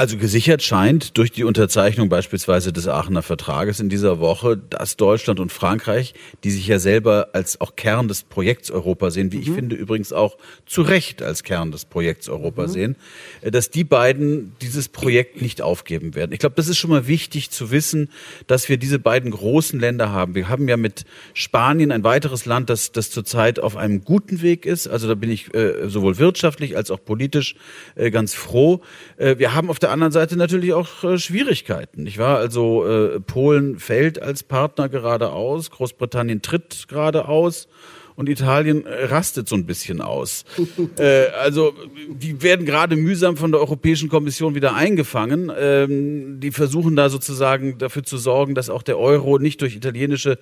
Also 0.00 0.16
gesichert 0.16 0.62
scheint 0.62 1.18
durch 1.18 1.30
die 1.30 1.44
Unterzeichnung 1.44 2.08
beispielsweise 2.08 2.72
des 2.72 2.88
Aachener 2.88 3.20
Vertrages 3.20 3.80
in 3.80 3.90
dieser 3.90 4.18
Woche, 4.18 4.56
dass 4.56 4.96
Deutschland 4.96 5.40
und 5.40 5.52
Frankreich, 5.52 6.14
die 6.42 6.50
sich 6.50 6.66
ja 6.66 6.78
selber 6.78 7.28
als 7.34 7.60
auch 7.60 7.76
Kern 7.76 8.08
des 8.08 8.22
Projekts 8.22 8.70
Europa 8.70 9.10
sehen, 9.10 9.30
wie 9.30 9.36
mhm. 9.36 9.42
ich 9.42 9.50
finde 9.50 9.76
übrigens 9.76 10.14
auch 10.14 10.38
zu 10.64 10.80
Recht 10.80 11.20
als 11.20 11.42
Kern 11.42 11.70
des 11.70 11.84
Projekts 11.84 12.30
Europa 12.30 12.62
mhm. 12.62 12.68
sehen, 12.68 12.96
äh, 13.42 13.50
dass 13.50 13.68
die 13.68 13.84
beiden 13.84 14.56
dieses 14.62 14.88
Projekt 14.88 15.42
nicht 15.42 15.60
aufgeben 15.60 16.14
werden. 16.14 16.32
Ich 16.32 16.38
glaube, 16.38 16.54
das 16.56 16.68
ist 16.68 16.78
schon 16.78 16.88
mal 16.88 17.06
wichtig 17.06 17.50
zu 17.50 17.70
wissen, 17.70 18.08
dass 18.46 18.70
wir 18.70 18.78
diese 18.78 19.00
beiden 19.00 19.30
großen 19.30 19.78
Länder 19.78 20.12
haben. 20.12 20.34
Wir 20.34 20.48
haben 20.48 20.66
ja 20.66 20.78
mit 20.78 21.04
Spanien 21.34 21.92
ein 21.92 22.04
weiteres 22.04 22.46
Land, 22.46 22.70
das, 22.70 22.92
das 22.92 23.10
zurzeit 23.10 23.58
auf 23.58 23.76
einem 23.76 24.02
guten 24.02 24.40
Weg 24.40 24.64
ist. 24.64 24.88
Also 24.88 25.08
da 25.08 25.14
bin 25.14 25.30
ich 25.30 25.52
äh, 25.54 25.90
sowohl 25.90 26.16
wirtschaftlich 26.16 26.74
als 26.74 26.90
auch 26.90 27.04
politisch 27.04 27.54
äh, 27.96 28.10
ganz 28.10 28.32
froh. 28.32 28.80
Äh, 29.18 29.36
wir 29.36 29.52
haben 29.52 29.68
auf 29.68 29.78
der 29.78 29.89
anderen 29.90 30.12
Seite 30.12 30.36
natürlich 30.36 30.72
auch 30.72 31.04
äh, 31.04 31.18
Schwierigkeiten. 31.18 32.06
Ich 32.06 32.18
war 32.18 32.38
also 32.38 32.86
äh, 32.86 33.20
Polen 33.20 33.78
fällt 33.78 34.20
als 34.20 34.42
Partner 34.42 34.88
gerade 34.88 35.32
aus, 35.32 35.70
Großbritannien 35.70 36.42
tritt 36.42 36.88
gerade 36.88 37.28
aus 37.28 37.68
und 38.16 38.28
Italien 38.28 38.84
äh, 38.84 39.04
rastet 39.04 39.48
so 39.48 39.56
ein 39.56 39.64
bisschen 39.64 40.00
aus. 40.00 40.44
äh, 40.98 41.28
also 41.40 41.72
die 42.08 42.42
werden 42.42 42.66
gerade 42.66 42.96
mühsam 42.96 43.36
von 43.36 43.50
der 43.50 43.60
Europäischen 43.60 44.08
Kommission 44.08 44.54
wieder 44.54 44.74
eingefangen. 44.74 45.50
Ähm, 45.58 46.38
die 46.38 46.50
versuchen 46.50 46.96
da 46.96 47.08
sozusagen 47.08 47.78
dafür 47.78 48.02
zu 48.02 48.18
sorgen, 48.18 48.54
dass 48.54 48.68
auch 48.68 48.82
der 48.82 48.98
Euro 48.98 49.38
nicht 49.38 49.62
durch 49.62 49.74
italienische 49.74 50.38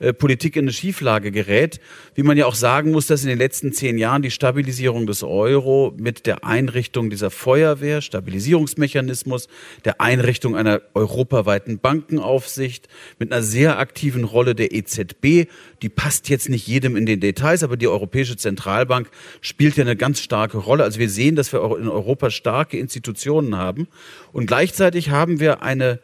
äh, 0.00 0.12
Politik 0.12 0.56
in 0.56 0.64
eine 0.64 0.72
Schieflage 0.72 1.30
gerät. 1.30 1.80
Wie 2.14 2.22
man 2.22 2.36
ja 2.36 2.46
auch 2.46 2.54
sagen 2.54 2.90
muss, 2.90 3.06
dass 3.06 3.22
in 3.22 3.28
den 3.28 3.38
letzten 3.38 3.72
zehn 3.72 3.98
Jahren 3.98 4.22
die 4.22 4.30
Stabilisierung 4.30 5.06
des 5.06 5.22
Euro 5.22 5.94
mit 5.96 6.26
der 6.26 6.44
Einrichtung 6.44 7.10
dieser 7.10 7.30
Feuerwehr, 7.30 8.00
Stabilisierungsmechanismus, 8.00 9.48
der 9.84 10.00
Einrichtung 10.00 10.56
einer 10.56 10.82
europaweiten 10.94 11.78
Bankenaufsicht, 11.78 12.88
mit 13.18 13.32
einer 13.32 13.42
sehr 13.42 13.78
aktiven 13.78 14.24
Rolle 14.24 14.54
der 14.54 14.72
EZB, 14.72 15.48
die 15.82 15.88
passt 15.88 16.28
jetzt 16.28 16.48
nicht 16.48 16.66
jedem 16.66 16.96
in 16.96 17.06
den 17.06 17.20
Details, 17.20 17.62
aber 17.62 17.76
die 17.76 17.88
Europäische 17.88 18.36
Zentralbank 18.36 19.10
spielt 19.40 19.76
ja 19.76 19.84
eine 19.84 19.96
ganz 19.96 20.20
starke 20.20 20.58
Rolle. 20.58 20.84
Also 20.84 20.98
wir 20.98 21.10
sehen, 21.10 21.36
dass 21.36 21.52
wir 21.52 21.60
in 21.78 21.88
Europa 21.88 22.30
starke 22.30 22.78
Institutionen 22.78 23.56
haben. 23.56 23.88
Und 24.32 24.46
gleichzeitig 24.46 25.10
haben 25.10 25.40
wir 25.40 25.62
eine 25.62 26.00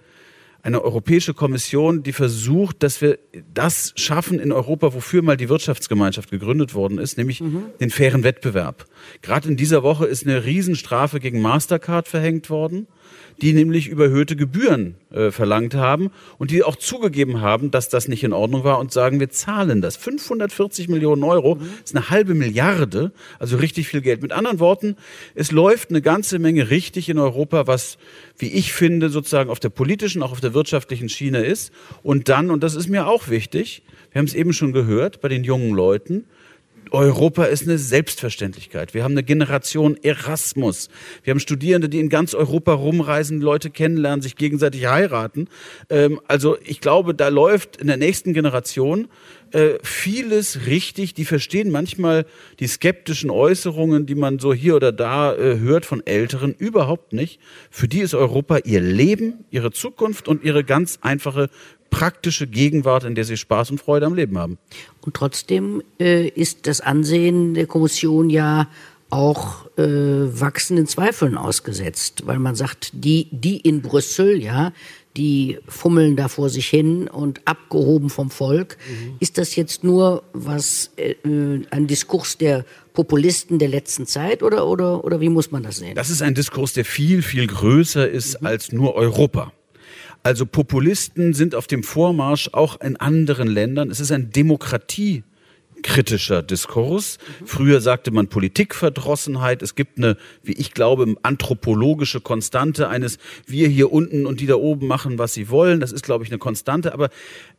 eine 0.65 0.83
Europäische 0.83 1.35
Kommission, 1.35 2.03
die 2.03 2.15
versucht, 2.15 2.83
dass 2.83 3.03
wir 3.03 3.19
das 3.53 3.93
schaffen 3.97 4.41
in 4.41 4.51
Europa, 4.51 4.95
wofür 4.95 5.21
mal 5.21 5.37
die 5.37 5.51
Wirtschaftsgemeinschaft 5.51 6.31
gegründet 6.31 6.75
worden 6.75 6.97
ist, 6.97 7.19
nämlich 7.19 7.43
mhm. 7.43 7.67
den 7.81 7.91
fairen 7.91 8.25
Wettbewerb. 8.25 8.87
Gerade 9.21 9.51
in 9.51 9.59
dieser 9.59 9.83
Woche 9.83 10.07
ist 10.07 10.27
eine 10.27 10.47
Riesenstrafe 10.47 11.21
gegen 11.21 11.43
Mastercard 11.43 12.09
verhängt 12.09 12.49
worden 12.49 12.87
die 13.43 13.53
nämlich 13.53 13.89
überhöhte 13.89 14.37
Gebühren 14.37 14.95
äh, 15.11 15.31
verlangt 15.31 15.75
haben 15.75 16.11
und 16.39 16.51
die 16.51 16.63
auch 16.63 16.77
zugegeben 16.77 17.41
haben, 17.41 17.71
dass 17.71 17.89
das 17.89 18.09
nicht 18.09 18.25
in 18.25 18.33
Ordnung 18.33 18.65
war 18.65 18.79
und 18.79 18.93
sagen, 18.93 19.21
wir 19.21 19.31
zahlen 19.31 19.81
das. 19.83 19.97
540 19.97 20.89
Millionen 20.89 21.25
Euro 21.25 21.59
ist 21.85 21.97
eine 21.97 22.11
halbe 22.11 22.35
Milliarde, 22.35 23.13
also 23.39 23.57
richtig 23.57 23.89
viel 23.89 24.01
Geld. 24.01 24.23
Mit 24.23 24.33
anderen 24.33 24.61
Worten, 24.61 24.97
es 25.35 25.51
läuft 25.51 25.91
eine 25.91 26.03
ganze 26.03 26.39
Menge 26.39 26.71
richtig 26.71 27.09
in 27.09 27.19
Europa, 27.19 27.67
was, 27.67 27.99
wie 28.39 28.49
ich 28.49 28.73
finde, 28.73 29.11
sozusagen 29.11 29.51
auf 29.51 29.61
der 29.61 29.71
politischen, 29.71 30.23
auch 30.23 30.33
auf 30.33 30.41
der 30.41 30.55
wirtschaftlichen 30.55 31.09
Schiene 31.09 31.45
ist. 31.45 31.73
Und 32.03 32.29
dann, 32.29 32.51
und 32.51 32.63
das 32.63 32.75
ist 32.75 32.89
mir 32.89 33.07
auch 33.07 33.29
wichtig, 33.29 33.83
wir 34.13 34.21
haben 34.21 34.27
es 34.27 34.35
eben 34.35 34.53
schon 34.53 34.73
gehört 34.73 35.21
bei 35.21 35.29
den 35.29 35.43
jungen 35.43 35.75
Leuten, 35.75 36.25
Europa 36.95 37.45
ist 37.45 37.65
eine 37.65 37.77
Selbstverständlichkeit. 37.77 38.95
Wir 38.95 39.03
haben 39.03 39.13
eine 39.13 39.25
Generation 39.25 39.99
Erasmus. 40.03 40.89
Wir 41.25 41.33
haben 41.33 41.41
Studierende, 41.41 41.89
die 41.89 41.99
in 41.99 42.09
ganz 42.09 42.35
Europa 42.35 42.73
rumreisen, 42.73 43.41
Leute 43.41 43.71
kennenlernen, 43.71 44.23
sich 44.23 44.37
gegenseitig 44.37 44.87
heiraten. 44.87 45.49
Ähm, 45.91 46.21
also 46.29 46.57
ich 46.65 46.81
glaube, 46.81 47.15
da 47.15 47.29
läuft 47.29 47.77
in 47.79 47.89
der 47.89 47.97
nächsten 47.97 48.33
Generation 48.33 49.09
äh, 49.51 49.79
vieles 49.83 50.67
richtig. 50.67 51.15
Die 51.15 51.25
verstehen 51.25 51.71
manchmal 51.71 52.27
die 52.61 52.67
skeptischen 52.67 53.31
Äußerungen, 53.31 54.07
die 54.07 54.15
man 54.15 54.39
so 54.39 54.55
hier 54.55 54.77
oder 54.77 54.93
da 54.93 55.35
äh, 55.35 55.59
hört 55.59 55.87
von 55.87 56.05
Älteren, 56.07 56.55
überhaupt 56.55 57.13
nicht. 57.13 57.41
Für 57.71 57.89
die 57.89 58.01
ist 58.01 58.15
Europa 58.15 58.59
ihr 58.65 58.81
Leben, 58.81 59.45
ihre 59.51 59.71
Zukunft 59.71 60.29
und 60.29 60.45
ihre 60.45 60.65
ganz 60.65 60.99
einfache 61.03 61.51
praktische 61.95 62.49
Gegenwart, 62.49 63.05
in 63.05 63.15
der 63.15 63.25
sie 63.25 63.37
Spaß 63.37 63.71
und 63.71 63.81
Freude 63.81 64.07
am 64.07 64.15
Leben 64.15 64.37
haben. 64.37 64.59
Und 65.01 65.15
trotzdem 65.15 65.81
äh, 66.01 66.27
ist 66.27 66.67
das 66.67 66.81
Ansehen 66.81 67.55
der 67.55 67.67
Kommission 67.67 68.31
ja 68.31 68.67
auch 69.11 69.67
äh, 69.79 69.85
wachsenden 69.85 70.89
Zweifeln 70.89 71.39
ausgesetzt, 71.39 72.27
weil 72.27 72.41
man 72.41 72.57
sagt, 72.57 72.91
die, 72.95 73.29
die 73.31 73.59
in 73.59 73.81
Brüssel, 73.81 74.43
ja, 74.43 74.73
die 75.17 75.59
fummeln 75.69 76.17
da 76.17 76.27
vor 76.27 76.51
sich 76.51 76.67
hin 76.67 77.07
und 77.07 77.41
abgehoben 77.45 78.11
vom 78.11 78.33
Volk. 78.33 78.77
Mhm. 78.89 79.15
Ist 79.21 79.39
das 79.39 79.55
jetzt 79.55 79.85
nur 79.85 80.25
was 80.33 80.91
äh, 80.97 81.15
ein 81.71 81.87
Diskurs 81.87 82.39
der 82.39 82.65
Populisten 82.93 83.61
der 83.61 83.69
letzten 83.69 84.05
Zeit 84.07 84.43
oder, 84.43 84.67
oder, 84.67 85.05
oder 85.05 85.21
wie 85.21 85.29
muss 85.29 85.53
man 85.53 85.63
das 85.63 85.77
sehen? 85.77 85.95
Das 85.95 86.11
ist 86.11 86.23
ein 86.23 86.35
Diskurs, 86.35 86.73
der 86.73 86.85
viel, 86.85 87.23
viel 87.23 87.47
größer 87.47 88.11
ist 88.11 88.41
mhm. 88.41 88.49
als 88.49 88.73
nur 88.73 88.97
Europa. 88.97 89.53
Also 90.25 90.47
Populisten 90.47 91.35
sind 91.35 91.55
auf 91.55 91.67
dem 91.67 91.83
Vormarsch 91.83 92.49
auch 92.53 92.81
in 92.81 92.97
anderen 92.97 93.47
Ländern. 93.47 93.91
Es 93.91 94.01
ist 94.01 94.11
ein 94.11 94.31
Demokratie 94.31 95.23
kritischer 95.83 96.43
Diskurs. 96.43 97.19
Früher 97.45 97.83
sagte 97.83 98.11
man 98.11 98.29
Politikverdrossenheit. 98.29 99.61
Es 99.61 99.75
gibt 99.75 99.99
eine, 99.99 100.17
wie 100.43 100.55
ich 100.55 100.73
glaube, 100.73 101.15
anthropologische 101.23 102.23
Konstante 102.23 102.89
eines 102.89 103.19
wir 103.47 103.69
hier 103.69 103.93
unten 103.93 104.25
und 104.25 104.41
die 104.41 104.47
da 104.47 104.55
oben 104.55 104.87
machen, 104.87 105.19
was 105.19 105.35
sie 105.35 105.51
wollen. 105.51 105.79
Das 105.79 105.93
ist, 105.93 106.07
glaube 106.07 106.25
ich, 106.25 106.31
eine 106.31 106.39
Konstante. 106.39 106.95
Aber 106.95 107.11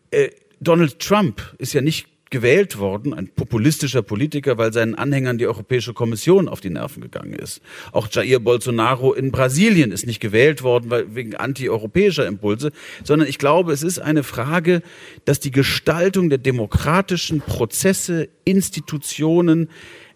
äh, 0.09 0.31
Donald 0.59 0.99
Trump 0.99 1.53
ist 1.59 1.73
ja 1.73 1.81
nicht 1.81 2.07
gewählt 2.31 2.79
worden, 2.79 3.13
ein 3.13 3.27
populistischer 3.27 4.01
Politiker, 4.01 4.57
weil 4.57 4.73
seinen 4.73 4.95
Anhängern 4.95 5.37
die 5.37 5.47
Europäische 5.47 5.93
Kommission 5.93 6.49
auf 6.49 6.59
die 6.59 6.69
Nerven 6.69 7.01
gegangen 7.01 7.33
ist. 7.33 7.61
Auch 7.91 8.07
Jair 8.11 8.39
Bolsonaro 8.39 9.13
in 9.13 9.31
Brasilien 9.31 9.91
ist 9.91 10.05
nicht 10.05 10.19
gewählt 10.19 10.63
worden 10.63 10.89
weil, 10.89 11.15
wegen 11.15 11.35
antieuropäischer 11.35 12.25
Impulse, 12.25 12.71
sondern 13.03 13.27
ich 13.27 13.37
glaube, 13.37 13.73
es 13.73 13.83
ist 13.83 13.99
eine 13.99 14.23
Frage, 14.23 14.81
dass 15.25 15.39
die 15.39 15.51
Gestaltung 15.51 16.29
der 16.29 16.39
demokratischen 16.39 17.41
Prozesse, 17.41 18.29
Institutionen, 18.43 19.69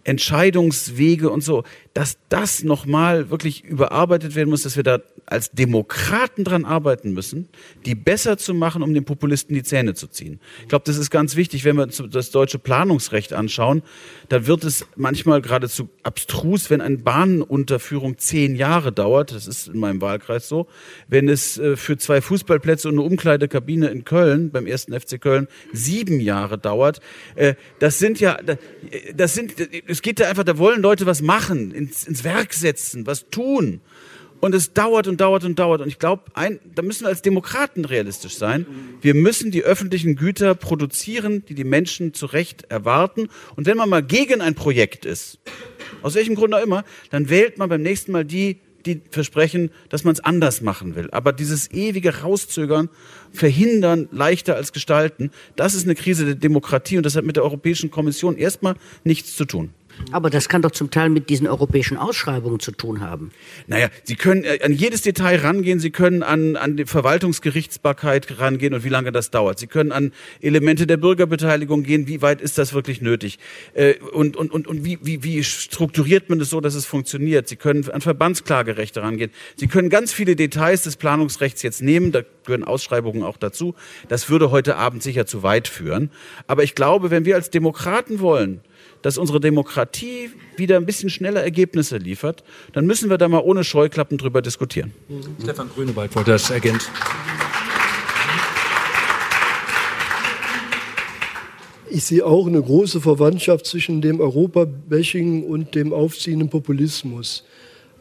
Entscheidungswege 0.04 1.30
und 1.30 1.44
so, 1.44 1.64
dass 2.00 2.18
das 2.30 2.64
nochmal 2.64 3.30
wirklich 3.30 3.66
überarbeitet 3.66 4.34
werden 4.34 4.50
muss, 4.50 4.64
dass 4.64 4.78
wir 4.78 4.84
da 4.84 5.00
als 5.26 5.52
Demokraten 5.52 6.46
dran 6.46 6.64
arbeiten 6.64 7.12
müssen, 7.12 7.50
die 7.86 7.94
besser 7.94 8.38
zu 8.38 8.54
machen, 8.54 8.84
um 8.84 8.94
den 8.94 9.04
Populisten 9.04 9.54
die 9.54 9.64
Zähne 9.64 9.96
zu 9.96 10.08
ziehen. 10.08 10.40
Ich 10.62 10.70
glaube, 10.70 10.84
das 10.86 10.96
ist 10.96 11.10
ganz 11.10 11.36
wichtig, 11.36 11.66
wenn 11.66 11.76
wir 11.76 11.88
das 11.88 12.32
deutsche 12.32 12.58
Planungsrecht 12.58 13.34
anschauen. 13.34 13.84
Da 14.30 14.48
wird 14.48 14.64
es 14.64 14.86
manchmal 14.96 15.42
geradezu 15.42 15.90
abstrus, 16.04 16.70
wenn 16.70 16.80
eine 16.80 17.00
Bahnunterführung 17.00 18.18
zehn 18.18 18.56
Jahre 18.56 18.94
dauert. 18.94 19.34
Das 19.34 19.46
ist 19.46 19.68
in 19.68 19.82
meinem 19.82 20.00
Wahlkreis 20.00 20.48
so. 20.48 20.68
Wenn 21.10 21.28
es 21.28 21.58
äh, 21.58 21.76
für 21.76 21.98
zwei 21.98 22.22
Fußballplätze 22.22 22.88
und 22.88 22.94
eine 22.94 23.02
Umkleidekabine 23.02 23.90
in 23.90 24.06
Köln, 24.06 24.52
beim 24.52 24.68
ersten 24.68 24.98
FC 24.98 25.20
Köln, 25.20 25.50
sieben 25.74 26.22
Jahre 26.22 26.58
dauert. 26.58 27.02
Äh, 27.36 27.56
das 27.80 28.00
sind 28.00 28.22
ja, 28.22 28.38
das 29.14 29.34
sind, 29.34 29.56
es 29.86 30.02
geht 30.02 30.22
da 30.22 30.30
einfach, 30.30 30.46
da 30.46 30.58
wollen 30.58 30.82
Leute 30.82 31.06
was 31.06 31.22
machen, 31.22 31.89
ins, 31.90 32.06
ins 32.06 32.24
Werk 32.24 32.54
setzen, 32.54 33.06
was 33.06 33.30
tun. 33.30 33.82
Und 34.42 34.56
es 34.56 34.72
dauert 34.72 35.08
und 35.08 35.20
dauert 35.20 35.44
und 35.44 35.60
dauert. 35.60 35.82
Und 35.82 35.90
ich 35.90 36.00
glaube, 36.00 36.24
da 36.34 36.82
müssen 36.82 37.02
wir 37.02 37.10
als 37.10 37.22
Demokraten 37.22 37.84
realistisch 37.84 38.38
sein. 38.38 38.66
Wir 39.02 39.14
müssen 39.14 39.52
die 39.52 39.64
öffentlichen 39.64 40.16
Güter 40.16 40.56
produzieren, 40.56 41.44
die 41.50 41.56
die 41.56 41.66
Menschen 41.66 42.14
zu 42.14 42.26
Recht 42.26 42.64
erwarten. 42.70 43.28
Und 43.58 43.68
wenn 43.68 43.76
man 43.76 43.90
mal 43.90 44.02
gegen 44.02 44.40
ein 44.40 44.56
Projekt 44.56 45.06
ist, 45.06 45.40
aus 46.02 46.16
welchem 46.16 46.36
Grund 46.36 46.54
auch 46.54 46.64
immer, 46.64 46.86
dann 47.10 47.30
wählt 47.30 47.58
man 47.58 47.68
beim 47.68 47.82
nächsten 47.82 48.14
Mal 48.14 48.24
die, 48.24 48.62
die 48.86 49.02
versprechen, 49.10 49.72
dass 49.90 50.06
man 50.06 50.14
es 50.14 50.22
anders 50.22 50.62
machen 50.62 50.96
will. 50.96 51.10
Aber 51.12 51.34
dieses 51.34 51.70
ewige 51.72 52.22
Rauszögern, 52.22 52.88
Verhindern 53.34 54.08
leichter 54.14 54.56
als 54.56 54.72
gestalten, 54.72 55.32
das 55.58 55.74
ist 55.74 55.84
eine 55.84 55.96
Krise 55.96 56.24
der 56.26 56.36
Demokratie 56.36 56.96
und 56.96 57.06
das 57.06 57.18
hat 57.18 57.26
mit 57.26 57.36
der 57.36 57.44
Europäischen 57.44 57.92
Kommission 57.92 58.38
erstmal 58.38 58.76
nichts 59.04 59.36
zu 59.36 59.44
tun. 59.44 59.74
Aber 60.12 60.30
das 60.30 60.50
kann 60.50 60.62
doch 60.62 60.72
zum 60.72 60.90
Teil 60.90 61.10
mit 61.10 61.30
diesen 61.30 61.48
europäischen 61.48 61.98
Ausschreibungen 61.98 62.60
zu 62.60 62.72
tun 62.72 63.02
haben. 63.02 63.32
Naja, 63.68 63.90
Sie 64.04 64.16
können 64.16 64.44
äh, 64.44 64.60
an 64.64 64.74
jedes 64.74 65.02
Detail 65.02 65.40
rangehen, 65.42 65.80
Sie 65.80 65.92
können 65.92 66.24
an, 66.24 66.56
an 66.56 66.78
die 66.78 66.86
Verwaltungsgerichtsbarkeit 66.86 68.40
rangehen 68.40 68.74
und 68.74 68.84
wie 68.84 68.90
lange 68.90 69.12
das 69.12 69.32
dauert. 69.32 69.60
Sie 69.60 69.68
können 69.68 69.92
an 69.92 70.12
Elemente 70.42 70.88
der 70.88 70.98
Bürgerbeteiligung 70.98 71.84
gehen, 71.84 72.08
wie 72.08 72.22
weit 72.22 72.42
ist 72.42 72.58
das 72.58 72.74
wirklich 72.74 73.02
nötig? 73.02 73.38
Äh, 73.74 73.96
und 74.14 74.36
und, 74.36 74.52
und, 74.52 74.68
und 74.68 74.86
wie, 74.86 75.00
wie, 75.02 75.24
wie 75.24 75.44
strukturiert 75.44 76.30
man 76.30 76.40
das 76.40 76.50
so, 76.50 76.62
dass 76.62 76.74
es 76.74 76.86
funktioniert? 76.86 77.48
Sie 77.48 77.56
können 77.56 77.90
an 77.90 78.02
Verbandsklagerechte 78.02 79.02
rangehen. 79.02 79.32
Sie 79.56 79.68
können 79.68 79.90
ganz 79.90 80.14
viele 80.14 80.36
Details 80.36 80.84
des 80.84 80.96
Planungsrechts 80.96 81.62
jetzt 81.62 81.82
nehmen, 81.82 82.12
da 82.12 82.22
gehören 82.46 82.64
Ausschreibungen 82.64 83.24
auch 83.24 83.38
dazu. 83.38 83.76
Das 84.08 84.30
würde 84.30 84.52
heute 84.52 84.78
Abend 84.78 85.04
sicher 85.04 85.26
zu 85.26 85.44
weit 85.44 85.68
führen. 85.68 86.10
Aber 86.48 86.64
ich 86.64 86.74
glaube, 86.74 87.12
wenn 87.12 87.26
wir 87.26 87.36
als 87.36 87.50
Demokraten 87.50 88.20
wollen, 88.20 88.62
dass 89.02 89.18
unsere 89.18 89.40
Demokratie 89.40 90.30
wieder 90.58 90.78
ein 90.78 90.86
bisschen 90.86 91.10
schneller 91.10 91.42
Ergebnisse 91.42 91.98
liefert, 91.98 92.44
dann 92.74 92.86
müssen 92.86 93.10
wir 93.10 93.18
da 93.18 93.28
mal 93.28 93.40
ohne 93.40 93.64
Scheuklappen 93.64 94.18
drüber 94.18 94.42
diskutieren. 94.42 94.94
Mhm. 95.08 95.42
Stefan 95.42 95.70
Grünewald 95.70 96.16
wollte 96.16 96.32
das 96.32 96.50
ergänzen. 96.50 96.92
Ich 101.92 102.04
sehe 102.04 102.24
auch 102.24 102.46
eine 102.46 102.62
große 102.62 103.02
Verwandtschaft 103.02 103.66
zwischen 103.66 104.00
dem 104.00 104.20
Europabashing 104.20 105.44
und 105.44 105.74
dem 105.74 105.92
aufziehenden 105.92 106.50
Populismus. 106.50 107.44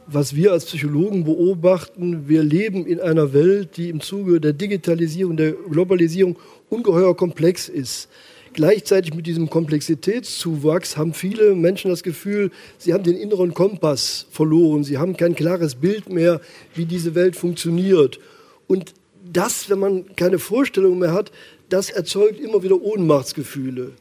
Was 0.07 0.35
wir 0.35 0.53
als 0.53 0.67
Psychologen 0.67 1.25
beobachten, 1.25 2.29
wir 2.29 2.43
leben 2.43 2.87
in 2.87 3.01
einer 3.01 3.33
Welt, 3.33 3.77
die 3.77 3.89
im 3.89 4.01
Zuge 4.01 4.41
der 4.41 4.53
Digitalisierung, 4.53 5.37
der 5.37 5.53
Globalisierung 5.53 6.37
ungeheuer 6.69 7.17
komplex 7.17 7.69
ist. 7.69 8.09
Gleichzeitig 8.53 9.15
mit 9.15 9.27
diesem 9.27 9.51
Komplexitätszuwachs 9.51 10.97
haben 10.97 11.13
viele 11.15 11.55
Menschen 11.55 11.91
das 11.91 12.03
Gefühl, 12.03 12.51
sie 12.79 12.93
haben 12.93 13.05
den 13.05 13.17
inneren 13.17 13.55
Kompass 13.55 14.27
verloren. 14.31 14.85
Sie 14.85 14.99
haben 14.99 15.17
kein 15.17 15.35
klares 15.35 15.77
Bild 15.77 16.09
mehr, 16.09 16.41
wie 16.75 16.87
diese 16.87 17.15
Welt 17.15 17.37
funktioniert. 17.37 18.19
Und 18.67 18.95
das, 19.25 19.69
wenn 19.69 19.79
man 19.79 20.17
keine 20.17 20.39
Vorstellung 20.39 20.99
mehr 20.99 21.13
hat, 21.13 21.31
das 21.69 21.91
erzeugt 21.91 22.41
immer 22.41 22.63
wieder 22.63 22.81
Ohnmachtsgefühle. 22.81 23.93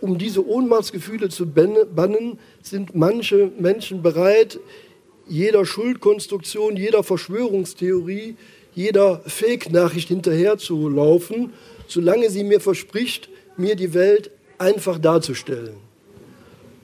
Um 0.00 0.16
diese 0.16 0.46
Ohnmachtsgefühle 0.46 1.28
zu 1.28 1.46
bannen, 1.46 2.38
sind 2.62 2.94
manche 2.94 3.50
Menschen 3.58 4.02
bereit, 4.02 4.58
jeder 5.26 5.66
Schuldkonstruktion, 5.66 6.76
jeder 6.76 7.02
Verschwörungstheorie, 7.02 8.36
jeder 8.74 9.20
Fake-Nachricht 9.26 10.08
hinterherzulaufen, 10.08 11.52
solange 11.88 12.30
sie 12.30 12.44
mir 12.44 12.60
verspricht, 12.60 13.28
mir 13.58 13.76
die 13.76 13.94
Welt 13.94 14.30
einfach 14.58 14.98
darzustellen. 14.98 15.76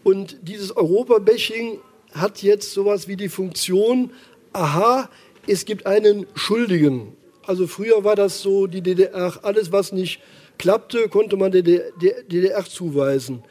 Und 0.03 0.37
dieses 0.43 0.77
Europa-Bashing 0.77 1.79
hat 2.13 2.43
jetzt 2.43 2.73
sowas 2.73 3.09
wie 3.09 3.17
die 3.17 3.29
Funktion, 3.29 4.11
aha, 4.53 5.09
es 5.47 5.65
gibt 5.65 5.87
einen 5.87 6.27
Schuldigen. 6.35 7.17
Also 7.47 7.67
früher 7.67 8.05
war 8.05 8.17
das 8.17 8.41
so, 8.41 8.67
die 8.67 8.83
DDR, 8.83 9.39
alles 9.43 9.73
was 9.73 9.93
nicht 9.93 10.21
klappte, 10.59 11.09
konnte 11.09 11.37
man 11.37 11.53
der 11.53 11.63
DDR 11.63 12.65
zuweisen. 12.65 13.43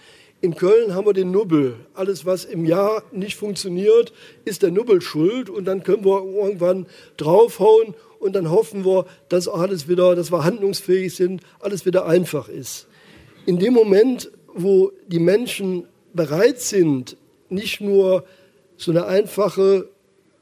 In 0.42 0.56
Köln 0.56 0.94
haben 0.94 1.06
wir 1.06 1.14
den 1.14 1.32
Nubbel. 1.32 1.76
Alles, 1.94 2.26
was 2.26 2.46
im 2.46 2.66
Jahr 2.66 3.04
nicht 3.12 3.38
funktioniert, 3.38 4.12
ist 4.46 4.62
der 4.62 4.72
Nubbel 4.72 5.02
schuld. 5.02 5.50
Und 5.50 5.66
dann 5.66 5.84
können 5.84 6.04
wir 6.04 6.22
irgendwann 6.22 6.86
draufhauen 7.18 7.96
und 8.20 8.34
dann 8.34 8.50
hoffen 8.50 8.86
wir, 8.86 9.06
dass 9.30 9.48
alles 9.48 9.88
wieder, 9.88 10.16
dass 10.16 10.32
wir 10.32 10.44
handlungsfähig 10.44 11.16
sind, 11.16 11.42
alles 11.60 11.86
wieder 11.86 12.06
einfach 12.06 12.50
ist 12.50 12.88
in 13.46 13.60
dem 13.60 13.74
Moment, 13.74 14.32
wo 14.54 14.92
die 15.08 15.20
Menschen 15.20 15.86
bereit 16.14 16.62
sind, 16.62 17.18
nicht 17.50 17.82
nur 17.82 18.26
so 18.78 18.92
eine 18.92 19.06
einfache 19.06 19.90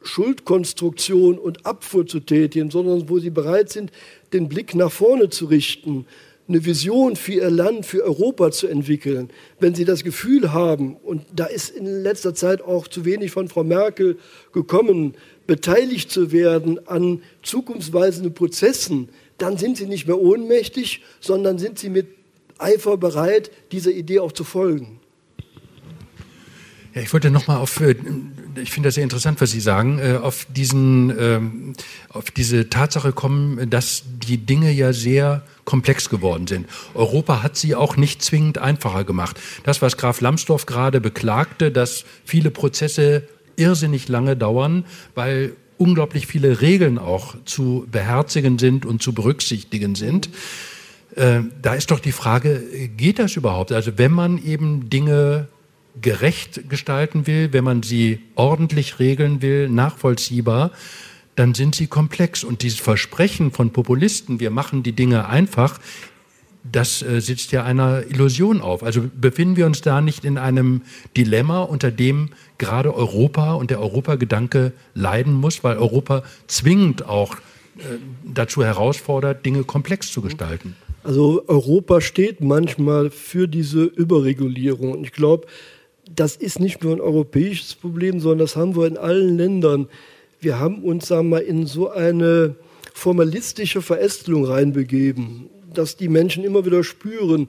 Schuldkonstruktion 0.03 1.37
und 1.37 1.65
Abfuhr 1.65 2.05
zu 2.05 2.19
tätigen, 2.19 2.71
sondern 2.71 3.09
wo 3.09 3.19
sie 3.19 3.29
bereit 3.29 3.69
sind, 3.69 3.91
den 4.33 4.49
Blick 4.49 4.75
nach 4.75 4.91
vorne 4.91 5.29
zu 5.29 5.45
richten, 5.45 6.05
eine 6.47 6.65
Vision 6.65 7.15
für 7.15 7.33
ihr 7.33 7.49
Land, 7.49 7.85
für 7.85 8.03
Europa 8.03 8.51
zu 8.51 8.67
entwickeln. 8.67 9.29
Wenn 9.59 9.75
sie 9.75 9.85
das 9.85 10.03
Gefühl 10.03 10.51
haben, 10.51 10.97
und 10.97 11.23
da 11.33 11.45
ist 11.45 11.69
in 11.69 11.85
letzter 11.85 12.33
Zeit 12.33 12.61
auch 12.61 12.87
zu 12.87 13.05
wenig 13.05 13.31
von 13.31 13.47
Frau 13.47 13.63
Merkel 13.63 14.17
gekommen, 14.51 15.13
beteiligt 15.47 16.11
zu 16.11 16.31
werden 16.31 16.85
an 16.87 17.21
zukunftsweisenden 17.41 18.33
Prozessen, 18.33 19.09
dann 19.37 19.57
sind 19.57 19.77
sie 19.77 19.85
nicht 19.85 20.07
mehr 20.07 20.19
ohnmächtig, 20.19 21.01
sondern 21.19 21.57
sind 21.57 21.79
sie 21.79 21.89
mit 21.89 22.07
Eifer 22.61 22.97
bereit, 22.97 23.51
dieser 23.71 23.91
Idee 23.91 24.19
auch 24.19 24.31
zu 24.31 24.43
folgen. 24.43 25.01
Ja, 26.93 27.01
ich 27.01 27.13
wollte 27.13 27.31
noch 27.31 27.47
mal 27.47 27.57
auf, 27.57 27.79
äh, 27.79 27.95
ich 28.61 28.71
finde 28.71 28.87
das 28.87 28.95
sehr 28.95 29.03
interessant, 29.03 29.39
was 29.39 29.51
Sie 29.51 29.61
sagen, 29.61 29.99
äh, 29.99 30.17
auf 30.21 30.45
diesen, 30.49 31.13
ähm, 31.17 31.73
auf 32.09 32.31
diese 32.31 32.69
Tatsache 32.69 33.13
kommen, 33.13 33.69
dass 33.69 34.03
die 34.27 34.37
Dinge 34.37 34.71
ja 34.71 34.91
sehr 34.91 35.43
komplex 35.63 36.09
geworden 36.09 36.47
sind. 36.47 36.67
Europa 36.93 37.43
hat 37.43 37.55
sie 37.55 37.75
auch 37.75 37.95
nicht 37.95 38.21
zwingend 38.21 38.57
einfacher 38.57 39.05
gemacht. 39.05 39.39
Das, 39.63 39.81
was 39.81 39.95
Graf 39.95 40.19
Lambsdorff 40.19 40.65
gerade 40.65 40.99
beklagte, 40.99 41.71
dass 41.71 42.03
viele 42.25 42.51
Prozesse 42.51 43.23
irrsinnig 43.55 44.09
lange 44.09 44.35
dauern, 44.35 44.83
weil 45.15 45.55
unglaublich 45.77 46.27
viele 46.27 46.59
Regeln 46.59 46.97
auch 46.97 47.35
zu 47.45 47.87
beherzigen 47.89 48.59
sind 48.59 48.85
und 48.85 49.01
zu 49.01 49.13
berücksichtigen 49.13 49.95
sind. 49.95 50.29
Mhm 50.29 50.35
äh, 51.15 51.41
da 51.61 51.73
ist 51.73 51.91
doch 51.91 51.99
die 51.99 52.11
Frage, 52.11 52.89
geht 52.95 53.19
das 53.19 53.35
überhaupt? 53.35 53.71
Also 53.71 53.97
wenn 53.97 54.11
man 54.11 54.43
eben 54.43 54.89
Dinge 54.89 55.47
gerecht 55.99 56.69
gestalten 56.69 57.27
will, 57.27 57.51
wenn 57.51 57.63
man 57.63 57.83
sie 57.83 58.19
ordentlich 58.35 58.99
regeln 58.99 59.41
will, 59.41 59.69
nachvollziehbar, 59.69 60.71
dann 61.35 61.53
sind 61.53 61.75
sie 61.75 61.87
komplex. 61.87 62.43
Und 62.43 62.61
dieses 62.61 62.79
Versprechen 62.79 63.51
von 63.51 63.71
Populisten, 63.71 64.39
wir 64.39 64.51
machen 64.51 64.83
die 64.83 64.93
Dinge 64.93 65.27
einfach, 65.27 65.79
das 66.63 67.01
äh, 67.01 67.21
sitzt 67.21 67.51
ja 67.51 67.63
einer 67.63 68.03
Illusion 68.07 68.61
auf. 68.61 68.83
Also 68.83 69.03
befinden 69.19 69.55
wir 69.55 69.65
uns 69.65 69.81
da 69.81 69.99
nicht 69.99 70.23
in 70.23 70.37
einem 70.37 70.83
Dilemma, 71.17 71.61
unter 71.61 71.91
dem 71.91 72.29
gerade 72.57 72.93
Europa 72.93 73.53
und 73.53 73.71
der 73.71 73.81
Europagedanke 73.81 74.71
leiden 74.93 75.33
muss, 75.33 75.63
weil 75.63 75.77
Europa 75.77 76.23
zwingend 76.47 77.05
auch 77.07 77.35
äh, 77.35 77.97
dazu 78.23 78.63
herausfordert, 78.63 79.45
Dinge 79.45 79.63
komplex 79.63 80.11
zu 80.11 80.21
gestalten. 80.21 80.75
Also 81.03 81.43
Europa 81.47 82.01
steht 82.01 82.41
manchmal 82.41 83.09
für 83.09 83.47
diese 83.47 83.83
Überregulierung. 83.83 84.91
Und 84.91 85.03
ich 85.03 85.11
glaube, 85.11 85.47
das 86.13 86.35
ist 86.35 86.59
nicht 86.59 86.83
nur 86.83 86.93
ein 86.93 87.01
europäisches 87.01 87.75
Problem, 87.75 88.19
sondern 88.19 88.39
das 88.39 88.55
haben 88.55 88.75
wir 88.75 88.85
in 88.85 88.97
allen 88.97 89.37
Ländern. 89.37 89.87
Wir 90.39 90.59
haben 90.59 90.83
uns, 90.83 91.07
sagen 91.07 91.29
wir 91.29 91.37
mal, 91.37 91.43
in 91.43 91.65
so 91.65 91.89
eine 91.89 92.55
formalistische 92.93 93.81
Verästelung 93.81 94.45
reinbegeben, 94.45 95.49
dass 95.73 95.95
die 95.95 96.09
Menschen 96.09 96.43
immer 96.43 96.65
wieder 96.65 96.83
spüren, 96.83 97.47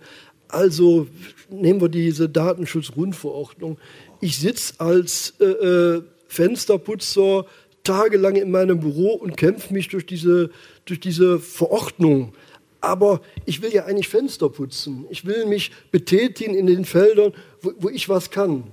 Also 0.53 1.07
nehmen 1.51 1.81
wir 1.81 1.89
diese 1.89 2.29
Datenschutzgrundverordnung. 2.29 3.79
Ich 4.21 4.39
sitze 4.39 4.75
als 4.79 5.33
äh, 5.41 5.45
äh, 5.45 6.03
Fensterputzer 6.29 7.47
tagelang 7.85 8.37
in 8.37 8.51
meinem 8.51 8.79
Büro 8.79 9.15
und 9.15 9.37
kämpfe 9.37 9.73
mich 9.73 9.89
durch 9.89 10.05
diese, 10.05 10.51
durch 10.85 11.01
diese 11.01 11.41
Verordnung. 11.41 12.35
Aber 12.83 13.23
ich 13.47 13.63
will 13.63 13.73
ja 13.73 13.87
eigentlich 13.87 14.09
Fenster 14.09 14.49
putzen. 14.49 15.07
Ich 15.09 15.25
will 15.25 15.47
mich 15.47 15.71
betätigen 15.91 16.55
in 16.55 16.67
den 16.67 16.85
Feldern, 16.85 17.33
wo, 17.63 17.73
wo 17.79 17.89
ich 17.89 18.09
was 18.09 18.31
kann. 18.31 18.65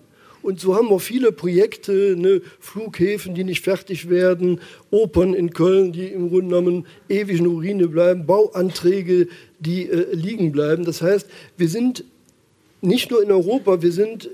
Und 0.41 0.59
so 0.59 0.75
haben 0.75 0.89
wir 0.89 0.99
viele 0.99 1.31
Projekte, 1.31 2.15
ne, 2.17 2.41
Flughäfen, 2.59 3.35
die 3.35 3.43
nicht 3.43 3.63
fertig 3.63 4.09
werden, 4.09 4.61
Opern 4.89 5.33
in 5.33 5.51
Köln, 5.51 5.91
die 5.91 6.07
im 6.07 6.29
Grunde 6.29 6.55
genommen 6.55 6.87
ewig 7.07 7.39
in 7.39 7.47
Urine 7.47 7.87
bleiben, 7.87 8.25
Bauanträge, 8.25 9.27
die 9.59 9.89
äh, 9.89 10.13
liegen 10.13 10.51
bleiben. 10.51 10.85
Das 10.85 11.01
heißt, 11.01 11.27
wir 11.57 11.67
sind 11.67 12.03
nicht 12.81 13.11
nur 13.11 13.21
in 13.21 13.31
Europa, 13.31 13.81
wir 13.81 13.91
sind 13.91 14.29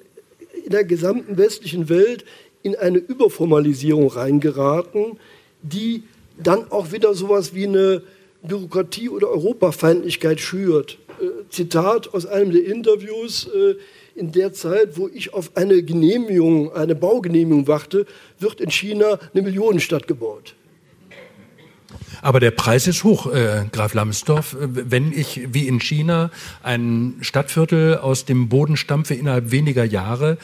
in 0.63 0.71
der 0.71 0.85
gesamten 0.85 1.37
westlichen 1.37 1.89
Welt 1.89 2.23
in 2.63 2.75
eine 2.75 2.99
Überformalisierung 2.99 4.07
reingeraten, 4.07 5.17
die 5.63 6.03
dann 6.41 6.71
auch 6.71 6.91
wieder 6.91 7.13
sowas 7.13 7.53
wie 7.53 7.65
eine 7.67 8.03
Bürokratie 8.47 9.09
oder 9.09 9.29
Europafeindlichkeit 9.29 10.39
schürt. 10.39 10.97
Äh, 11.19 11.49
Zitat 11.49 12.13
aus 12.13 12.25
einem 12.25 12.51
der 12.51 12.65
Interviews. 12.65 13.47
Äh, 13.47 13.75
in 14.15 14.31
der 14.31 14.53
Zeit, 14.53 14.97
wo 14.97 15.09
ich 15.13 15.33
auf 15.33 15.51
eine 15.55 15.83
Genehmigung, 15.83 16.73
eine 16.73 16.95
Baugenehmigung 16.95 17.67
warte, 17.67 18.05
wird 18.39 18.61
in 18.61 18.71
China 18.71 19.19
eine 19.33 19.43
Millionenstadt 19.43 20.07
gebaut. 20.07 20.55
Aber 22.21 22.39
der 22.39 22.51
Preis 22.51 22.87
ist 22.87 23.03
hoch, 23.03 23.31
äh, 23.31 23.65
Graf 23.71 23.93
Lambsdorff. 23.93 24.55
Wenn 24.59 25.11
ich 25.11 25.53
wie 25.53 25.67
in 25.67 25.79
China 25.79 26.31
ein 26.63 27.17
Stadtviertel 27.21 27.97
aus 27.97 28.25
dem 28.25 28.49
Boden 28.49 28.77
stampfe 28.77 29.13
innerhalb 29.13 29.51
weniger 29.51 29.83
Jahre, 29.83 30.37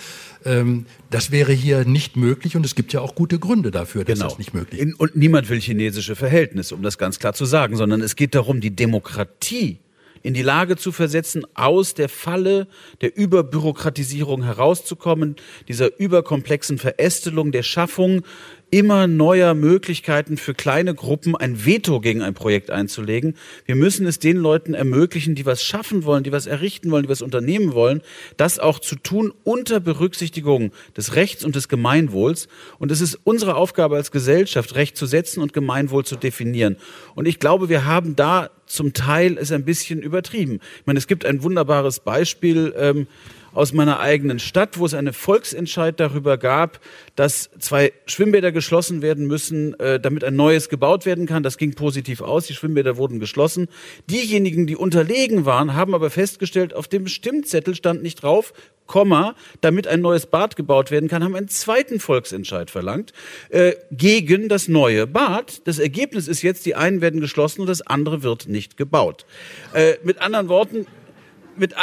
das 0.43 1.31
wäre 1.31 1.53
hier 1.53 1.85
nicht 1.85 2.15
möglich 2.15 2.55
und 2.55 2.65
es 2.65 2.73
gibt 2.73 2.93
ja 2.93 3.01
auch 3.01 3.13
gute 3.13 3.37
Gründe 3.37 3.69
dafür, 3.69 4.03
dass 4.03 4.17
genau. 4.17 4.29
das 4.29 4.39
nicht 4.39 4.53
möglich 4.53 4.81
ist. 4.81 4.99
Und 4.99 5.15
niemand 5.15 5.49
will 5.49 5.61
chinesische 5.61 6.15
Verhältnisse, 6.15 6.73
um 6.73 6.81
das 6.81 6.97
ganz 6.97 7.19
klar 7.19 7.33
zu 7.33 7.45
sagen, 7.45 7.75
sondern 7.75 8.01
es 8.01 8.15
geht 8.15 8.33
darum, 8.33 8.59
die 8.59 8.75
Demokratie 8.75 9.79
in 10.23 10.33
die 10.33 10.41
Lage 10.41 10.77
zu 10.77 10.91
versetzen, 10.91 11.45
aus 11.53 11.93
der 11.93 12.09
Falle 12.09 12.67
der 13.01 13.15
Überbürokratisierung 13.15 14.43
herauszukommen, 14.43 15.35
dieser 15.67 15.99
überkomplexen 15.99 16.77
Verästelung, 16.77 17.51
der 17.51 17.63
Schaffung 17.63 18.23
immer 18.71 19.05
neuer 19.05 19.53
Möglichkeiten 19.53 20.37
für 20.37 20.53
kleine 20.53 20.95
Gruppen 20.95 21.35
ein 21.35 21.65
Veto 21.65 21.99
gegen 21.99 22.21
ein 22.21 22.33
Projekt 22.33 22.71
einzulegen. 22.71 23.35
Wir 23.65 23.75
müssen 23.75 24.07
es 24.07 24.17
den 24.17 24.37
Leuten 24.37 24.73
ermöglichen, 24.73 25.35
die 25.35 25.45
was 25.45 25.61
schaffen 25.61 26.05
wollen, 26.05 26.23
die 26.23 26.31
was 26.31 26.47
errichten 26.47 26.89
wollen, 26.89 27.03
die 27.03 27.09
was 27.09 27.21
unternehmen 27.21 27.73
wollen, 27.73 28.01
das 28.37 28.59
auch 28.59 28.79
zu 28.79 28.95
tun 28.95 29.33
unter 29.43 29.81
Berücksichtigung 29.81 30.71
des 30.95 31.15
Rechts 31.15 31.43
und 31.43 31.55
des 31.55 31.67
Gemeinwohls. 31.67 32.47
Und 32.79 32.91
es 32.91 33.01
ist 33.01 33.19
unsere 33.25 33.55
Aufgabe 33.55 33.97
als 33.97 34.09
Gesellschaft, 34.09 34.75
Recht 34.75 34.95
zu 34.95 35.05
setzen 35.05 35.41
und 35.41 35.51
Gemeinwohl 35.51 36.05
zu 36.05 36.15
definieren. 36.15 36.77
Und 37.13 37.27
ich 37.27 37.39
glaube, 37.39 37.67
wir 37.67 37.85
haben 37.85 38.15
da 38.15 38.49
zum 38.67 38.93
Teil 38.93 39.37
es 39.37 39.51
ein 39.51 39.65
bisschen 39.65 40.01
übertrieben. 40.01 40.61
Ich 40.79 40.85
meine, 40.85 40.97
es 40.97 41.07
gibt 41.07 41.25
ein 41.25 41.43
wunderbares 41.43 41.99
Beispiel. 41.99 42.73
Ähm, 42.77 43.07
aus 43.53 43.73
meiner 43.73 43.99
eigenen 43.99 44.39
Stadt, 44.39 44.77
wo 44.77 44.85
es 44.85 44.93
einen 44.93 45.13
Volksentscheid 45.13 45.99
darüber 45.99 46.37
gab, 46.37 46.79
dass 47.15 47.49
zwei 47.59 47.93
Schwimmbäder 48.05 48.51
geschlossen 48.51 49.01
werden 49.01 49.27
müssen, 49.27 49.79
äh, 49.79 49.99
damit 49.99 50.23
ein 50.23 50.35
neues 50.35 50.69
gebaut 50.69 51.05
werden 51.05 51.25
kann. 51.25 51.43
Das 51.43 51.57
ging 51.57 51.73
positiv 51.73 52.21
aus. 52.21 52.47
Die 52.47 52.53
Schwimmbäder 52.53 52.97
wurden 52.97 53.19
geschlossen. 53.19 53.67
Diejenigen, 54.09 54.67
die 54.67 54.75
unterlegen 54.75 55.45
waren, 55.45 55.75
haben 55.75 55.93
aber 55.93 56.09
festgestellt, 56.09 56.73
auf 56.73 56.87
dem 56.87 57.07
Stimmzettel 57.07 57.75
stand 57.75 58.03
nicht 58.03 58.23
drauf, 58.23 58.53
Komma, 58.91 59.35
damit 59.61 59.87
ein 59.87 60.01
neues 60.01 60.25
Bad 60.25 60.57
gebaut 60.57 60.91
werden 60.91 61.07
kann, 61.07 61.23
haben 61.23 61.33
einen 61.33 61.47
zweiten 61.47 62.01
Volksentscheid 62.01 62.69
verlangt 62.69 63.13
äh, 63.47 63.73
gegen 63.89 64.49
das 64.49 64.67
neue 64.67 65.07
Bad. 65.07 65.65
Das 65.65 65.79
Ergebnis 65.79 66.27
ist 66.27 66.41
jetzt, 66.41 66.65
die 66.65 66.75
einen 66.75 66.99
werden 66.99 67.21
geschlossen 67.21 67.61
und 67.61 67.67
das 67.67 67.81
andere 67.81 68.21
wird 68.21 68.49
nicht 68.49 68.75
gebaut. 68.75 69.25
Äh, 69.73 69.93
mit 70.03 70.19
anderen 70.19 70.49
Worten, 70.49 70.87
mit 71.55 71.73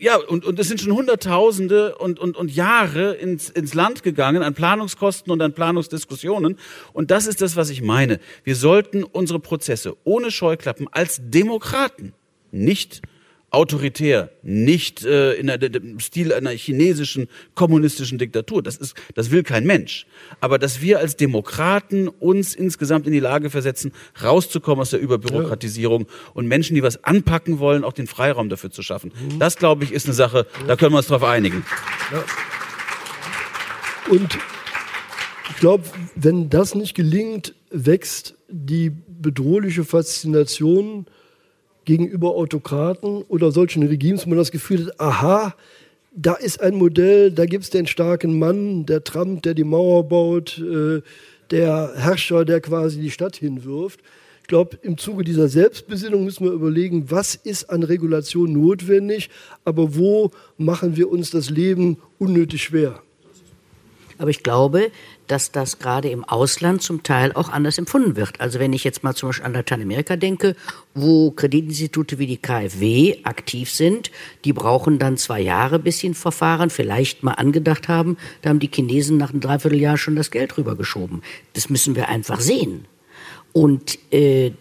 ja, 0.00 0.16
und, 0.16 0.44
und 0.44 0.58
es 0.58 0.68
sind 0.68 0.80
schon 0.80 0.92
Hunderttausende 0.92 1.96
und, 1.96 2.18
und, 2.18 2.36
und 2.36 2.50
Jahre 2.54 3.14
ins, 3.14 3.50
ins 3.50 3.74
Land 3.74 4.02
gegangen 4.02 4.42
an 4.42 4.54
Planungskosten 4.54 5.32
und 5.32 5.40
an 5.40 5.52
Planungsdiskussionen. 5.52 6.58
Und 6.92 7.10
das 7.10 7.26
ist 7.26 7.40
das, 7.40 7.56
was 7.56 7.70
ich 7.70 7.82
meine. 7.82 8.20
Wir 8.44 8.56
sollten 8.56 9.04
unsere 9.04 9.40
Prozesse 9.40 9.96
ohne 10.04 10.30
Scheuklappen 10.30 10.88
als 10.90 11.20
Demokraten 11.22 12.12
nicht 12.50 13.02
autoritär, 13.52 14.30
nicht 14.42 15.04
äh, 15.04 15.34
in 15.34 15.46
dem 15.46 16.00
Stil 16.00 16.32
einer 16.32 16.50
chinesischen 16.50 17.28
kommunistischen 17.54 18.16
Diktatur. 18.16 18.62
Das 18.62 18.78
ist, 18.78 18.94
das 19.14 19.30
will 19.30 19.42
kein 19.42 19.64
Mensch. 19.64 20.06
Aber 20.40 20.58
dass 20.58 20.80
wir 20.80 20.98
als 20.98 21.16
Demokraten 21.16 22.08
uns 22.08 22.54
insgesamt 22.54 23.06
in 23.06 23.12
die 23.12 23.20
Lage 23.20 23.50
versetzen, 23.50 23.92
rauszukommen 24.22 24.80
aus 24.80 24.90
der 24.90 25.00
Überbürokratisierung 25.00 26.02
ja. 26.02 26.30
und 26.32 26.46
Menschen, 26.48 26.74
die 26.74 26.82
was 26.82 27.04
anpacken 27.04 27.58
wollen, 27.58 27.84
auch 27.84 27.92
den 27.92 28.06
Freiraum 28.06 28.48
dafür 28.48 28.70
zu 28.70 28.82
schaffen. 28.82 29.12
Mhm. 29.14 29.38
Das, 29.38 29.56
glaube 29.56 29.84
ich, 29.84 29.92
ist 29.92 30.06
eine 30.06 30.14
Sache, 30.14 30.46
da 30.66 30.76
können 30.76 30.92
wir 30.94 30.98
uns 30.98 31.08
drauf 31.08 31.22
einigen. 31.22 31.64
Ja. 32.10 32.24
Und 34.10 34.38
ich 35.50 35.56
glaube, 35.56 35.84
wenn 36.14 36.48
das 36.48 36.74
nicht 36.74 36.94
gelingt, 36.94 37.54
wächst 37.70 38.34
die 38.48 38.90
bedrohliche 38.90 39.84
Faszination 39.84 41.06
gegenüber 41.84 42.34
Autokraten 42.34 43.22
oder 43.28 43.52
solchen 43.52 43.82
Regimes, 43.82 44.26
wo 44.26 44.30
man 44.30 44.38
das 44.38 44.52
Gefühl 44.52 44.86
hat, 44.86 45.00
aha, 45.00 45.54
da 46.14 46.34
ist 46.34 46.60
ein 46.60 46.74
Modell, 46.74 47.30
da 47.30 47.46
gibt 47.46 47.64
es 47.64 47.70
den 47.70 47.86
starken 47.86 48.38
Mann, 48.38 48.86
der 48.86 49.02
Trump, 49.02 49.42
der 49.42 49.54
die 49.54 49.64
Mauer 49.64 50.08
baut, 50.08 50.58
äh, 50.58 51.00
der 51.50 51.92
Herrscher, 51.96 52.44
der 52.44 52.60
quasi 52.60 53.00
die 53.00 53.10
Stadt 53.10 53.36
hinwirft. 53.36 54.00
Ich 54.42 54.48
glaube, 54.48 54.78
im 54.82 54.98
Zuge 54.98 55.24
dieser 55.24 55.48
Selbstbesinnung 55.48 56.24
müssen 56.24 56.44
wir 56.44 56.52
überlegen, 56.52 57.10
was 57.10 57.34
ist 57.34 57.70
an 57.70 57.82
Regulation 57.82 58.52
notwendig, 58.52 59.30
aber 59.64 59.96
wo 59.96 60.30
machen 60.58 60.96
wir 60.96 61.10
uns 61.10 61.30
das 61.30 61.48
Leben 61.48 61.98
unnötig 62.18 62.62
schwer. 62.62 63.00
Aber 64.18 64.30
ich 64.30 64.42
glaube, 64.42 64.90
dass 65.26 65.52
das 65.52 65.78
gerade 65.78 66.10
im 66.10 66.24
Ausland 66.24 66.82
zum 66.82 67.02
Teil 67.02 67.32
auch 67.32 67.48
anders 67.48 67.78
empfunden 67.78 68.16
wird. 68.16 68.40
Also 68.40 68.58
wenn 68.58 68.72
ich 68.72 68.84
jetzt 68.84 69.02
mal 69.02 69.14
zum 69.14 69.28
Beispiel 69.28 69.46
an 69.46 69.54
Lateinamerika 69.54 70.16
denke, 70.16 70.56
wo 70.94 71.30
Kreditinstitute 71.30 72.18
wie 72.18 72.26
die 72.26 72.36
KfW 72.36 73.18
aktiv 73.24 73.70
sind, 73.70 74.10
die 74.44 74.52
brauchen 74.52 74.98
dann 74.98 75.16
zwei 75.16 75.40
Jahre, 75.40 75.78
bis 75.78 75.98
sie 75.98 76.10
ein 76.10 76.14
Verfahren 76.14 76.70
vielleicht 76.70 77.22
mal 77.22 77.32
angedacht 77.32 77.88
haben. 77.88 78.16
Da 78.42 78.50
haben 78.50 78.58
die 78.58 78.70
Chinesen 78.72 79.16
nach 79.16 79.30
einem 79.30 79.40
Dreivierteljahr 79.40 79.96
schon 79.96 80.16
das 80.16 80.30
Geld 80.30 80.56
rübergeschoben. 80.58 81.22
Das 81.54 81.70
müssen 81.70 81.96
wir 81.96 82.08
einfach 82.08 82.40
sehen. 82.40 82.86
Und 83.52 83.98
äh, 84.12 84.52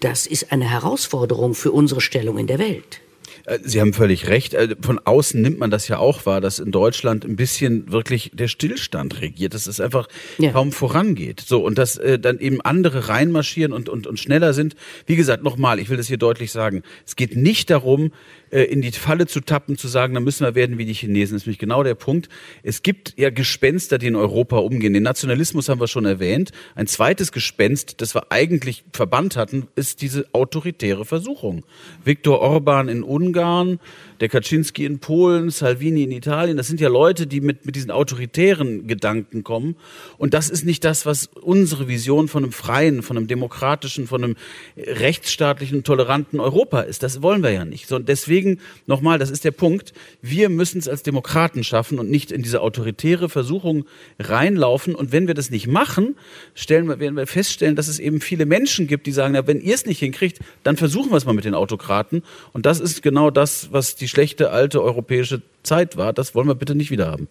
das 0.00 0.26
ist 0.26 0.52
eine 0.52 0.68
Herausforderung 0.68 1.54
für 1.54 1.72
unsere 1.72 2.00
Stellung 2.00 2.38
in 2.38 2.46
der 2.46 2.58
Welt. 2.58 3.00
Äh, 3.44 3.58
Sie 3.62 3.80
haben 3.80 3.92
völlig 3.92 4.28
recht. 4.28 4.54
Äh, 4.54 4.76
von 4.80 4.98
außen 4.98 5.40
nimmt 5.40 5.58
man 5.58 5.70
das 5.70 5.88
ja 5.88 5.98
auch 5.98 6.26
wahr, 6.26 6.40
dass 6.40 6.58
in 6.58 6.70
Deutschland 6.70 7.24
ein 7.24 7.36
bisschen 7.36 7.90
wirklich 7.92 8.30
der 8.34 8.48
Stillstand 8.48 9.20
regiert, 9.20 9.54
dass 9.54 9.66
es 9.66 9.80
einfach 9.80 10.08
ja. 10.38 10.52
kaum 10.52 10.72
vorangeht. 10.72 11.40
So 11.40 11.64
und 11.64 11.78
dass 11.78 11.96
äh, 11.96 12.18
dann 12.18 12.38
eben 12.38 12.60
andere 12.60 13.08
reinmarschieren 13.08 13.72
und, 13.72 13.88
und, 13.88 14.06
und 14.06 14.18
schneller 14.18 14.52
sind. 14.52 14.76
Wie 15.06 15.16
gesagt, 15.16 15.42
nochmal, 15.42 15.78
ich 15.78 15.88
will 15.88 15.96
das 15.96 16.08
hier 16.08 16.18
deutlich 16.18 16.52
sagen. 16.52 16.82
Es 17.06 17.16
geht 17.16 17.36
nicht 17.36 17.70
darum, 17.70 18.12
äh, 18.50 18.64
in 18.64 18.82
die 18.82 18.92
Falle 18.92 19.26
zu 19.26 19.40
tappen, 19.40 19.78
zu 19.78 19.88
sagen, 19.88 20.14
dann 20.14 20.24
müssen 20.24 20.44
wir 20.44 20.54
werden 20.54 20.78
wie 20.78 20.84
die 20.84 20.92
Chinesen. 20.92 21.34
Das 21.34 21.42
ist 21.42 21.46
nämlich 21.46 21.58
genau 21.58 21.82
der 21.82 21.94
Punkt. 21.94 22.28
Es 22.62 22.82
gibt 22.82 23.14
ja 23.16 23.30
Gespenster, 23.30 23.98
die 23.98 24.08
in 24.08 24.16
Europa 24.16 24.58
umgehen. 24.58 24.92
Den 24.92 25.04
Nationalismus 25.04 25.68
haben 25.68 25.80
wir 25.80 25.88
schon 25.88 26.04
erwähnt. 26.04 26.50
Ein 26.74 26.86
zweites 26.86 27.32
Gespenst, 27.32 28.00
das 28.00 28.14
wir 28.14 28.32
eigentlich 28.32 28.84
verbannt 28.92 29.36
hatten, 29.36 29.68
ist 29.76 30.02
diese 30.02 30.26
autoritäre 30.32 31.04
Versuchung. 31.04 31.64
Viktor 32.04 32.40
Orban 32.40 32.88
in 32.88 33.02
Ungarn, 33.02 33.29
Ungarn 33.30 33.78
der 34.20 34.28
Kaczynski 34.28 34.84
in 34.84 34.98
Polen, 34.98 35.50
Salvini 35.50 36.02
in 36.04 36.12
Italien, 36.12 36.56
das 36.56 36.66
sind 36.66 36.80
ja 36.80 36.88
Leute, 36.88 37.26
die 37.26 37.40
mit, 37.40 37.64
mit 37.64 37.74
diesen 37.74 37.90
autoritären 37.90 38.86
Gedanken 38.86 39.44
kommen. 39.44 39.76
Und 40.18 40.34
das 40.34 40.50
ist 40.50 40.64
nicht 40.64 40.84
das, 40.84 41.06
was 41.06 41.30
unsere 41.40 41.88
Vision 41.88 42.28
von 42.28 42.44
einem 42.44 42.52
freien, 42.52 43.02
von 43.02 43.16
einem 43.16 43.28
demokratischen, 43.28 44.06
von 44.06 44.22
einem 44.22 44.36
rechtsstaatlichen, 44.76 45.84
toleranten 45.84 46.38
Europa 46.38 46.80
ist. 46.80 47.02
Das 47.02 47.22
wollen 47.22 47.42
wir 47.42 47.50
ja 47.50 47.64
nicht. 47.64 47.88
So, 47.88 47.96
und 47.96 48.08
deswegen, 48.08 48.60
nochmal, 48.86 49.18
das 49.18 49.30
ist 49.30 49.44
der 49.44 49.52
Punkt, 49.52 49.94
wir 50.20 50.50
müssen 50.50 50.78
es 50.78 50.88
als 50.88 51.02
Demokraten 51.02 51.64
schaffen 51.64 51.98
und 51.98 52.10
nicht 52.10 52.30
in 52.30 52.42
diese 52.42 52.60
autoritäre 52.60 53.30
Versuchung 53.30 53.86
reinlaufen. 54.18 54.94
Und 54.94 55.12
wenn 55.12 55.26
wir 55.28 55.34
das 55.34 55.50
nicht 55.50 55.66
machen, 55.66 56.14
stellen 56.54 56.88
wir, 56.88 57.00
werden 57.00 57.16
wir 57.16 57.26
feststellen, 57.26 57.74
dass 57.74 57.88
es 57.88 57.98
eben 57.98 58.20
viele 58.20 58.44
Menschen 58.44 58.86
gibt, 58.86 59.06
die 59.06 59.12
sagen, 59.12 59.34
ja, 59.34 59.46
wenn 59.46 59.62
ihr 59.62 59.74
es 59.74 59.86
nicht 59.86 60.00
hinkriegt, 60.00 60.40
dann 60.62 60.76
versuchen 60.76 61.10
wir 61.10 61.16
es 61.16 61.24
mal 61.24 61.32
mit 61.32 61.46
den 61.46 61.54
Autokraten. 61.54 62.22
Und 62.52 62.66
das 62.66 62.80
ist 62.80 63.02
genau 63.02 63.30
das, 63.30 63.72
was 63.72 63.96
die 63.96 64.09
schlechte 64.10 64.50
alte 64.50 64.82
europäische 64.82 65.42
Zeit 65.62 65.96
war. 65.96 66.12
Das 66.12 66.34
wollen 66.34 66.48
wir 66.48 66.54
bitte 66.54 66.74
nicht 66.74 66.90
wieder 66.90 67.10
haben. 67.10 67.28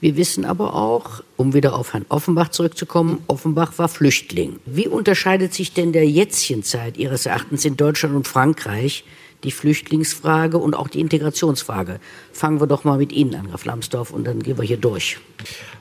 Wir 0.00 0.16
wissen 0.16 0.44
aber 0.44 0.74
auch, 0.74 1.22
um 1.36 1.54
wieder 1.54 1.74
auf 1.74 1.94
Herrn 1.94 2.04
Offenbach 2.10 2.50
zurückzukommen, 2.50 3.24
Offenbach 3.28 3.78
war 3.78 3.88
Flüchtling. 3.88 4.60
Wie 4.66 4.88
unterscheidet 4.88 5.54
sich 5.54 5.72
denn 5.72 5.92
der 5.92 6.06
Jetztchenzeit 6.06 6.98
Ihres 6.98 7.24
Erachtens 7.24 7.64
in 7.64 7.78
Deutschland 7.78 8.14
und 8.14 8.28
Frankreich 8.28 9.04
die 9.46 9.52
Flüchtlingsfrage 9.52 10.58
und 10.58 10.74
auch 10.74 10.88
die 10.88 11.00
Integrationsfrage. 11.00 12.00
Fangen 12.32 12.60
wir 12.60 12.66
doch 12.66 12.84
mal 12.84 12.98
mit 12.98 13.12
Ihnen 13.12 13.34
an, 13.36 13.48
Graf 13.48 13.64
Lambsdorff, 13.64 14.10
und 14.10 14.26
dann 14.26 14.40
gehen 14.40 14.58
wir 14.58 14.64
hier 14.64 14.76
durch. 14.76 15.18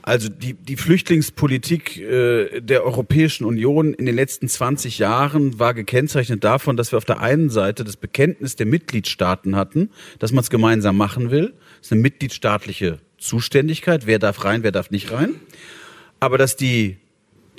Also 0.04 0.30
die, 0.30 0.54
die 0.54 0.78
Flüchtlingspolitik 0.78 1.98
äh, 1.98 2.62
der 2.62 2.86
Europäischen 2.86 3.44
Union 3.44 3.94
in 3.96 4.06
den 4.06 4.16
letzten 4.16 4.48
20 4.48 5.00
Jahren 5.00 5.60
war 5.60 5.74
gekennzeichnet 5.74 6.44
davon, 6.44 6.78
dass 6.78 6.94
wir 6.94 6.98
auf 6.98 7.06
der 7.06 7.20
einen 7.20 7.50
Seite 7.50 7.84
das 7.84 7.98
Bekenntnis 7.98 8.56
der 8.56 8.68
Mitgliedstaaten 8.68 9.56
hatten, 9.56 9.90
dass 10.20 10.32
man 10.32 10.44
es 10.44 10.52
gemeinsam 10.52 10.96
machen 10.96 11.32
will. 11.32 11.56
Das 11.80 11.88
ist 11.88 11.92
eine 11.92 12.02
mitgliedstaatliche 12.02 13.00
Zuständigkeit. 13.18 14.06
Wer 14.06 14.20
darf 14.20 14.46
rein, 14.46 14.62
wer 14.62 14.72
darf 14.72 14.92
nicht 14.92 15.12
rein. 15.12 15.36
Aber 16.20 16.38
dass 16.38 16.56
die 16.56 16.98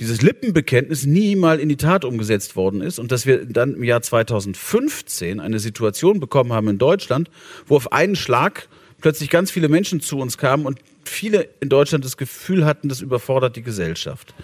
dieses 0.00 0.22
Lippenbekenntnis 0.22 1.06
nie 1.06 1.36
mal 1.36 1.58
in 1.58 1.68
die 1.68 1.76
Tat 1.76 2.04
umgesetzt 2.04 2.56
worden 2.56 2.80
ist 2.80 2.98
und 2.98 3.12
dass 3.12 3.26
wir 3.26 3.46
dann 3.46 3.74
im 3.74 3.84
Jahr 3.84 4.02
2015 4.02 5.40
eine 5.40 5.58
Situation 5.58 6.20
bekommen 6.20 6.52
haben 6.52 6.68
in 6.68 6.78
Deutschland, 6.78 7.30
wo 7.66 7.76
auf 7.76 7.92
einen 7.92 8.16
Schlag 8.16 8.68
plötzlich 9.00 9.30
ganz 9.30 9.50
viele 9.50 9.68
Menschen 9.68 10.00
zu 10.00 10.18
uns 10.18 10.38
kamen 10.38 10.66
und 10.66 10.80
viele 11.08 11.48
in 11.60 11.68
Deutschland 11.68 12.04
das 12.04 12.16
Gefühl 12.16 12.64
hatten, 12.64 12.88
das 12.88 13.00
überfordert 13.00 13.56
die 13.56 13.62
Gesellschaft. 13.62 14.34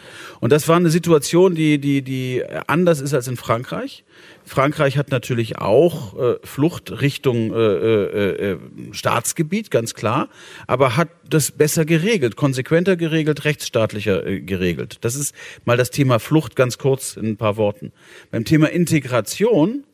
Und 0.40 0.50
das 0.52 0.68
war 0.68 0.76
eine 0.76 0.90
Situation, 0.90 1.54
die, 1.54 1.78
die, 1.78 2.02
die 2.02 2.44
anders 2.66 3.00
ist 3.00 3.14
als 3.14 3.28
in 3.28 3.36
Frankreich. 3.36 4.04
Frankreich 4.44 4.96
hat 4.98 5.10
natürlich 5.10 5.58
auch 5.58 6.18
äh, 6.18 6.36
Flucht 6.44 7.00
Richtung 7.00 7.54
äh, 7.54 7.56
äh, 7.56 8.52
äh, 8.52 8.58
Staatsgebiet, 8.92 9.70
ganz 9.70 9.94
klar, 9.94 10.28
aber 10.66 10.96
hat 10.96 11.08
das 11.28 11.50
besser 11.50 11.84
geregelt, 11.84 12.36
konsequenter 12.36 12.96
geregelt, 12.96 13.44
rechtsstaatlicher 13.44 14.26
äh, 14.26 14.40
geregelt. 14.40 14.98
Das 15.02 15.14
ist 15.14 15.34
mal 15.64 15.76
das 15.76 15.90
Thema 15.90 16.18
Flucht 16.18 16.56
ganz 16.56 16.78
kurz 16.78 17.16
in 17.16 17.26
ein 17.26 17.36
paar 17.36 17.56
Worten. 17.56 17.92
Beim 18.30 18.44
Thema 18.44 18.70
Integration 18.70 19.84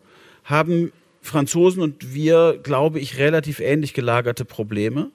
haben 0.45 0.93
Franzosen 1.21 1.83
und 1.83 2.15
wir, 2.15 2.59
glaube 2.63 3.01
ich, 3.01 3.19
relativ 3.19 3.61
ähnlich 3.61 3.93
gelagerte 3.93 4.45
Probleme, 4.45 5.11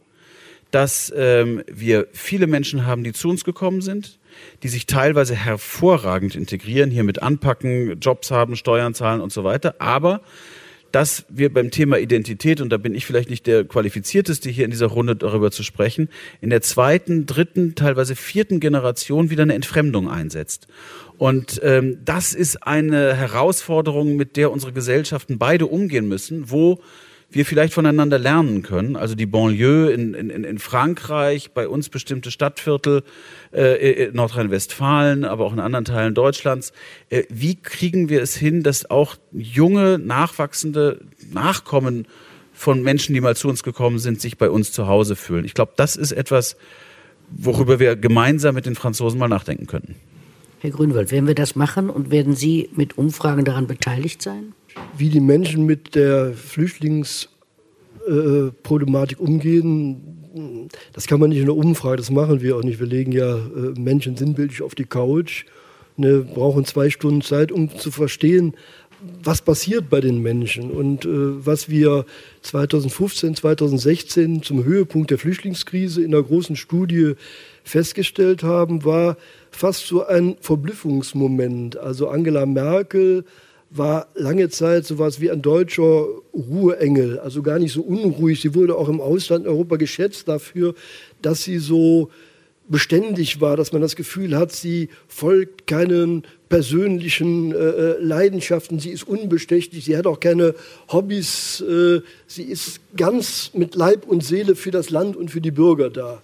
dass 0.73 1.13
ähm, 1.15 1.63
wir 1.71 2.07
viele 2.13 2.47
Menschen 2.47 2.87
haben, 2.87 3.03
die 3.03 3.13
zu 3.13 3.29
uns 3.29 3.43
gekommen 3.43 3.81
sind, 3.81 4.17
die 4.63 4.69
sich 4.69 4.87
teilweise 4.87 5.35
hervorragend 5.35 6.35
integrieren, 6.35 6.89
hier 6.89 7.03
mit 7.03 7.21
anpacken, 7.21 7.99
Jobs 7.99 8.31
haben, 8.31 8.55
Steuern 8.55 8.95
zahlen 8.95 9.21
und 9.21 9.31
so 9.31 9.43
weiter. 9.43 9.75
Aber 9.77 10.21
dass 10.91 11.25
wir 11.29 11.53
beim 11.53 11.69
Thema 11.69 11.99
Identität, 11.99 12.59
und 12.59 12.69
da 12.69 12.77
bin 12.77 12.95
ich 12.95 13.05
vielleicht 13.05 13.29
nicht 13.29 13.45
der 13.45 13.65
qualifizierteste 13.65 14.49
hier 14.49 14.65
in 14.65 14.71
dieser 14.71 14.87
Runde 14.87 15.15
darüber 15.15 15.51
zu 15.51 15.61
sprechen, 15.61 16.09
in 16.41 16.49
der 16.49 16.61
zweiten, 16.61 17.27
dritten, 17.27 17.75
teilweise 17.75 18.15
vierten 18.15 18.59
Generation 18.59 19.29
wieder 19.29 19.43
eine 19.43 19.53
Entfremdung 19.53 20.09
einsetzt. 20.09 20.67
Und 21.19 21.61
ähm, 21.63 21.99
das 22.03 22.33
ist 22.33 22.65
eine 22.65 23.13
Herausforderung, 23.13 24.15
mit 24.15 24.37
der 24.37 24.51
unsere 24.51 24.73
Gesellschaften 24.73 25.37
beide 25.37 25.67
umgehen 25.67 26.07
müssen, 26.07 26.49
wo 26.49 26.79
wir 27.35 27.45
vielleicht 27.45 27.73
voneinander 27.73 28.19
lernen 28.19 28.61
können. 28.61 28.95
Also 28.95 29.15
die 29.15 29.25
Banlieue 29.25 29.91
in, 29.91 30.13
in, 30.13 30.29
in 30.29 30.59
Frankreich, 30.59 31.51
bei 31.51 31.67
uns 31.67 31.89
bestimmte 31.89 32.31
Stadtviertel, 32.31 33.03
äh, 33.51 34.05
in 34.05 34.15
Nordrhein-Westfalen, 34.15 35.25
aber 35.25 35.45
auch 35.45 35.53
in 35.53 35.59
anderen 35.59 35.85
Teilen 35.85 36.13
Deutschlands. 36.13 36.73
Äh, 37.09 37.23
wie 37.29 37.55
kriegen 37.55 38.09
wir 38.09 38.21
es 38.21 38.35
hin, 38.35 38.63
dass 38.63 38.89
auch 38.89 39.15
junge, 39.31 39.99
nachwachsende 39.99 41.01
Nachkommen 41.31 42.07
von 42.53 42.81
Menschen, 42.83 43.13
die 43.13 43.21
mal 43.21 43.35
zu 43.35 43.49
uns 43.49 43.63
gekommen 43.63 43.99
sind, 43.99 44.21
sich 44.21 44.37
bei 44.37 44.49
uns 44.49 44.71
zu 44.71 44.87
Hause 44.87 45.15
fühlen? 45.15 45.45
Ich 45.45 45.53
glaube, 45.53 45.73
das 45.75 45.95
ist 45.95 46.11
etwas, 46.11 46.55
worüber 47.29 47.79
wir 47.79 47.95
gemeinsam 47.95 48.55
mit 48.55 48.65
den 48.65 48.75
Franzosen 48.75 49.19
mal 49.19 49.27
nachdenken 49.27 49.67
könnten. 49.67 49.95
Herr 50.59 50.71
Grünwald, 50.71 51.11
werden 51.11 51.27
wir 51.27 51.35
das 51.35 51.57
machen 51.57 51.89
und 51.89 52.09
werden 52.09 52.35
Sie 52.35 52.69
mit 52.73 52.97
Umfragen 52.97 53.43
daran 53.43 53.67
beteiligt 53.67 54.21
sein? 54.21 54.53
Wie 54.97 55.09
die 55.09 55.19
Menschen 55.19 55.65
mit 55.65 55.95
der 55.95 56.33
Flüchtlingsproblematik 56.33 59.19
äh, 59.19 59.21
umgehen, 59.21 60.13
das 60.93 61.07
kann 61.07 61.19
man 61.19 61.29
nicht 61.29 61.39
in 61.39 61.45
einer 61.45 61.55
Umfrage, 61.55 61.97
das 61.97 62.09
machen 62.09 62.41
wir 62.41 62.57
auch 62.57 62.63
nicht. 62.63 62.79
Wir 62.79 62.87
legen 62.87 63.11
ja 63.11 63.35
äh, 63.35 63.79
Menschen 63.79 64.17
sinnbildlich 64.17 64.61
auf 64.61 64.75
die 64.75 64.85
Couch, 64.85 65.45
ne, 65.97 66.19
brauchen 66.19 66.65
zwei 66.65 66.89
Stunden 66.89 67.21
Zeit, 67.21 67.51
um 67.51 67.75
zu 67.75 67.91
verstehen, 67.91 68.55
was 69.23 69.41
passiert 69.41 69.89
bei 69.89 70.01
den 70.01 70.21
Menschen. 70.21 70.71
Und 70.71 71.05
äh, 71.05 71.45
was 71.45 71.69
wir 71.69 72.05
2015, 72.41 73.35
2016 73.35 74.43
zum 74.43 74.63
Höhepunkt 74.63 75.11
der 75.11 75.17
Flüchtlingskrise 75.17 76.01
in 76.01 76.13
einer 76.13 76.23
großen 76.23 76.55
Studie 76.55 77.13
festgestellt 77.63 78.43
haben, 78.43 78.85
war 78.85 79.17
fast 79.51 79.87
so 79.87 80.05
ein 80.05 80.37
Verblüffungsmoment. 80.39 81.77
Also 81.77 82.07
Angela 82.07 82.45
Merkel 82.45 83.25
war 83.75 84.07
lange 84.15 84.49
Zeit 84.49 84.85
so 84.85 84.95
etwas 84.95 85.19
wie 85.19 85.31
ein 85.31 85.41
deutscher 85.41 86.05
Ruheengel, 86.33 87.19
also 87.19 87.41
gar 87.41 87.59
nicht 87.59 87.73
so 87.73 87.81
unruhig. 87.81 88.41
Sie 88.41 88.53
wurde 88.53 88.75
auch 88.77 88.89
im 88.89 89.01
Ausland 89.01 89.45
in 89.45 89.51
Europa 89.51 89.77
geschätzt 89.77 90.27
dafür, 90.27 90.75
dass 91.21 91.43
sie 91.43 91.57
so 91.57 92.09
beständig 92.69 93.41
war, 93.41 93.57
dass 93.57 93.73
man 93.73 93.81
das 93.81 93.95
Gefühl 93.95 94.37
hat, 94.37 94.51
sie 94.51 94.89
folgt 95.07 95.67
keinen 95.67 96.23
persönlichen 96.47 97.51
äh, 97.51 97.57
äh 97.57 97.97
Leidenschaften, 97.99 98.79
sie 98.79 98.91
ist 98.91 99.03
unbestechlich, 99.03 99.83
sie 99.83 99.97
hat 99.97 100.07
auch 100.07 100.19
keine 100.19 100.55
Hobbys, 100.91 101.61
äh, 101.61 102.01
sie 102.27 102.43
ist 102.43 102.79
ganz 102.95 103.51
mit 103.53 103.75
Leib 103.75 104.07
und 104.07 104.23
Seele 104.23 104.55
für 104.55 104.71
das 104.71 104.91
Land 104.91 105.17
und 105.17 105.29
für 105.29 105.41
die 105.41 105.51
Bürger 105.51 105.89
da. 105.89 106.21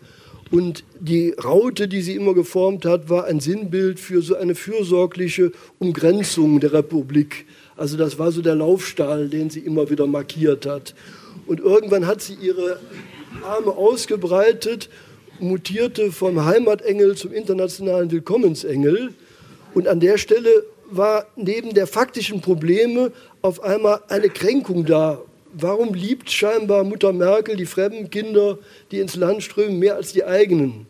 Und 0.52 0.84
die 1.00 1.32
Raute, 1.32 1.88
die 1.88 2.02
sie 2.02 2.16
immer 2.16 2.34
geformt 2.34 2.86
hat, 2.86 3.10
war 3.10 3.26
ein 3.26 3.39
Sinnbild 3.39 4.00
für 4.00 4.22
so 4.22 4.36
eine 4.36 4.56
fürsorgliche 4.56 5.52
Umgrenzung 5.78 6.60
der 6.60 6.74
Republik. 6.74 7.45
Also 7.78 7.97
das 7.97 8.18
war 8.18 8.32
so 8.32 8.41
der 8.41 8.56
Laufstahl, 8.56 9.30
den 9.30 9.52
sie 9.52 9.60
immer 9.60 9.89
wieder 9.91 10.08
markiert 10.08 10.66
hat. 10.66 10.95
Und 11.45 11.60
irgendwann 11.60 12.08
hat 12.08 12.22
sie 12.22 12.34
ihre 12.34 12.80
Arme 13.43 13.72
ausgebreitet, 13.72 14.89
mutierte 15.39 16.12
vom 16.12 16.43
Heimatengel 16.43 17.16
zum 17.16 17.32
internationalen 17.32 18.10
Willkommensengel. 18.12 19.14
Und 19.76 19.88
an 19.88 20.00
der 20.00 20.18
Stelle 20.18 20.50
war 20.89 21.28
neben 21.36 21.76
der 21.76 21.86
faktischen 21.86 22.41
Probleme 22.41 23.12
auf 23.43 23.62
einmal 23.62 24.02
eine 24.10 24.30
Kränkung 24.30 24.86
da 24.86 25.22
warum 25.54 25.93
liebt 25.93 26.30
scheinbar 26.30 26.84
Mutter 26.84 27.14
Merkel 27.14 27.56
die 27.56 27.66
fremden 27.66 28.10
Kinder, 28.10 28.58
die 28.91 29.00
ins 29.00 29.16
Land 29.16 29.43
strömen, 29.43 29.80
mehr 29.80 29.95
als 29.95 30.14
die 30.14 30.24
eigenen? 30.24 30.86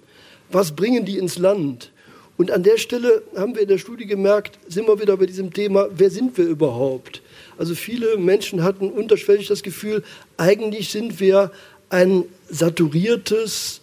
Was 0.51 0.75
bringen 0.75 1.05
die 1.05 1.17
ins 1.17 1.37
Land? 1.37 1.91
Und 2.37 2.51
an 2.51 2.63
der 2.63 2.77
Stelle 2.77 3.21
haben 3.35 3.53
wir 3.53 3.63
in 3.63 3.67
der 3.67 3.77
Studie 3.77 4.05
gemerkt, 4.05 4.59
sind 4.67 4.87
wir 4.87 4.99
wieder 5.01 5.17
bei 5.17 5.25
diesem 5.25 5.51
Thema, 5.51 5.89
wer 5.91 6.09
sind 6.09 6.37
wir 6.37 6.45
überhaupt? 6.45 7.21
Also 7.57 7.75
viele 7.75 8.17
Menschen 8.17 8.63
hatten 8.63 8.89
unterschwellig 8.89 9.47
das 9.47 9.61
Gefühl, 9.61 10.03
eigentlich 10.37 10.89
sind 10.89 11.19
wir 11.19 11.51
ein 11.89 12.23
saturiertes, 12.49 13.81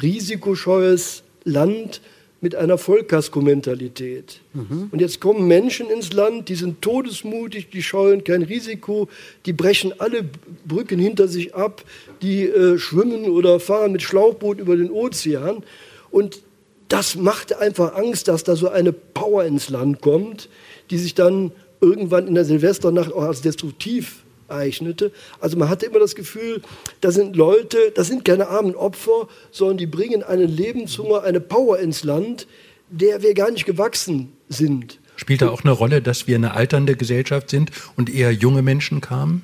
risikoscheues 0.00 1.24
Land, 1.42 2.00
mit 2.44 2.54
einer 2.54 2.76
Vollkasko-Mentalität. 2.76 4.40
Mhm. 4.52 4.90
Und 4.92 5.00
jetzt 5.00 5.18
kommen 5.18 5.48
Menschen 5.48 5.88
ins 5.88 6.12
Land, 6.12 6.50
die 6.50 6.56
sind 6.56 6.82
todesmutig, 6.82 7.70
die 7.70 7.82
scheuen 7.82 8.22
kein 8.22 8.42
Risiko, 8.42 9.08
die 9.46 9.54
brechen 9.54 9.98
alle 9.98 10.26
Brücken 10.66 10.98
hinter 10.98 11.26
sich 11.26 11.54
ab, 11.54 11.82
die 12.20 12.44
äh, 12.44 12.76
schwimmen 12.76 13.30
oder 13.30 13.60
fahren 13.60 13.92
mit 13.92 14.02
Schlauchboot 14.02 14.60
über 14.60 14.76
den 14.76 14.90
Ozean. 14.90 15.64
Und 16.10 16.42
das 16.88 17.16
macht 17.16 17.56
einfach 17.56 17.94
Angst, 17.96 18.28
dass 18.28 18.44
da 18.44 18.56
so 18.56 18.68
eine 18.68 18.92
Power 18.92 19.44
ins 19.44 19.70
Land 19.70 20.02
kommt, 20.02 20.50
die 20.90 20.98
sich 20.98 21.14
dann 21.14 21.50
irgendwann 21.80 22.28
in 22.28 22.34
der 22.34 22.44
Silvesternacht 22.44 23.10
auch 23.10 23.22
als 23.22 23.40
destruktiv 23.40 24.23
eignete. 24.48 25.12
Also 25.40 25.56
man 25.56 25.68
hatte 25.68 25.86
immer 25.86 25.98
das 25.98 26.14
Gefühl, 26.14 26.62
da 27.00 27.10
sind 27.10 27.36
Leute, 27.36 27.92
das 27.94 28.08
sind 28.08 28.24
keine 28.24 28.48
armen 28.48 28.74
Opfer, 28.74 29.28
sondern 29.50 29.78
die 29.78 29.86
bringen 29.86 30.22
einen 30.22 30.48
Lebenshunger, 30.48 31.22
eine 31.22 31.40
Power 31.40 31.78
ins 31.78 32.04
Land, 32.04 32.46
der 32.90 33.22
wir 33.22 33.34
gar 33.34 33.50
nicht 33.50 33.66
gewachsen 33.66 34.32
sind. 34.48 34.98
Spielt 35.16 35.42
da 35.42 35.50
auch 35.50 35.62
eine 35.62 35.72
Rolle, 35.72 36.02
dass 36.02 36.26
wir 36.26 36.36
eine 36.36 36.54
alternde 36.54 36.96
Gesellschaft 36.96 37.50
sind 37.50 37.70
und 37.96 38.12
eher 38.12 38.32
junge 38.32 38.62
Menschen 38.62 39.00
kamen? 39.00 39.42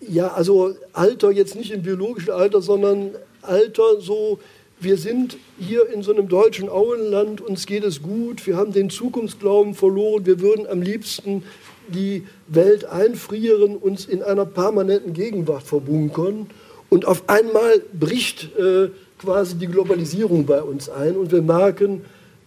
Ja, 0.00 0.28
also 0.28 0.74
Alter 0.92 1.30
jetzt 1.30 1.56
nicht 1.56 1.72
im 1.72 1.82
biologischen 1.82 2.30
Alter, 2.30 2.62
sondern 2.62 3.10
Alter 3.42 4.00
so, 4.00 4.40
wir 4.80 4.96
sind 4.96 5.36
hier 5.58 5.92
in 5.92 6.02
so 6.02 6.12
einem 6.12 6.28
deutschen 6.28 6.68
Auenland, 6.70 7.40
uns 7.40 7.66
geht 7.66 7.84
es 7.84 8.00
gut, 8.00 8.46
wir 8.46 8.56
haben 8.56 8.72
den 8.72 8.88
Zukunftsglauben 8.88 9.74
verloren, 9.74 10.24
wir 10.24 10.40
würden 10.40 10.66
am 10.66 10.80
liebsten 10.80 11.42
die 11.90 12.26
Welt 12.48 12.84
einfrieren, 12.84 13.76
uns 13.76 14.06
in 14.06 14.22
einer 14.22 14.46
permanenten 14.46 15.12
Gegenwart 15.12 15.62
verbunkern. 15.62 16.46
Und 16.88 17.06
auf 17.06 17.28
einmal 17.28 17.80
bricht 17.92 18.56
äh, 18.56 18.90
quasi 19.18 19.56
die 19.56 19.66
Globalisierung 19.66 20.46
bei 20.46 20.62
uns 20.62 20.88
ein 20.88 21.16
und 21.16 21.30
wir 21.30 21.42
merken, 21.42 22.02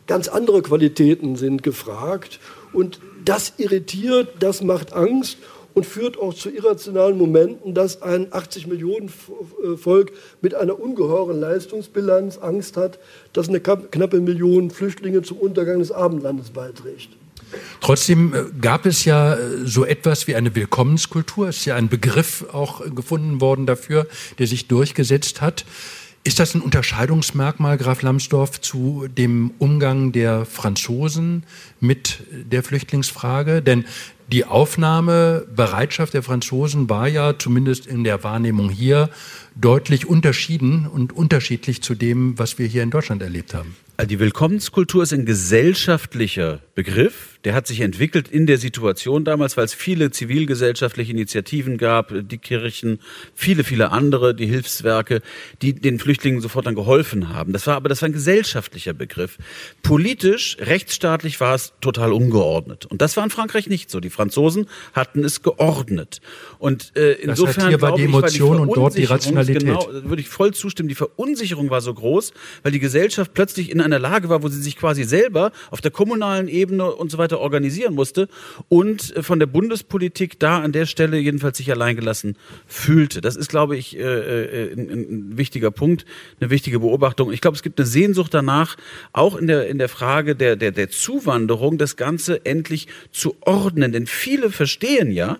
ganz 0.08 0.28
andere 0.28 0.62
Qualitäten 0.62 1.36
sind 1.36 1.64
gefragt. 1.64 2.40
Und 2.74 3.00
das 3.24 3.54
irritiert, 3.58 4.30
das 4.40 4.62
macht 4.62 4.94
Angst 4.94 5.38
und 5.74 5.86
führt 5.86 6.20
auch 6.20 6.34
zu 6.34 6.50
irrationalen 6.50 7.18
Momenten, 7.18 7.74
dass 7.74 8.02
ein 8.02 8.28
80 8.32 8.68
Millionen 8.68 9.08
äh, 9.08 9.78
Volk 9.78 10.12
mit 10.42 10.54
einer 10.56 10.80
ungeheuren 10.80 11.40
Leistungsbilanz 11.40 12.38
Angst 12.38 12.78
hat, 12.78 13.00
dass 13.34 13.50
eine 13.50 13.60
knappe 13.60 14.20
Million 14.20 14.70
Flüchtlinge 14.72 15.22
zum 15.22 15.38
Untergang 15.38 15.80
des 15.80 15.92
Abendlandes 15.92 16.52
beiträgt. 16.52 17.10
Trotzdem 17.82 18.34
äh, 18.34 18.44
gab 18.60 18.86
es 18.86 19.06
ja 19.06 19.36
äh, 19.36 19.66
so 19.66 19.86
etwas 19.86 20.28
wie 20.28 20.36
eine 20.36 20.56
Willkommenskultur. 20.56 21.50
Es 21.50 21.58
ist 21.58 21.66
ja 21.66 21.76
ein 21.76 21.90
Begriff 21.90 22.46
auch 22.52 22.82
gefunden 22.94 23.42
worden 23.42 23.66
dafür, 23.66 24.08
der 24.40 24.48
sich 24.48 24.68
durchgesetzt 24.68 25.42
hat. 25.42 25.66
Ist 26.26 26.40
das 26.40 26.56
ein 26.56 26.62
Unterscheidungsmerkmal, 26.62 27.78
Graf 27.78 28.02
Lambsdorff, 28.02 28.62
zu 28.62 29.08
dem 29.10 29.52
Umgang 29.60 30.14
der 30.14 30.46
Franzosen 30.46 31.44
mit 31.82 32.24
der 32.32 32.64
Flüchtlingsfrage? 32.64 33.62
Denn 33.62 33.84
die 34.32 34.46
Aufnahmebereitschaft 34.46 36.14
der 36.14 36.24
Franzosen 36.24 36.90
war 36.90 37.10
ja 37.10 37.38
zumindest 37.38 37.86
in 37.86 38.06
der 38.06 38.24
Wahrnehmung 38.24 38.70
hier 38.70 39.10
deutlich 39.56 40.08
unterschieden 40.08 40.88
und 40.88 41.12
unterschiedlich 41.12 41.84
zu 41.84 41.94
dem, 41.94 42.40
was 42.40 42.58
wir 42.58 42.68
hier 42.68 42.84
in 42.84 42.90
Deutschland 42.90 43.22
erlebt 43.22 43.54
haben. 43.54 43.76
Also 43.98 44.08
die 44.08 44.20
Willkommenskultur 44.20 45.04
ist 45.04 45.14
ein 45.14 45.26
gesellschaftlicher 45.26 46.62
Begriff, 46.74 47.33
der 47.46 47.54
hat 47.54 47.68
sich 47.68 47.82
entwickelt 47.82 48.28
in 48.28 48.46
der 48.48 48.58
Situation 48.58 49.26
damals, 49.26 49.58
weil 49.58 49.66
es 49.66 49.74
viele 49.74 50.12
zivilgesellschaftliche 50.12 51.12
Initiativen 51.12 51.78
gab, 51.78 52.14
die 52.14 52.38
Kirchen, 52.38 53.00
viele, 53.36 53.64
viele 53.64 53.92
andere, 53.92 54.34
die 54.34 54.46
Hilfswerke, 54.46 55.22
die 55.62 55.74
den 55.74 56.00
Flüchtlingen 56.00 56.42
sofort 56.42 56.66
dann 56.66 56.76
geholfen 56.76 57.30
haben. 57.30 57.54
Das 57.54 57.68
war 57.68 57.76
aber 57.76 57.90
das 57.90 58.02
war 58.02 58.10
ein 58.10 58.14
gesellschaftlicher 58.14 58.94
Begriff. 58.94 59.38
Politisch, 59.82 60.58
rechtsstaatlich 60.60 61.40
war 61.40 61.56
es 61.56 61.74
total 61.82 62.14
ungeordnet. 62.14 62.86
Und 62.86 63.02
das 63.02 63.18
war 63.18 63.24
in 63.24 63.30
Frankreich 63.30 63.68
nicht 63.68 63.90
so. 63.90 64.00
Die 64.00 64.10
Franzosen 64.10 64.68
hatten 64.94 65.24
es 65.24 65.42
geordnet. 65.42 66.22
Und 66.60 66.96
äh, 66.96 67.14
insofern 67.14 67.56
das 67.56 67.58
heißt, 67.58 67.68
hier 67.70 67.82
war 67.82 67.96
die 67.96 68.04
Emotion 68.04 68.60
und 68.60 68.76
dort 68.76 68.98
die 68.98 69.04
Rationalität. 69.04 69.64
Genau, 69.64 69.88
würde 69.92 70.22
ich 70.22 70.30
voll 70.30 70.54
zustimmen. 70.54 70.90
Die 70.90 70.96
Verunsicherung 70.96 71.70
war 71.70 71.82
so 71.82 71.94
groß, 71.94 72.34
weil 72.64 72.72
die 72.72 72.80
Gesellschaft 72.80 73.34
plötzlich 73.34 73.70
in 73.70 73.82
einer 73.82 74.00
Lage 74.00 74.30
war, 74.30 74.44
wo 74.44 74.48
sie 74.48 74.62
sich 74.62 74.78
quasi 74.78 75.04
selber 75.04 75.52
auf 75.72 75.82
der 75.82 75.92
kommunalen 75.92 76.48
Ebene 76.48 76.92
und 76.92 77.12
so 77.12 77.18
weiter 77.18 77.33
weiter 77.34 77.40
organisieren 77.40 77.94
musste 77.96 78.28
und 78.70 79.16
äh, 79.16 79.24
von 79.24 79.40
der 79.40 79.48
Bundespolitik 79.48 80.40
da 80.40 80.60
an 80.60 80.72
der 80.72 80.86
Stelle 80.86 81.18
jedenfalls 81.18 81.58
sich 81.58 81.72
alleingelassen 81.72 82.38
fühlte. 82.68 83.22
Das 83.22 83.36
ist, 83.36 83.50
glaube 83.50 83.76
ich, 83.76 83.98
äh, 83.98 84.02
äh, 84.02 84.74
ein, 84.74 84.90
ein 84.90 85.38
wichtiger 85.38 85.72
Punkt, 85.72 86.06
eine 86.40 86.50
wichtige 86.50 86.80
Beobachtung. 86.80 87.32
Ich 87.32 87.42
glaube, 87.42 87.56
es 87.56 87.64
gibt 87.64 87.80
eine 87.80 87.88
Sehnsucht 87.88 88.34
danach, 88.34 88.78
auch 89.12 89.36
in 89.36 89.48
der, 89.48 89.68
in 89.68 89.78
der 89.78 89.90
Frage 89.90 90.36
der, 90.36 90.56
der, 90.56 90.72
der 90.72 90.90
Zuwanderung, 90.90 91.78
das 91.78 91.96
Ganze 91.96 92.46
endlich 92.46 92.88
zu 93.12 93.36
ordnen. 93.42 93.92
Denn 93.92 94.08
viele 94.08 94.50
verstehen 94.50 95.12
ja, 95.12 95.40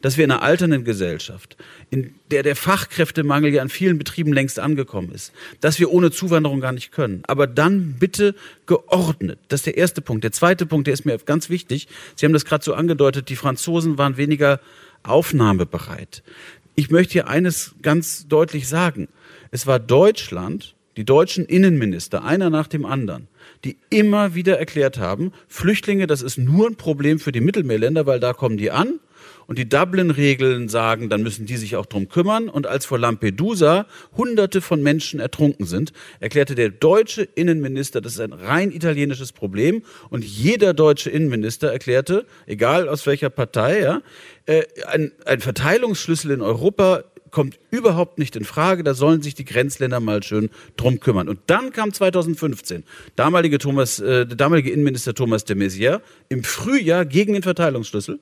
dass 0.00 0.16
wir 0.16 0.24
in 0.24 0.30
einer 0.30 0.42
alternden 0.42 0.84
Gesellschaft, 0.84 1.56
in 1.90 2.14
der 2.30 2.42
der 2.42 2.56
Fachkräftemangel 2.56 3.52
ja 3.52 3.62
an 3.62 3.68
vielen 3.68 3.98
Betrieben 3.98 4.32
längst 4.32 4.58
angekommen 4.58 5.12
ist, 5.12 5.32
dass 5.60 5.78
wir 5.78 5.90
ohne 5.90 6.10
Zuwanderung 6.10 6.60
gar 6.60 6.72
nicht 6.72 6.92
können. 6.92 7.22
Aber 7.26 7.46
dann 7.46 7.96
bitte 7.98 8.34
geordnet. 8.66 9.38
Das 9.48 9.60
ist 9.60 9.66
der 9.66 9.76
erste 9.76 10.00
Punkt. 10.00 10.24
Der 10.24 10.32
zweite 10.32 10.66
Punkt, 10.66 10.86
der 10.86 10.94
ist 10.94 11.04
mir 11.04 11.18
ganz 11.18 11.50
wichtig. 11.50 11.88
Sie 12.16 12.26
haben 12.26 12.32
das 12.32 12.44
gerade 12.44 12.64
so 12.64 12.74
angedeutet, 12.74 13.28
die 13.28 13.36
Franzosen 13.36 13.98
waren 13.98 14.16
weniger 14.16 14.60
aufnahmebereit. 15.02 16.22
Ich 16.74 16.90
möchte 16.90 17.12
hier 17.14 17.28
eines 17.28 17.74
ganz 17.82 18.28
deutlich 18.28 18.68
sagen. 18.68 19.08
Es 19.50 19.66
war 19.66 19.78
Deutschland, 19.80 20.74
die 20.96 21.04
deutschen 21.04 21.44
Innenminister, 21.46 22.24
einer 22.24 22.50
nach 22.50 22.66
dem 22.66 22.84
anderen, 22.84 23.28
die 23.64 23.76
immer 23.90 24.34
wieder 24.34 24.58
erklärt 24.58 24.98
haben, 24.98 25.32
Flüchtlinge, 25.48 26.06
das 26.06 26.22
ist 26.22 26.38
nur 26.38 26.68
ein 26.68 26.76
Problem 26.76 27.18
für 27.18 27.32
die 27.32 27.40
Mittelmeerländer, 27.40 28.06
weil 28.06 28.20
da 28.20 28.32
kommen 28.32 28.56
die 28.56 28.70
an 28.70 29.00
und 29.48 29.58
die 29.58 29.66
Dublin-Regeln 29.66 30.68
sagen, 30.68 31.08
dann 31.08 31.22
müssen 31.22 31.46
die 31.46 31.56
sich 31.56 31.74
auch 31.74 31.86
drum 31.86 32.10
kümmern. 32.10 32.50
Und 32.50 32.66
als 32.66 32.84
vor 32.84 32.98
Lampedusa 32.98 33.86
Hunderte 34.14 34.60
von 34.60 34.82
Menschen 34.82 35.20
ertrunken 35.20 35.64
sind, 35.64 35.94
erklärte 36.20 36.54
der 36.54 36.68
deutsche 36.68 37.22
Innenminister, 37.22 38.02
das 38.02 38.12
ist 38.12 38.20
ein 38.20 38.34
rein 38.34 38.70
italienisches 38.70 39.32
Problem. 39.32 39.82
Und 40.10 40.22
jeder 40.22 40.74
deutsche 40.74 41.08
Innenminister 41.08 41.72
erklärte, 41.72 42.26
egal 42.46 42.90
aus 42.90 43.06
welcher 43.06 43.30
Partei, 43.30 43.80
ja, 43.80 44.02
äh, 44.44 44.64
ein, 44.86 45.12
ein 45.24 45.40
Verteilungsschlüssel 45.40 46.30
in 46.30 46.42
Europa 46.42 47.04
kommt 47.30 47.58
überhaupt 47.70 48.18
nicht 48.18 48.36
in 48.36 48.44
Frage. 48.44 48.84
Da 48.84 48.92
sollen 48.92 49.22
sich 49.22 49.34
die 49.34 49.46
Grenzländer 49.46 50.00
mal 50.00 50.22
schön 50.22 50.50
drum 50.76 51.00
kümmern. 51.00 51.26
Und 51.26 51.40
dann 51.46 51.72
kam 51.72 51.94
2015 51.94 52.84
damalige 53.16 53.56
Thomas, 53.56 53.98
äh, 53.98 54.26
der 54.26 54.36
damalige 54.36 54.70
Innenminister 54.70 55.14
Thomas 55.14 55.46
de 55.46 55.56
Maizière 55.56 56.02
im 56.28 56.44
Frühjahr 56.44 57.06
gegen 57.06 57.32
den 57.32 57.42
Verteilungsschlüssel 57.42 58.20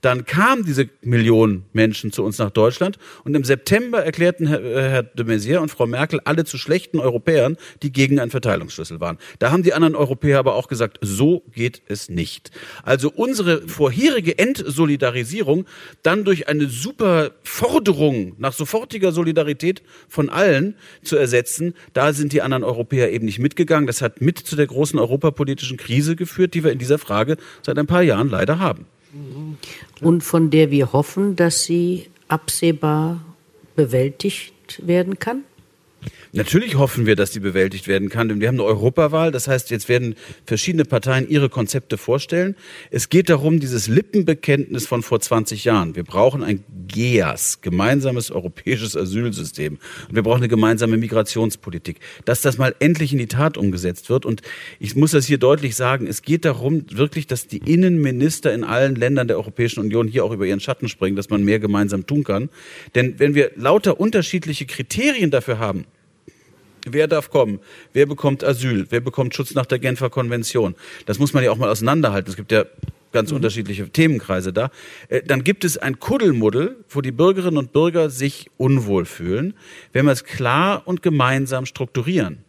dann 0.00 0.24
kamen 0.24 0.64
diese 0.64 0.88
Millionen 1.02 1.64
Menschen 1.72 2.12
zu 2.12 2.24
uns 2.24 2.38
nach 2.38 2.50
Deutschland 2.50 2.98
und 3.24 3.34
im 3.34 3.44
September 3.44 4.04
erklärten 4.04 4.46
Herr, 4.46 4.62
äh, 4.62 4.90
Herr 4.90 5.02
de 5.02 5.24
Maizière 5.24 5.58
und 5.58 5.70
Frau 5.70 5.86
Merkel 5.86 6.20
alle 6.24 6.44
zu 6.44 6.58
schlechten 6.58 7.00
Europäern, 7.00 7.56
die 7.82 7.92
gegen 7.92 8.20
einen 8.20 8.30
Verteilungsschlüssel 8.30 9.00
waren. 9.00 9.18
Da 9.38 9.50
haben 9.50 9.62
die 9.62 9.72
anderen 9.72 9.94
Europäer 9.94 10.38
aber 10.38 10.54
auch 10.54 10.68
gesagt, 10.68 10.98
so 11.00 11.42
geht 11.52 11.82
es 11.86 12.08
nicht. 12.08 12.50
Also 12.82 13.10
unsere 13.14 13.66
vorherige 13.68 14.38
Entsolidarisierung 14.38 15.66
dann 16.02 16.24
durch 16.24 16.48
eine 16.48 16.68
super 16.68 17.32
Forderung 17.42 18.34
nach 18.38 18.52
sofortiger 18.52 19.12
Solidarität 19.12 19.82
von 20.08 20.28
allen 20.28 20.74
zu 21.02 21.16
ersetzen, 21.16 21.74
da 21.92 22.12
sind 22.12 22.32
die 22.32 22.42
anderen 22.42 22.64
Europäer 22.64 23.12
eben 23.12 23.26
nicht 23.26 23.38
mitgegangen. 23.38 23.86
Das 23.86 24.02
hat 24.02 24.20
mit 24.20 24.38
zu 24.38 24.56
der 24.56 24.66
großen 24.66 24.98
europapolitischen 24.98 25.76
Krise 25.76 26.16
geführt, 26.16 26.54
die 26.54 26.64
wir 26.64 26.72
in 26.72 26.78
dieser 26.78 26.98
Frage 26.98 27.36
seit 27.62 27.78
ein 27.78 27.86
paar 27.86 28.02
Jahren 28.02 28.28
leider 28.28 28.58
haben 28.58 28.86
und 30.00 30.22
von 30.22 30.50
der 30.50 30.70
wir 30.70 30.92
hoffen, 30.92 31.36
dass 31.36 31.64
sie 31.64 32.06
absehbar 32.28 33.20
bewältigt 33.76 34.86
werden 34.86 35.18
kann? 35.18 35.44
Natürlich 36.36 36.74
hoffen 36.74 37.06
wir, 37.06 37.14
dass 37.14 37.30
die 37.30 37.38
bewältigt 37.38 37.86
werden 37.86 38.08
kann, 38.08 38.28
denn 38.28 38.40
wir 38.40 38.48
haben 38.48 38.56
eine 38.56 38.64
Europawahl. 38.64 39.30
Das 39.30 39.46
heißt, 39.46 39.70
jetzt 39.70 39.88
werden 39.88 40.16
verschiedene 40.44 40.84
Parteien 40.84 41.28
ihre 41.28 41.48
Konzepte 41.48 41.96
vorstellen. 41.96 42.56
Es 42.90 43.08
geht 43.08 43.28
darum, 43.30 43.60
dieses 43.60 43.86
Lippenbekenntnis 43.86 44.84
von 44.84 45.04
vor 45.04 45.20
20 45.20 45.64
Jahren. 45.64 45.94
Wir 45.94 46.02
brauchen 46.02 46.42
ein 46.42 46.64
GEAS, 46.88 47.60
gemeinsames 47.60 48.32
europäisches 48.32 48.96
Asylsystem. 48.96 49.78
Und 50.08 50.16
wir 50.16 50.24
brauchen 50.24 50.38
eine 50.38 50.48
gemeinsame 50.48 50.96
Migrationspolitik. 50.96 52.00
Dass 52.24 52.42
das 52.42 52.58
mal 52.58 52.74
endlich 52.80 53.12
in 53.12 53.18
die 53.18 53.28
Tat 53.28 53.56
umgesetzt 53.56 54.10
wird. 54.10 54.26
Und 54.26 54.42
ich 54.80 54.96
muss 54.96 55.12
das 55.12 55.26
hier 55.26 55.38
deutlich 55.38 55.76
sagen. 55.76 56.08
Es 56.08 56.22
geht 56.22 56.44
darum, 56.44 56.84
wirklich, 56.90 57.28
dass 57.28 57.46
die 57.46 57.58
Innenminister 57.58 58.52
in 58.52 58.64
allen 58.64 58.96
Ländern 58.96 59.28
der 59.28 59.36
Europäischen 59.36 59.78
Union 59.78 60.08
hier 60.08 60.24
auch 60.24 60.32
über 60.32 60.46
ihren 60.46 60.58
Schatten 60.58 60.88
springen, 60.88 61.14
dass 61.14 61.30
man 61.30 61.44
mehr 61.44 61.60
gemeinsam 61.60 62.08
tun 62.08 62.24
kann. 62.24 62.50
Denn 62.96 63.20
wenn 63.20 63.36
wir 63.36 63.52
lauter 63.54 64.00
unterschiedliche 64.00 64.66
Kriterien 64.66 65.30
dafür 65.30 65.60
haben, 65.60 65.84
Wer 66.86 67.06
darf 67.08 67.30
kommen? 67.30 67.60
Wer 67.92 68.06
bekommt 68.06 68.44
Asyl? 68.44 68.86
Wer 68.90 69.00
bekommt 69.00 69.34
Schutz 69.34 69.54
nach 69.54 69.66
der 69.66 69.78
Genfer 69.78 70.10
Konvention? 70.10 70.74
Das 71.06 71.18
muss 71.18 71.32
man 71.32 71.42
ja 71.42 71.50
auch 71.50 71.56
mal 71.56 71.70
auseinanderhalten. 71.70 72.30
Es 72.30 72.36
gibt 72.36 72.52
ja 72.52 72.64
ganz 73.12 73.30
mhm. 73.30 73.36
unterschiedliche 73.36 73.88
Themenkreise 73.88 74.52
da. 74.52 74.70
Äh, 75.08 75.22
dann 75.22 75.44
gibt 75.44 75.64
es 75.64 75.78
ein 75.78 75.98
Kuddelmuddel, 75.98 76.76
wo 76.90 77.00
die 77.00 77.12
Bürgerinnen 77.12 77.56
und 77.56 77.72
Bürger 77.72 78.10
sich 78.10 78.50
unwohl 78.58 79.06
fühlen. 79.06 79.54
Wenn 79.92 80.04
wir 80.04 80.12
es 80.12 80.24
klar 80.24 80.82
und 80.84 81.02
gemeinsam 81.02 81.64
strukturieren, 81.64 82.44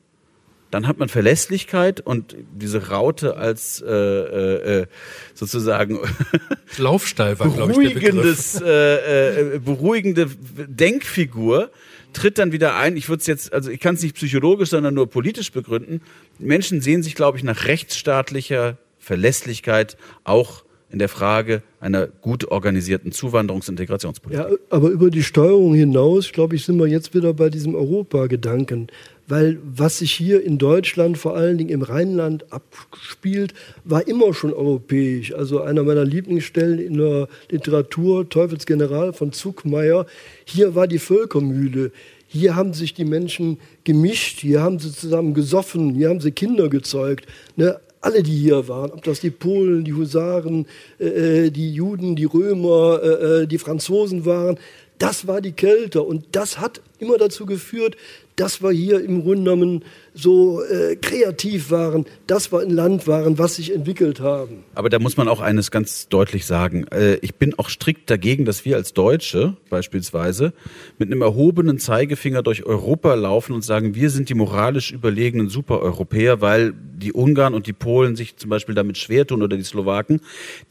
dann 0.71 0.87
hat 0.87 0.97
man 0.97 1.07
Verlässlichkeit 1.07 2.01
und 2.01 2.35
diese 2.53 2.89
Raute 2.89 3.37
als 3.37 3.81
äh, 3.81 3.93
äh, 3.93 4.81
äh 4.81 4.87
sozusagen 5.33 5.99
Laufstall 6.77 7.39
war, 7.39 7.47
beruhigendes, 7.47 8.59
äh, 8.59 9.55
äh, 9.55 9.59
beruhigende 9.59 10.27
Denkfigur 10.67 11.69
tritt 12.15 12.37
dann 12.37 12.51
wieder 12.51 12.75
ein, 12.75 12.97
ich 12.97 13.09
würde 13.09 13.21
es 13.21 13.27
jetzt, 13.27 13.53
also 13.53 13.69
ich 13.69 13.79
kann 13.79 13.95
es 13.95 14.03
nicht 14.03 14.15
psychologisch, 14.15 14.69
sondern 14.69 14.93
nur 14.93 15.07
politisch 15.09 15.51
begründen. 15.51 16.01
Menschen 16.39 16.81
sehen 16.81 17.03
sich, 17.03 17.15
glaube 17.15 17.37
ich, 17.37 17.43
nach 17.43 17.65
rechtsstaatlicher 17.65 18.77
Verlässlichkeit 18.97 19.97
auch 20.23 20.63
in 20.91 20.99
der 20.99 21.09
Frage 21.09 21.61
einer 21.79 22.07
gut 22.07 22.45
organisierten 22.45 23.11
Zuwanderungs- 23.11 23.67
und 23.67 23.79
Integrationspolitik. 23.79 24.45
Ja, 24.49 24.55
aber 24.69 24.89
über 24.89 25.09
die 25.09 25.23
Steuerung 25.23 25.73
hinaus, 25.73 26.31
glaube 26.31 26.55
ich, 26.55 26.65
sind 26.65 26.79
wir 26.79 26.87
jetzt 26.87 27.13
wieder 27.13 27.33
bei 27.33 27.49
diesem 27.49 27.75
Europa-Gedanken. 27.75 28.87
Weil 29.27 29.57
was 29.63 29.99
sich 29.99 30.11
hier 30.11 30.43
in 30.43 30.57
Deutschland, 30.57 31.17
vor 31.17 31.35
allen 31.35 31.57
Dingen 31.57 31.71
im 31.71 31.81
Rheinland 31.81 32.45
abspielt, 32.51 33.53
war 33.83 34.07
immer 34.07 34.33
schon 34.33 34.53
europäisch. 34.53 35.33
Also 35.33 35.61
einer 35.61 35.83
meiner 35.83 36.05
Lieblingsstellen 36.05 36.79
in 36.79 36.97
der 36.97 37.27
Literatur, 37.49 38.29
Teufelsgeneral 38.29 39.13
von 39.13 39.31
Zuckmeier, 39.31 40.05
hier 40.45 40.75
war 40.75 40.87
die 40.87 40.99
Völkermühle. 40.99 41.91
Hier 42.27 42.55
haben 42.55 42.73
sich 42.73 42.93
die 42.93 43.05
Menschen 43.05 43.59
gemischt, 43.83 44.41
hier 44.41 44.61
haben 44.61 44.77
sie 44.79 44.91
zusammen 44.91 45.33
gesoffen, 45.33 45.95
hier 45.95 46.09
haben 46.09 46.21
sie 46.21 46.31
Kinder 46.31 46.69
gezeugt. 46.69 47.25
Ne? 47.55 47.79
alle, 48.05 48.21
die 48.21 48.37
hier 48.37 48.67
waren, 48.67 48.91
ob 48.91 49.03
das 49.03 49.19
die 49.19 49.31
Polen, 49.31 49.83
die 49.83 49.93
Husaren, 49.93 50.67
äh, 50.99 51.45
äh, 51.45 51.49
die 51.49 51.73
Juden, 51.73 52.15
die 52.15 52.25
Römer, 52.25 53.01
äh, 53.01 53.07
äh, 53.07 53.47
die 53.47 53.57
Franzosen 53.57 54.25
waren, 54.25 54.59
das 54.99 55.27
war 55.27 55.41
die 55.41 55.51
Kälte 55.51 56.03
und 56.03 56.23
das 56.31 56.59
hat 56.59 56.81
immer 56.99 57.17
dazu 57.17 57.45
geführt, 57.45 57.97
dass 58.35 58.61
wir 58.61 58.71
hier 58.71 59.03
im 59.03 59.23
Grunde 59.23 59.43
genommen 59.43 59.83
so 60.15 60.63
äh, 60.63 60.95
kreativ 60.95 61.71
waren, 61.71 62.05
dass 62.25 62.51
wir 62.51 62.61
ein 62.61 62.69
Land 62.69 63.05
waren, 63.05 63.37
was 63.37 63.55
sich 63.55 63.73
entwickelt 63.73 64.21
haben. 64.21 64.63
Aber 64.73 64.89
da 64.89 64.97
muss 64.97 65.17
man 65.17 65.27
auch 65.27 65.41
eines 65.41 65.71
ganz 65.71 66.07
deutlich 66.07 66.45
sagen. 66.45 66.87
Äh, 66.87 67.15
ich 67.15 67.35
bin 67.35 67.53
auch 67.59 67.69
strikt 67.69 68.09
dagegen, 68.09 68.45
dass 68.45 68.65
wir 68.65 68.77
als 68.77 68.93
Deutsche 68.93 69.57
beispielsweise 69.69 70.53
mit 70.97 71.11
einem 71.11 71.21
erhobenen 71.21 71.79
Zeigefinger 71.79 72.41
durch 72.41 72.65
Europa 72.65 73.13
laufen 73.13 73.53
und 73.53 73.63
sagen, 73.63 73.93
wir 73.93 74.09
sind 74.09 74.29
die 74.29 74.35
moralisch 74.35 74.91
überlegenen 74.91 75.49
Supereuropäer, 75.49 76.39
weil 76.41 76.73
die 76.73 77.11
Ungarn 77.11 77.53
und 77.53 77.67
die 77.67 77.73
Polen 77.73 78.15
sich 78.15 78.37
zum 78.37 78.49
Beispiel 78.49 78.73
damit 78.73 78.97
schwer 78.97 79.27
tun 79.27 79.43
oder 79.43 79.57
die 79.57 79.63
Slowaken. 79.63 80.21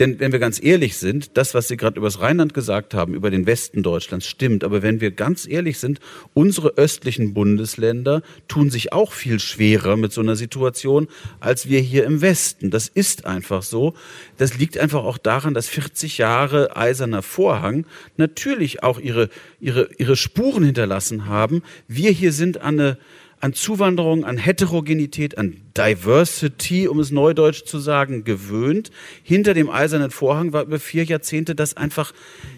Denn 0.00 0.20
wenn 0.20 0.32
wir 0.32 0.38
ganz 0.38 0.62
ehrlich 0.62 0.96
sind, 0.96 1.36
das, 1.36 1.54
was 1.54 1.68
Sie 1.68 1.76
gerade 1.76 1.98
über 1.98 2.06
das 2.06 2.20
Rheinland 2.20 2.54
gesagt 2.54 2.94
haben, 2.94 3.14
über 3.14 3.30
den 3.30 3.46
Westen 3.46 3.82
Deutschlands, 3.82 4.26
stimmt. 4.26 4.64
Aber 4.64 4.82
wenn 4.82 5.00
wir 5.00 5.10
ganz 5.10 5.46
ehrlich 5.46 5.78
sind, 5.78 6.00
unsere 6.32 6.76
östlichen 6.76 7.34
Bundesländer 7.34 8.22
tun 8.48 8.70
sich 8.70 8.92
auch 8.92 9.12
viel 9.12 9.33
viel 9.34 9.40
schwerer 9.40 9.96
mit 9.96 10.12
so 10.12 10.20
einer 10.20 10.36
Situation 10.36 11.08
als 11.40 11.68
wir 11.68 11.80
hier 11.80 12.04
im 12.04 12.20
Westen. 12.20 12.70
Das 12.70 12.88
ist 12.88 13.26
einfach 13.26 13.62
so. 13.62 13.94
Das 14.36 14.56
liegt 14.56 14.78
einfach 14.78 15.04
auch 15.04 15.18
daran, 15.18 15.54
dass 15.54 15.68
40 15.68 16.18
Jahre 16.18 16.76
eiserner 16.76 17.22
Vorhang 17.22 17.86
natürlich 18.16 18.82
auch 18.82 19.00
ihre, 19.00 19.28
ihre, 19.60 19.88
ihre 19.98 20.16
Spuren 20.16 20.64
hinterlassen 20.64 21.26
haben. 21.26 21.62
Wir 21.88 22.10
hier 22.10 22.32
sind 22.32 22.60
an 22.60 22.78
eine 22.78 22.98
an 23.44 23.52
Zuwanderung, 23.52 24.24
an 24.24 24.38
Heterogenität, 24.38 25.36
an 25.36 25.60
Diversity, 25.76 26.88
um 26.88 26.98
es 26.98 27.10
neudeutsch 27.10 27.66
zu 27.66 27.78
sagen, 27.78 28.24
gewöhnt. 28.24 28.90
Hinter 29.22 29.52
dem 29.52 29.68
eisernen 29.68 30.10
Vorhang 30.10 30.54
war 30.54 30.62
über 30.62 30.80
vier 30.80 31.04
Jahrzehnte 31.04 31.54
das 31.54 31.76
einfach 31.76 32.14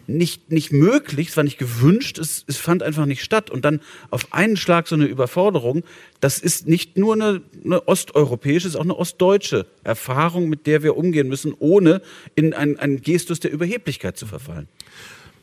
nicht, 0.06 0.52
nicht 0.52 0.70
möglich, 0.70 1.30
es 1.30 1.36
war 1.36 1.42
nicht 1.42 1.58
gewünscht, 1.58 2.18
es, 2.18 2.44
es 2.46 2.58
fand 2.58 2.84
einfach 2.84 3.04
nicht 3.04 3.24
statt. 3.24 3.50
Und 3.50 3.64
dann 3.64 3.80
auf 4.10 4.32
einen 4.32 4.56
Schlag 4.56 4.86
so 4.86 4.94
eine 4.94 5.06
Überforderung, 5.06 5.82
das 6.20 6.38
ist 6.38 6.68
nicht 6.68 6.96
nur 6.96 7.14
eine, 7.14 7.42
eine 7.64 7.88
osteuropäische, 7.88 8.68
es 8.68 8.74
ist 8.74 8.76
auch 8.76 8.84
eine 8.84 8.96
ostdeutsche 8.96 9.66
Erfahrung, 9.82 10.48
mit 10.48 10.68
der 10.68 10.84
wir 10.84 10.96
umgehen 10.96 11.26
müssen, 11.26 11.52
ohne 11.58 12.00
in 12.36 12.54
einen 12.54 13.02
Gestus 13.02 13.40
der 13.40 13.50
Überheblichkeit 13.50 14.16
zu 14.16 14.26
verfallen. 14.26 14.68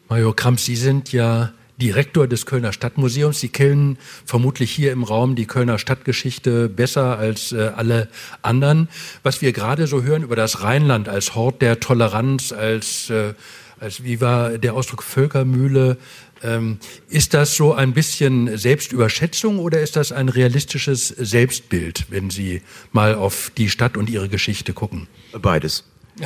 Major 0.07 0.33
Kramp, 0.33 0.61
Sie 0.61 0.77
sind 0.77 1.11
ja 1.11 1.51
Direktor 1.84 2.27
des 2.27 2.45
Kölner 2.45 2.71
Stadtmuseums. 2.71 3.41
Sie 3.41 3.49
kennen 3.49 3.97
vermutlich 4.25 4.71
hier 4.71 4.93
im 4.93 5.03
Raum 5.03 5.36
die 5.36 5.45
Kölner 5.45 5.77
Stadtgeschichte 5.77 6.69
besser 6.69 7.17
als 7.17 7.51
äh, 7.51 7.71
alle 7.75 8.07
anderen. 8.41 8.88
Was 9.21 9.41
wir 9.41 9.51
gerade 9.51 9.86
so 9.86 10.01
hören 10.01 10.23
über 10.23 10.38
das 10.38 10.63
Rheinland 10.63 11.09
als 11.09 11.36
Hort 11.36 11.61
der 11.61 11.81
Toleranz, 11.81 12.53
als, 12.53 13.09
äh, 13.09 13.34
als 13.81 14.01
wie 14.01 14.21
war 14.21 14.57
der 14.57 14.75
Ausdruck 14.75 15.03
Völkermühle, 15.03 15.97
ähm, 16.41 16.77
ist 17.09 17.34
das 17.34 17.57
so 17.57 17.73
ein 17.73 17.93
bisschen 17.93 18.57
Selbstüberschätzung 18.57 19.59
oder 19.59 19.81
ist 19.81 19.97
das 19.97 20.13
ein 20.13 20.29
realistisches 20.29 21.09
Selbstbild, 21.09 22.05
wenn 22.09 22.29
Sie 22.29 22.61
mal 22.93 23.15
auf 23.15 23.51
die 23.57 23.69
Stadt 23.69 23.97
und 23.97 24.09
ihre 24.09 24.29
Geschichte 24.29 24.71
gucken? 24.71 25.07
Beides. 25.38 25.84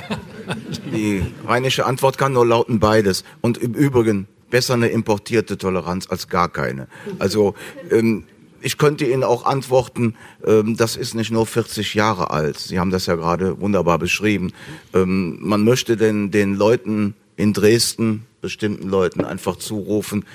Die 0.94 1.24
rheinische 1.48 1.88
Antwort 1.88 2.20
kann 2.20 2.34
nur 2.34 2.46
lauten 2.46 2.80
beides. 2.80 3.24
Und 3.42 3.58
im 3.58 3.74
Übrigen, 3.74 4.28
besser 4.50 4.76
eine 4.76 4.88
importierte 4.88 5.58
Toleranz 5.58 6.08
als 6.10 6.28
gar 6.28 6.50
keine. 6.50 6.88
Also 7.20 7.56
ähm, 7.92 8.24
ich 8.62 8.78
könnte 8.78 9.06
Ihnen 9.06 9.24
auch 9.24 9.46
antworten, 9.46 10.16
ähm, 10.46 10.76
das 10.76 10.96
ist 10.96 11.14
nicht 11.14 11.32
nur 11.32 11.46
40 11.46 11.94
Jahre 11.94 12.32
alt. 12.32 12.58
Sie 12.58 12.80
haben 12.80 12.92
das 12.92 13.06
ja 13.06 13.16
gerade 13.16 13.60
wunderbar 13.62 14.00
beschrieben. 14.00 14.52
Ähm, 14.94 15.38
man 15.42 15.64
möchte 15.64 15.98
den, 15.98 16.32
den 16.32 16.56
Leuten 16.56 17.16
in 17.36 17.54
Dresden, 17.54 18.26
bestimmten 18.42 18.90
Leuten 18.90 19.24
einfach 19.24 19.58
zurufen, 19.58 20.26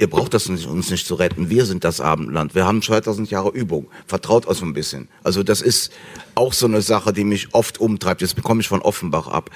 ihr 0.00 0.08
braucht 0.08 0.32
das 0.32 0.48
nicht, 0.48 0.66
uns 0.66 0.90
nicht 0.90 1.06
zu 1.06 1.14
retten. 1.14 1.50
Wir 1.50 1.66
sind 1.66 1.84
das 1.84 2.00
Abendland. 2.00 2.54
Wir 2.54 2.66
haben 2.66 2.80
2000 2.80 3.30
Jahre 3.30 3.50
Übung. 3.50 3.86
Vertraut 4.06 4.46
uns 4.46 4.62
ein 4.62 4.72
bisschen. 4.72 5.08
Also 5.22 5.42
das 5.42 5.60
ist 5.60 5.92
auch 6.34 6.54
so 6.54 6.66
eine 6.66 6.80
Sache, 6.80 7.12
die 7.12 7.22
mich 7.22 7.48
oft 7.52 7.78
umtreibt. 7.78 8.22
Jetzt 8.22 8.34
bekomme 8.34 8.62
ich 8.62 8.68
von 8.68 8.80
Offenbach 8.80 9.28
ab. 9.28 9.50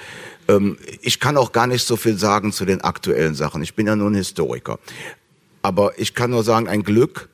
Ähm, 0.47 0.77
ich 1.01 1.19
kann 1.19 1.35
auch 1.37 1.51
gar 1.51 1.65
nicht 1.65 1.83
so 1.83 1.95
viel 1.95 2.17
sagen 2.17 2.51
zu 2.51 2.63
den 2.65 2.81
aktuellen 2.81 3.33
Sachen. 3.33 3.63
Ich 3.63 3.73
bin 3.73 3.87
ja 3.87 3.95
nur 3.95 4.11
ein 4.11 4.13
Historiker. 4.15 4.77
Aber 5.63 5.97
ich 5.97 6.13
kann 6.13 6.29
nur 6.29 6.43
sagen, 6.43 6.67
ein 6.67 6.83
Glück, 6.83 7.27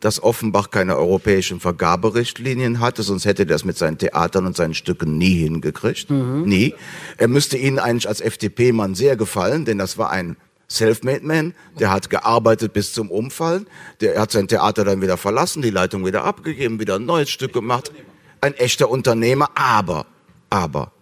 dass 0.00 0.22
Offenbach 0.22 0.70
keine 0.70 0.96
europäischen 0.96 1.60
Vergaberichtlinien 1.60 2.80
hatte, 2.80 3.02
sonst 3.02 3.26
hätte 3.26 3.42
er 3.42 3.46
das 3.46 3.66
mit 3.66 3.76
seinen 3.76 3.98
Theatern 3.98 4.46
und 4.46 4.56
seinen 4.56 4.74
Stücken 4.74 5.18
nie 5.18 5.36
hingekriegt. 5.36 6.08
Mhm. 6.08 6.44
Nie. 6.46 6.74
Er 7.18 7.28
müsste 7.28 7.58
Ihnen 7.58 7.78
eigentlich 7.78 8.08
als 8.08 8.22
FDP-Mann 8.22 8.94
sehr 8.94 9.16
gefallen, 9.16 9.66
denn 9.66 9.76
das 9.76 9.98
war 9.98 10.10
ein 10.10 10.36
Selfmade 10.74 11.24
Man, 11.24 11.54
der 11.78 11.90
hat 11.90 12.10
gearbeitet 12.10 12.72
bis 12.72 12.92
zum 12.92 13.10
Umfallen, 13.10 13.66
der 14.00 14.20
hat 14.20 14.32
sein 14.32 14.48
Theater 14.48 14.84
dann 14.84 15.00
wieder 15.02 15.16
verlassen, 15.16 15.62
die 15.62 15.70
Leitung 15.70 16.04
wieder 16.04 16.24
abgegeben, 16.24 16.80
wieder 16.80 16.96
ein 16.96 17.06
neues 17.06 17.30
Stück 17.30 17.52
gemacht. 17.52 17.92
Ein 18.40 18.54
echter 18.54 18.90
Unternehmer, 18.90 19.50
aber, 19.54 20.06
aber 20.50 20.92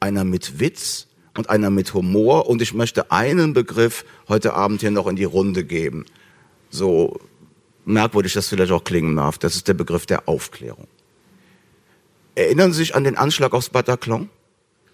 einer 0.00 0.24
mit 0.24 0.60
Witz 0.60 1.06
und 1.36 1.48
einer 1.48 1.70
mit 1.70 1.94
Humor 1.94 2.48
und 2.48 2.60
ich 2.60 2.74
möchte 2.74 3.10
einen 3.10 3.52
Begriff 3.52 4.04
heute 4.28 4.54
Abend 4.54 4.80
hier 4.80 4.90
noch 4.90 5.06
in 5.06 5.16
die 5.16 5.24
Runde 5.24 5.64
geben. 5.64 6.04
So 6.70 7.18
merkwürdig 7.84 8.32
das 8.32 8.48
vielleicht 8.48 8.72
auch 8.72 8.84
klingen 8.84 9.16
darf, 9.16 9.38
das 9.38 9.54
ist 9.54 9.68
der 9.68 9.74
Begriff 9.74 10.06
der 10.06 10.28
Aufklärung. 10.28 10.86
Erinnern 12.34 12.72
Sie 12.72 12.78
sich 12.78 12.94
an 12.94 13.04
den 13.04 13.16
Anschlag 13.16 13.52
aufs 13.52 13.70
Bataclan? 13.70 14.28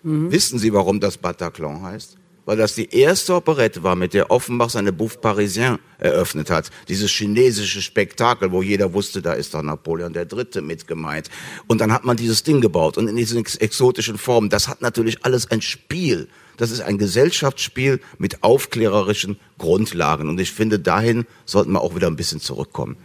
Mhm. 0.03 0.30
Wissen 0.30 0.59
Sie, 0.59 0.72
warum 0.72 1.01
das 1.01 1.18
Bataclan 1.18 1.82
heißt? 1.82 2.16
Weil 2.47 2.57
das 2.57 2.74
die 2.74 2.94
erste 2.94 3.34
Operette 3.34 3.82
war, 3.82 3.97
mit 3.97 4.14
der 4.14 4.30
Offenbach 4.30 4.70
seine 4.70 4.92
Bouffe 4.92 5.18
Parisien 5.18 5.78
eröffnet 5.99 6.49
hat. 6.49 6.70
Dieses 6.88 7.11
chinesische 7.11 7.82
Spektakel, 7.82 8.53
wo 8.53 8.62
jeder 8.62 8.94
wusste, 8.94 9.20
da 9.20 9.34
ist 9.34 9.53
doch 9.53 9.62
Napoleon 9.62 10.12
der 10.12 10.24
Dritte 10.24 10.62
mit 10.62 10.86
gemeint. 10.86 11.28
Und 11.66 11.80
dann 11.80 11.92
hat 11.92 12.05
man 12.05 12.16
dieses 12.16 12.44
Ding 12.44 12.61
gebaut 12.61 12.97
und 12.97 13.09
in 13.09 13.16
diesen 13.16 13.38
exotischen 13.38 14.16
Formen. 14.16 14.49
Das 14.49 14.68
hat 14.68 14.80
natürlich 14.80 15.24
alles 15.24 15.51
ein 15.51 15.61
Spiel. 15.61 16.28
Das 16.57 16.70
ist 16.70 16.80
ein 16.80 16.97
Gesellschaftsspiel 16.97 18.01
mit 18.16 18.42
aufklärerischen 18.42 19.38
Grundlagen. 19.59 20.28
Und 20.28 20.40
ich 20.40 20.53
finde, 20.53 20.78
dahin 20.78 21.26
sollten 21.44 21.72
wir 21.72 21.82
auch 21.82 21.94
wieder 21.97 22.07
ein 22.07 22.16
bisschen 22.16 22.40
zurückkommen. 22.40 22.97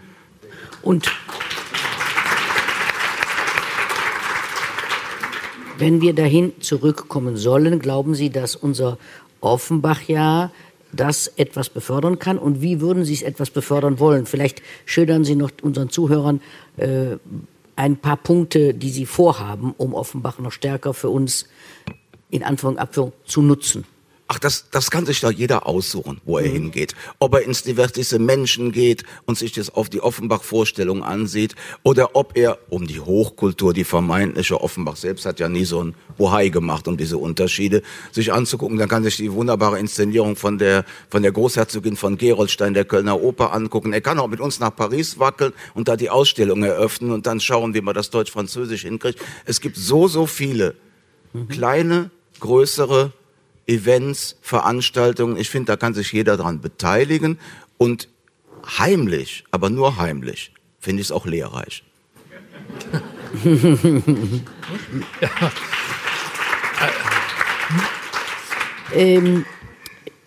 Und 0.83 1.11
wenn 5.81 5.99
wir 5.99 6.13
dahin 6.13 6.53
zurückkommen 6.59 7.37
sollen, 7.37 7.79
glauben 7.79 8.13
Sie, 8.13 8.29
dass 8.29 8.55
unser 8.55 8.99
Offenbach 9.41 10.03
ja 10.07 10.51
das 10.93 11.27
etwas 11.27 11.69
befördern 11.69 12.19
kann 12.19 12.37
und 12.37 12.61
wie 12.61 12.81
würden 12.81 13.05
Sie 13.05 13.13
es 13.13 13.21
etwas 13.21 13.49
befördern 13.49 13.99
wollen? 13.99 14.25
Vielleicht 14.25 14.61
schildern 14.85 15.23
Sie 15.23 15.35
noch 15.35 15.51
unseren 15.61 15.89
Zuhörern 15.89 16.41
äh, 16.77 17.17
ein 17.75 17.97
paar 17.97 18.17
Punkte, 18.17 18.73
die 18.73 18.89
Sie 18.89 19.05
vorhaben, 19.05 19.73
um 19.77 19.93
Offenbach 19.93 20.39
noch 20.39 20.51
stärker 20.51 20.93
für 20.93 21.09
uns 21.09 21.47
in 22.29 22.43
Anführung 22.43 22.77
Abführung 22.77 23.13
zu 23.25 23.41
nutzen. 23.41 23.85
Ach, 24.33 24.39
das, 24.39 24.69
das 24.71 24.89
kann 24.89 25.05
sich 25.05 25.19
da 25.19 25.29
jeder 25.29 25.67
aussuchen, 25.67 26.21
wo 26.23 26.37
er 26.37 26.47
mhm. 26.47 26.53
hingeht. 26.53 26.95
Ob 27.19 27.33
er 27.33 27.41
ins 27.41 27.63
diverse 27.63 28.17
Menschen 28.17 28.71
geht 28.71 29.03
und 29.25 29.37
sich 29.37 29.51
das 29.51 29.69
auf 29.69 29.89
die 29.89 29.99
Offenbach-Vorstellung 29.99 31.03
ansieht 31.03 31.55
oder 31.83 32.15
ob 32.15 32.37
er 32.37 32.57
um 32.69 32.87
die 32.87 33.01
Hochkultur, 33.01 33.73
die 33.73 33.83
vermeintliche 33.83 34.61
Offenbach 34.61 34.95
selbst 34.95 35.25
hat 35.25 35.41
ja 35.41 35.49
nie 35.49 35.65
so 35.65 35.83
ein 35.83 35.95
Bohai 36.17 36.47
gemacht, 36.47 36.87
um 36.87 36.95
diese 36.95 37.17
Unterschiede 37.17 37.81
sich 38.13 38.31
anzugucken. 38.31 38.77
Dann 38.77 38.87
kann 38.87 39.03
sich 39.03 39.17
die 39.17 39.33
wunderbare 39.33 39.77
Inszenierung 39.79 40.37
von 40.37 40.57
der, 40.57 40.85
von 41.09 41.23
der 41.23 41.33
Großherzogin 41.33 41.97
von 41.97 42.17
Geroldstein 42.17 42.73
der 42.73 42.85
Kölner 42.85 43.21
Oper 43.21 43.51
angucken. 43.51 43.91
Er 43.91 43.99
kann 43.99 44.17
auch 44.17 44.29
mit 44.29 44.39
uns 44.39 44.61
nach 44.61 44.73
Paris 44.73 45.19
wackeln 45.19 45.51
und 45.73 45.89
da 45.89 45.97
die 45.97 46.09
Ausstellung 46.09 46.63
eröffnen 46.63 47.11
und 47.11 47.27
dann 47.27 47.41
schauen, 47.41 47.73
wie 47.73 47.81
man 47.81 47.95
das 47.95 48.11
Deutsch-Französisch 48.11 48.83
hinkriegt. 48.83 49.19
Es 49.43 49.59
gibt 49.59 49.75
so, 49.75 50.07
so 50.07 50.25
viele 50.25 50.75
mhm. 51.33 51.49
kleine, 51.49 52.11
größere 52.39 53.11
Events, 53.71 54.37
Veranstaltungen. 54.41 55.37
Ich 55.37 55.49
finde, 55.49 55.67
da 55.67 55.77
kann 55.77 55.93
sich 55.93 56.11
jeder 56.11 56.35
daran 56.37 56.59
beteiligen 56.61 57.39
und 57.77 58.09
heimlich, 58.77 59.45
aber 59.51 59.69
nur 59.69 59.97
heimlich, 59.97 60.51
finde 60.79 61.01
ich 61.01 61.07
es 61.07 61.11
auch 61.11 61.25
lehrreich. 61.25 61.83
ähm, 68.93 69.45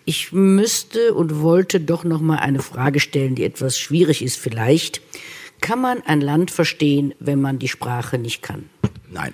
ich 0.05 0.31
müsste 0.31 1.13
und 1.13 1.39
wollte 1.41 1.79
doch 1.79 2.03
noch 2.03 2.21
mal 2.21 2.37
eine 2.37 2.61
Frage 2.61 2.99
stellen, 2.99 3.35
die 3.35 3.43
etwas 3.43 3.77
schwierig 3.79 4.23
ist 4.23 4.39
vielleicht. 4.39 5.01
Kann 5.61 5.79
man 5.81 6.01
ein 6.03 6.21
Land 6.21 6.51
verstehen, 6.51 7.13
wenn 7.19 7.41
man 7.41 7.59
die 7.59 7.67
Sprache 7.67 8.17
nicht 8.17 8.41
kann? 8.41 8.69
Nein. 9.09 9.33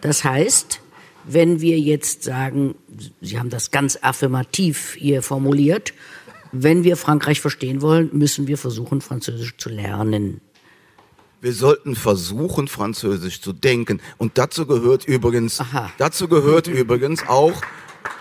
Das 0.00 0.24
heißt, 0.24 0.81
wenn 1.24 1.60
wir 1.60 1.78
jetzt 1.78 2.24
sagen, 2.24 2.74
Sie 3.20 3.38
haben 3.38 3.50
das 3.50 3.70
ganz 3.70 3.98
affirmativ 4.00 4.94
hier 4.98 5.22
formuliert, 5.22 5.94
wenn 6.52 6.84
wir 6.84 6.96
Frankreich 6.96 7.40
verstehen 7.40 7.80
wollen, 7.80 8.10
müssen 8.12 8.46
wir 8.46 8.58
versuchen, 8.58 9.00
Französisch 9.00 9.56
zu 9.56 9.70
lernen. 9.70 10.40
Wir 11.40 11.54
sollten 11.54 11.96
versuchen, 11.96 12.68
Französisch 12.68 13.40
zu 13.40 13.52
denken. 13.52 14.00
Und 14.18 14.38
dazu 14.38 14.66
gehört 14.66 15.06
übrigens, 15.06 15.58
Aha. 15.60 15.90
dazu 15.98 16.28
gehört 16.28 16.68
übrigens 16.68 17.26
auch, 17.26 17.62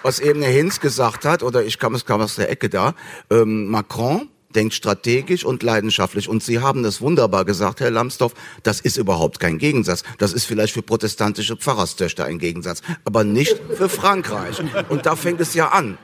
was 0.01 0.19
eben 0.19 0.41
Herr 0.41 0.51
Hinz 0.51 0.79
gesagt 0.79 1.25
hat, 1.25 1.43
oder 1.43 1.63
ich 1.63 1.77
kam 1.77 1.93
es 1.93 2.05
kam 2.05 2.21
aus 2.21 2.35
der 2.35 2.49
Ecke 2.49 2.69
da, 2.69 2.95
ähm, 3.29 3.67
Macron, 3.67 4.29
denkt 4.55 4.73
strategisch 4.73 5.43
und 5.45 5.63
leidenschaftlich. 5.63 6.29
Und 6.29 6.43
Sie 6.43 6.59
haben 6.59 6.85
es 6.85 7.01
wunderbar 7.01 7.45
gesagt, 7.45 7.79
Herr 7.79 7.91
Lambsdorff, 7.91 8.33
das 8.63 8.81
ist 8.81 8.97
überhaupt 8.97 9.39
kein 9.39 9.57
Gegensatz. 9.57 10.03
Das 10.17 10.33
ist 10.33 10.45
vielleicht 10.45 10.73
für 10.73 10.81
protestantische 10.81 11.57
Pfarrerstöchter 11.57 12.25
ein 12.25 12.39
Gegensatz, 12.39 12.81
aber 13.05 13.23
nicht 13.23 13.59
für 13.75 13.89
Frankreich. 13.89 14.61
Und 14.89 15.05
da 15.05 15.15
fängt 15.15 15.41
es 15.41 15.53
ja 15.53 15.69
an. 15.69 15.97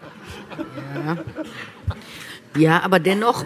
Ja, 0.95 1.18
ja 2.58 2.82
aber 2.84 3.00
dennoch, 3.00 3.45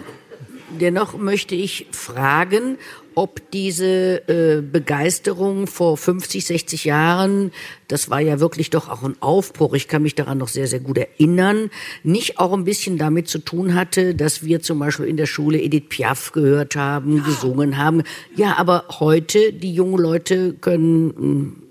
dennoch 0.70 1.16
möchte 1.16 1.54
ich 1.54 1.86
fragen, 1.92 2.78
ob 3.14 3.50
diese 3.50 4.28
äh, 4.28 4.62
Begeisterung 4.62 5.66
vor 5.66 5.96
50, 5.96 6.46
60 6.46 6.84
Jahren, 6.84 7.52
das 7.88 8.10
war 8.10 8.20
ja 8.20 8.40
wirklich 8.40 8.70
doch 8.70 8.88
auch 8.88 9.02
ein 9.02 9.16
Aufbruch, 9.20 9.74
ich 9.74 9.88
kann 9.88 10.02
mich 10.02 10.14
daran 10.14 10.38
noch 10.38 10.48
sehr, 10.48 10.66
sehr 10.66 10.80
gut 10.80 10.98
erinnern, 10.98 11.70
nicht 12.02 12.38
auch 12.38 12.52
ein 12.52 12.64
bisschen 12.64 12.98
damit 12.98 13.28
zu 13.28 13.38
tun 13.38 13.74
hatte, 13.74 14.14
dass 14.14 14.44
wir 14.44 14.62
zum 14.62 14.78
Beispiel 14.78 15.06
in 15.06 15.16
der 15.16 15.26
Schule 15.26 15.60
Edith 15.60 15.88
Piaf 15.88 16.32
gehört 16.32 16.76
haben, 16.76 17.22
gesungen 17.24 17.78
haben. 17.78 18.02
Ja, 18.36 18.56
aber 18.56 18.84
heute, 19.00 19.52
die 19.52 19.74
jungen 19.74 19.98
Leute 19.98 20.54
können 20.54 21.14
hm, 21.16 21.62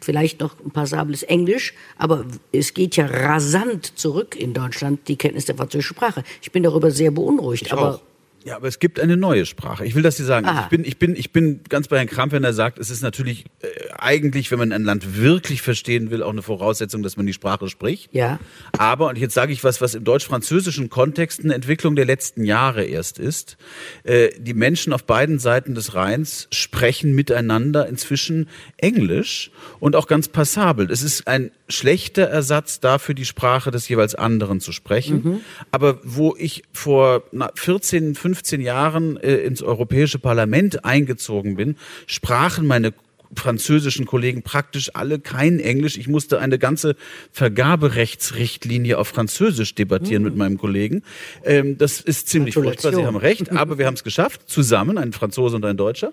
vielleicht 0.00 0.40
noch 0.40 0.56
ein 0.64 0.70
passables 0.70 1.22
Englisch, 1.22 1.74
aber 1.96 2.24
es 2.52 2.74
geht 2.74 2.96
ja 2.96 3.06
rasant 3.06 3.98
zurück 3.98 4.36
in 4.36 4.54
Deutschland, 4.54 5.06
die 5.08 5.16
Kenntnis 5.16 5.44
der 5.44 5.56
französischen 5.56 5.96
Sprache. 5.96 6.22
Ich 6.40 6.52
bin 6.52 6.62
darüber 6.62 6.90
sehr 6.90 7.10
beunruhigt. 7.10 7.66
Ich 7.66 7.72
aber 7.72 7.96
auch. 7.96 8.00
Ja, 8.44 8.56
aber 8.56 8.68
es 8.68 8.78
gibt 8.78 9.00
eine 9.00 9.16
neue 9.16 9.46
Sprache. 9.46 9.84
Ich 9.84 9.94
will 9.94 10.02
das 10.02 10.16
dir 10.16 10.24
sagen. 10.24 10.46
Aha. 10.46 10.62
Ich 10.62 10.68
bin, 10.68 10.84
ich 10.84 10.98
bin, 10.98 11.16
ich 11.16 11.32
bin 11.32 11.60
ganz 11.68 11.88
bei 11.88 11.98
Herrn 11.98 12.06
Kramp, 12.06 12.32
wenn 12.32 12.44
er 12.44 12.52
sagt, 12.52 12.78
es 12.78 12.88
ist 12.88 13.02
natürlich 13.02 13.46
äh, 13.60 13.66
eigentlich, 13.98 14.50
wenn 14.50 14.58
man 14.58 14.72
ein 14.72 14.84
Land 14.84 15.16
wirklich 15.16 15.60
verstehen 15.60 16.10
will, 16.10 16.22
auch 16.22 16.30
eine 16.30 16.42
Voraussetzung, 16.42 17.02
dass 17.02 17.16
man 17.16 17.26
die 17.26 17.32
Sprache 17.32 17.68
spricht. 17.68 18.14
Ja. 18.14 18.38
Aber, 18.78 19.08
und 19.08 19.18
jetzt 19.18 19.34
sage 19.34 19.52
ich 19.52 19.64
was, 19.64 19.80
was 19.80 19.94
im 19.94 20.04
deutsch-französischen 20.04 20.88
Kontext 20.88 21.42
eine 21.42 21.54
Entwicklung 21.54 21.96
der 21.96 22.04
letzten 22.04 22.44
Jahre 22.44 22.84
erst 22.84 23.18
ist. 23.18 23.56
Äh, 24.04 24.28
die 24.38 24.54
Menschen 24.54 24.92
auf 24.92 25.04
beiden 25.04 25.38
Seiten 25.38 25.74
des 25.74 25.94
Rheins 25.94 26.48
sprechen 26.52 27.14
miteinander 27.14 27.88
inzwischen 27.88 28.48
Englisch 28.76 29.50
und 29.80 29.96
auch 29.96 30.06
ganz 30.06 30.28
passabel. 30.28 30.90
Es 30.90 31.02
ist 31.02 31.26
ein 31.26 31.50
schlechter 31.68 32.22
Ersatz 32.22 32.80
dafür, 32.80 33.14
die 33.14 33.24
Sprache 33.24 33.70
des 33.70 33.88
jeweils 33.88 34.14
anderen 34.14 34.60
zu 34.60 34.72
sprechen. 34.72 35.22
Mhm. 35.24 35.40
Aber 35.70 35.98
wo 36.04 36.36
ich 36.38 36.62
vor 36.72 37.24
na, 37.32 37.50
14, 37.54 38.14
15 38.14 38.27
Jahren 38.60 39.16
äh, 39.16 39.36
ins 39.36 39.62
Europäische 39.62 40.18
Parlament 40.18 40.84
eingezogen 40.84 41.56
bin, 41.56 41.76
sprachen 42.06 42.66
meine 42.66 42.92
französischen 43.34 44.06
Kollegen 44.06 44.42
praktisch 44.42 44.90
alle 44.94 45.18
kein 45.18 45.60
Englisch. 45.60 45.98
Ich 45.98 46.08
musste 46.08 46.38
eine 46.38 46.58
ganze 46.58 46.96
Vergaberechtsrichtlinie 47.32 48.98
auf 48.98 49.08
Französisch 49.08 49.74
debattieren 49.74 50.22
mit 50.22 50.36
meinem 50.36 50.58
Kollegen. 50.58 51.02
Ähm, 51.44 51.76
das 51.78 52.00
ist 52.00 52.28
ziemlich 52.28 52.54
furchtbar. 52.54 52.94
Sie 52.94 53.04
haben 53.04 53.16
recht, 53.16 53.52
aber 53.52 53.78
wir 53.78 53.86
haben 53.86 53.94
es 53.94 54.04
geschafft, 54.04 54.48
zusammen, 54.48 54.98
ein 54.98 55.12
Franzose 55.12 55.56
und 55.56 55.64
ein 55.64 55.76
Deutscher. 55.76 56.12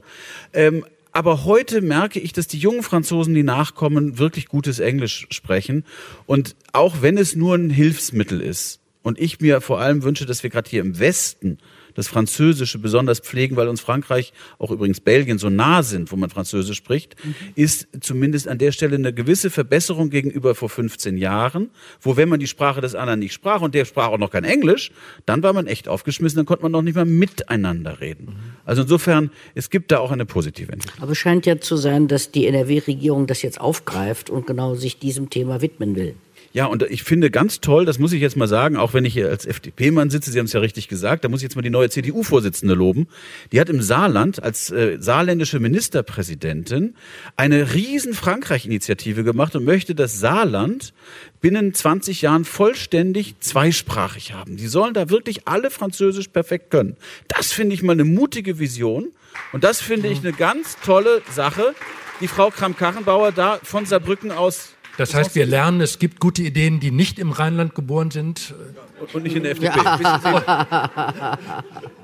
Ähm, 0.53 0.85
aber 1.11 1.45
heute 1.45 1.79
merke 1.79 2.19
ich, 2.19 2.33
dass 2.33 2.47
die 2.47 2.57
jungen 2.57 2.83
Franzosen, 2.83 3.33
die 3.33 3.43
nachkommen, 3.43 4.19
wirklich 4.19 4.47
gutes 4.47 4.79
Englisch 4.79 5.27
sprechen. 5.29 5.85
Und 6.25 6.57
auch 6.73 7.01
wenn 7.01 7.17
es 7.17 7.35
nur 7.35 7.55
ein 7.55 7.69
Hilfsmittel 7.69 8.41
ist, 8.41 8.81
und 9.01 9.19
ich 9.19 9.39
mir 9.39 9.61
vor 9.61 9.79
allem 9.79 10.01
wünsche, 10.01 10.25
dass 10.25 10.41
wir 10.41 10.49
gerade 10.49 10.67
hier 10.67 10.81
im 10.81 10.97
Westen 10.97 11.59
das 11.95 12.07
Französische 12.07 12.77
besonders 12.77 13.19
pflegen, 13.19 13.55
weil 13.55 13.67
uns 13.67 13.81
Frankreich, 13.81 14.33
auch 14.59 14.69
übrigens 14.69 14.99
Belgien, 14.99 15.39
so 15.39 15.49
nah 15.49 15.81
sind, 15.81 16.11
wo 16.11 16.15
man 16.15 16.29
Französisch 16.29 16.77
spricht, 16.77 17.15
mhm. 17.23 17.35
ist 17.55 17.87
zumindest 18.01 18.47
an 18.47 18.57
der 18.57 18.71
Stelle 18.71 18.95
eine 18.95 19.13
gewisse 19.13 19.49
Verbesserung 19.49 20.09
gegenüber 20.09 20.53
vor 20.53 20.69
15 20.69 21.17
Jahren, 21.17 21.71
wo 22.01 22.17
wenn 22.17 22.29
man 22.29 22.39
die 22.39 22.47
Sprache 22.47 22.81
des 22.81 22.93
anderen 22.93 23.19
nicht 23.19 23.33
sprach 23.33 23.61
und 23.61 23.73
der 23.73 23.85
sprach 23.85 24.09
auch 24.09 24.17
noch 24.17 24.31
kein 24.31 24.43
Englisch, 24.43 24.91
dann 25.25 25.41
war 25.41 25.53
man 25.53 25.67
echt 25.67 25.87
aufgeschmissen, 25.87 26.37
dann 26.37 26.45
konnte 26.45 26.63
man 26.63 26.71
noch 26.71 26.81
nicht 26.81 26.95
mal 26.95 27.05
miteinander 27.05 28.01
reden. 28.01 28.25
Mhm. 28.25 28.35
Also 28.65 28.83
insofern, 28.83 29.31
es 29.55 29.69
gibt 29.69 29.91
da 29.91 29.99
auch 29.99 30.11
eine 30.11 30.25
positive 30.25 30.71
Entwicklung. 30.71 31.01
Aber 31.01 31.13
es 31.13 31.17
scheint 31.17 31.45
ja 31.45 31.59
zu 31.59 31.77
sein, 31.77 32.07
dass 32.07 32.31
die 32.31 32.45
NRW-Regierung 32.47 33.27
das 33.27 33.41
jetzt 33.41 33.59
aufgreift 33.59 34.29
und 34.29 34.45
genau 34.45 34.75
sich 34.75 34.99
diesem 34.99 35.29
Thema 35.29 35.61
widmen 35.61 35.95
will. 35.95 36.15
Ja, 36.55 36.67
und 36.67 36.83
ich 36.83 37.03
finde 37.03 37.31
ganz 37.31 37.59
toll, 37.59 37.83
das 37.83 37.99
muss 37.99 38.13
ich 38.13 38.21
jetzt 38.21 38.37
mal 38.37 38.47
sagen, 38.47 38.77
auch 38.77 38.93
wenn 38.93 39.03
ich 39.03 39.11
hier 39.11 39.27
als 39.27 39.45
FDP-Mann 39.45 40.09
sitze, 40.09 40.31
Sie 40.31 40.39
haben 40.39 40.45
es 40.45 40.53
ja 40.53 40.61
richtig 40.61 40.87
gesagt, 40.87 41.25
da 41.25 41.27
muss 41.27 41.41
ich 41.41 41.43
jetzt 41.43 41.57
mal 41.57 41.61
die 41.61 41.69
neue 41.69 41.89
CDU-Vorsitzende 41.89 42.75
loben. 42.75 43.09
Die 43.51 43.59
hat 43.59 43.69
im 43.69 43.81
Saarland 43.81 44.41
als 44.41 44.71
äh, 44.71 44.95
saarländische 44.97 45.59
Ministerpräsidentin 45.59 46.95
eine 47.35 47.73
riesen 47.73 48.13
Frankreich-Initiative 48.13 49.25
gemacht 49.25 49.53
und 49.57 49.65
möchte 49.65 49.95
das 49.95 50.21
Saarland 50.21 50.93
binnen 51.41 51.73
20 51.73 52.21
Jahren 52.21 52.45
vollständig 52.45 53.35
zweisprachig 53.41 54.31
haben. 54.31 54.55
Die 54.55 54.67
sollen 54.67 54.93
da 54.93 55.09
wirklich 55.09 55.49
alle 55.49 55.69
Französisch 55.69 56.29
perfekt 56.29 56.71
können. 56.71 56.95
Das 57.27 57.51
finde 57.51 57.73
ich 57.73 57.83
mal 57.83 57.91
eine 57.91 58.05
mutige 58.05 58.59
Vision 58.59 59.07
und 59.51 59.65
das 59.65 59.81
finde 59.81 60.07
ich 60.07 60.19
eine 60.19 60.31
ganz 60.31 60.77
tolle 60.85 61.21
Sache, 61.29 61.75
die 62.21 62.29
Frau 62.29 62.49
Kramp-Karrenbauer 62.49 63.33
da 63.33 63.59
von 63.61 63.85
Saarbrücken 63.85 64.31
aus 64.31 64.74
das 64.97 65.13
heißt, 65.13 65.35
wir 65.35 65.45
lernen, 65.45 65.81
es 65.81 65.99
gibt 65.99 66.19
gute 66.19 66.41
Ideen, 66.41 66.79
die 66.79 66.91
nicht 66.91 67.19
im 67.19 67.31
Rheinland 67.31 67.75
geboren 67.75 68.11
sind. 68.11 68.53
Und 69.13 69.23
nicht 69.23 69.35
in 69.35 69.43
der 69.43 69.51
FDP. 69.51 69.79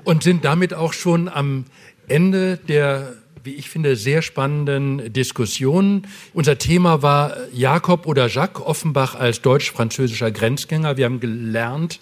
Und 0.04 0.22
sind 0.22 0.44
damit 0.44 0.74
auch 0.74 0.92
schon 0.92 1.28
am 1.28 1.64
Ende 2.08 2.56
der, 2.56 3.14
wie 3.44 3.54
ich 3.54 3.70
finde, 3.70 3.96
sehr 3.96 4.22
spannenden 4.22 5.12
Diskussion. 5.12 6.06
Unser 6.34 6.58
Thema 6.58 7.02
war 7.02 7.36
Jakob 7.52 8.06
oder 8.06 8.28
Jacques 8.28 8.62
Offenbach 8.62 9.14
als 9.14 9.40
deutsch-französischer 9.40 10.30
Grenzgänger. 10.30 10.96
Wir 10.96 11.06
haben 11.06 11.20
gelernt, 11.20 11.98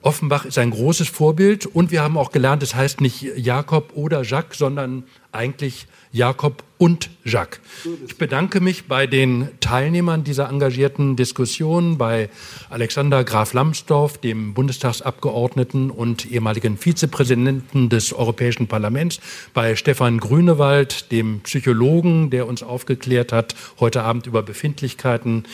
Offenbach 0.00 0.44
ist 0.44 0.58
ein 0.58 0.70
großes 0.70 1.08
Vorbild 1.08 1.66
und 1.66 1.90
wir 1.90 2.02
haben 2.02 2.16
auch 2.16 2.30
gelernt, 2.30 2.62
es 2.62 2.74
heißt 2.74 3.00
nicht 3.00 3.22
Jakob 3.36 3.92
oder 3.94 4.22
Jacques, 4.22 4.58
sondern 4.58 5.04
eigentlich 5.32 5.86
Jakob 6.12 6.62
und 6.78 7.10
Jacques. 7.24 7.60
Ich 8.06 8.16
bedanke 8.16 8.60
mich 8.60 8.86
bei 8.86 9.06
den 9.06 9.48
Teilnehmern 9.60 10.24
dieser 10.24 10.48
engagierten 10.48 11.16
Diskussion, 11.16 11.98
bei 11.98 12.30
Alexander 12.70 13.24
Graf 13.24 13.52
Lambsdorff, 13.52 14.18
dem 14.18 14.54
Bundestagsabgeordneten 14.54 15.90
und 15.90 16.30
ehemaligen 16.30 16.78
Vizepräsidenten 16.78 17.88
des 17.88 18.12
Europäischen 18.12 18.68
Parlaments, 18.68 19.20
bei 19.54 19.76
Stefan 19.76 20.18
Grünewald, 20.18 21.10
dem 21.12 21.40
Psychologen, 21.40 22.30
der 22.30 22.46
uns 22.46 22.62
aufgeklärt 22.62 23.32
hat 23.32 23.54
heute 23.80 24.02
Abend 24.02 24.26
über 24.26 24.42
Befindlichkeiten 24.42 25.44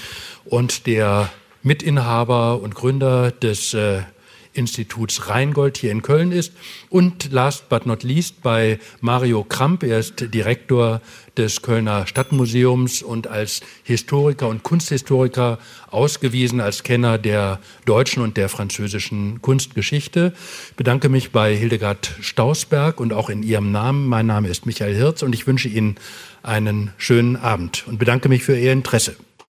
und 0.44 0.86
der 0.86 1.30
Mitinhaber 1.62 2.61
und 2.61 2.74
Gründer 2.74 3.30
des 3.30 3.72
äh, 3.72 4.02
Instituts 4.55 5.28
Rheingold 5.28 5.76
hier 5.76 5.90
in 5.92 6.02
Köln 6.02 6.32
ist. 6.32 6.52
Und 6.88 7.32
last 7.32 7.68
but 7.68 7.86
not 7.86 8.02
least 8.02 8.42
bei 8.42 8.78
Mario 9.00 9.44
Kramp. 9.44 9.82
Er 9.82 9.98
ist 9.98 10.32
Direktor 10.32 11.00
des 11.36 11.62
Kölner 11.62 12.07
Stadtmuseums 12.07 13.02
und 13.02 13.26
als 13.26 13.61
Historiker 13.82 14.48
und 14.48 14.62
Kunsthistoriker 14.62 15.59
ausgewiesen 15.90 16.61
als 16.61 16.82
Kenner 16.82 17.18
der 17.18 17.61
deutschen 17.84 18.22
und 18.22 18.36
der 18.36 18.48
französischen 18.48 19.42
Kunstgeschichte. 19.42 20.32
Ich 20.70 20.76
bedanke 20.76 21.09
mich 21.09 21.32
bei 21.32 21.55
Hildegard 21.57 22.14
Stausberg 22.20 23.00
und 23.00 23.12
auch 23.12 23.28
in 23.28 23.42
ihrem 23.42 23.72
Namen. 23.72 24.07
Mein 24.07 24.26
Name 24.26 24.48
ist 24.48 24.66
Michael 24.66 24.94
Hirz 24.94 25.22
und 25.22 25.34
ich 25.34 25.46
wünsche 25.46 25.68
Ihnen 25.68 25.96
einen 26.42 26.92
schönen 26.96 27.36
Abend 27.36 27.84
und 27.86 27.98
bedanke 27.98 28.28
mich 28.28 28.44
für 28.44 28.57
Ihr 28.57 28.72
Interesse. 28.72 29.16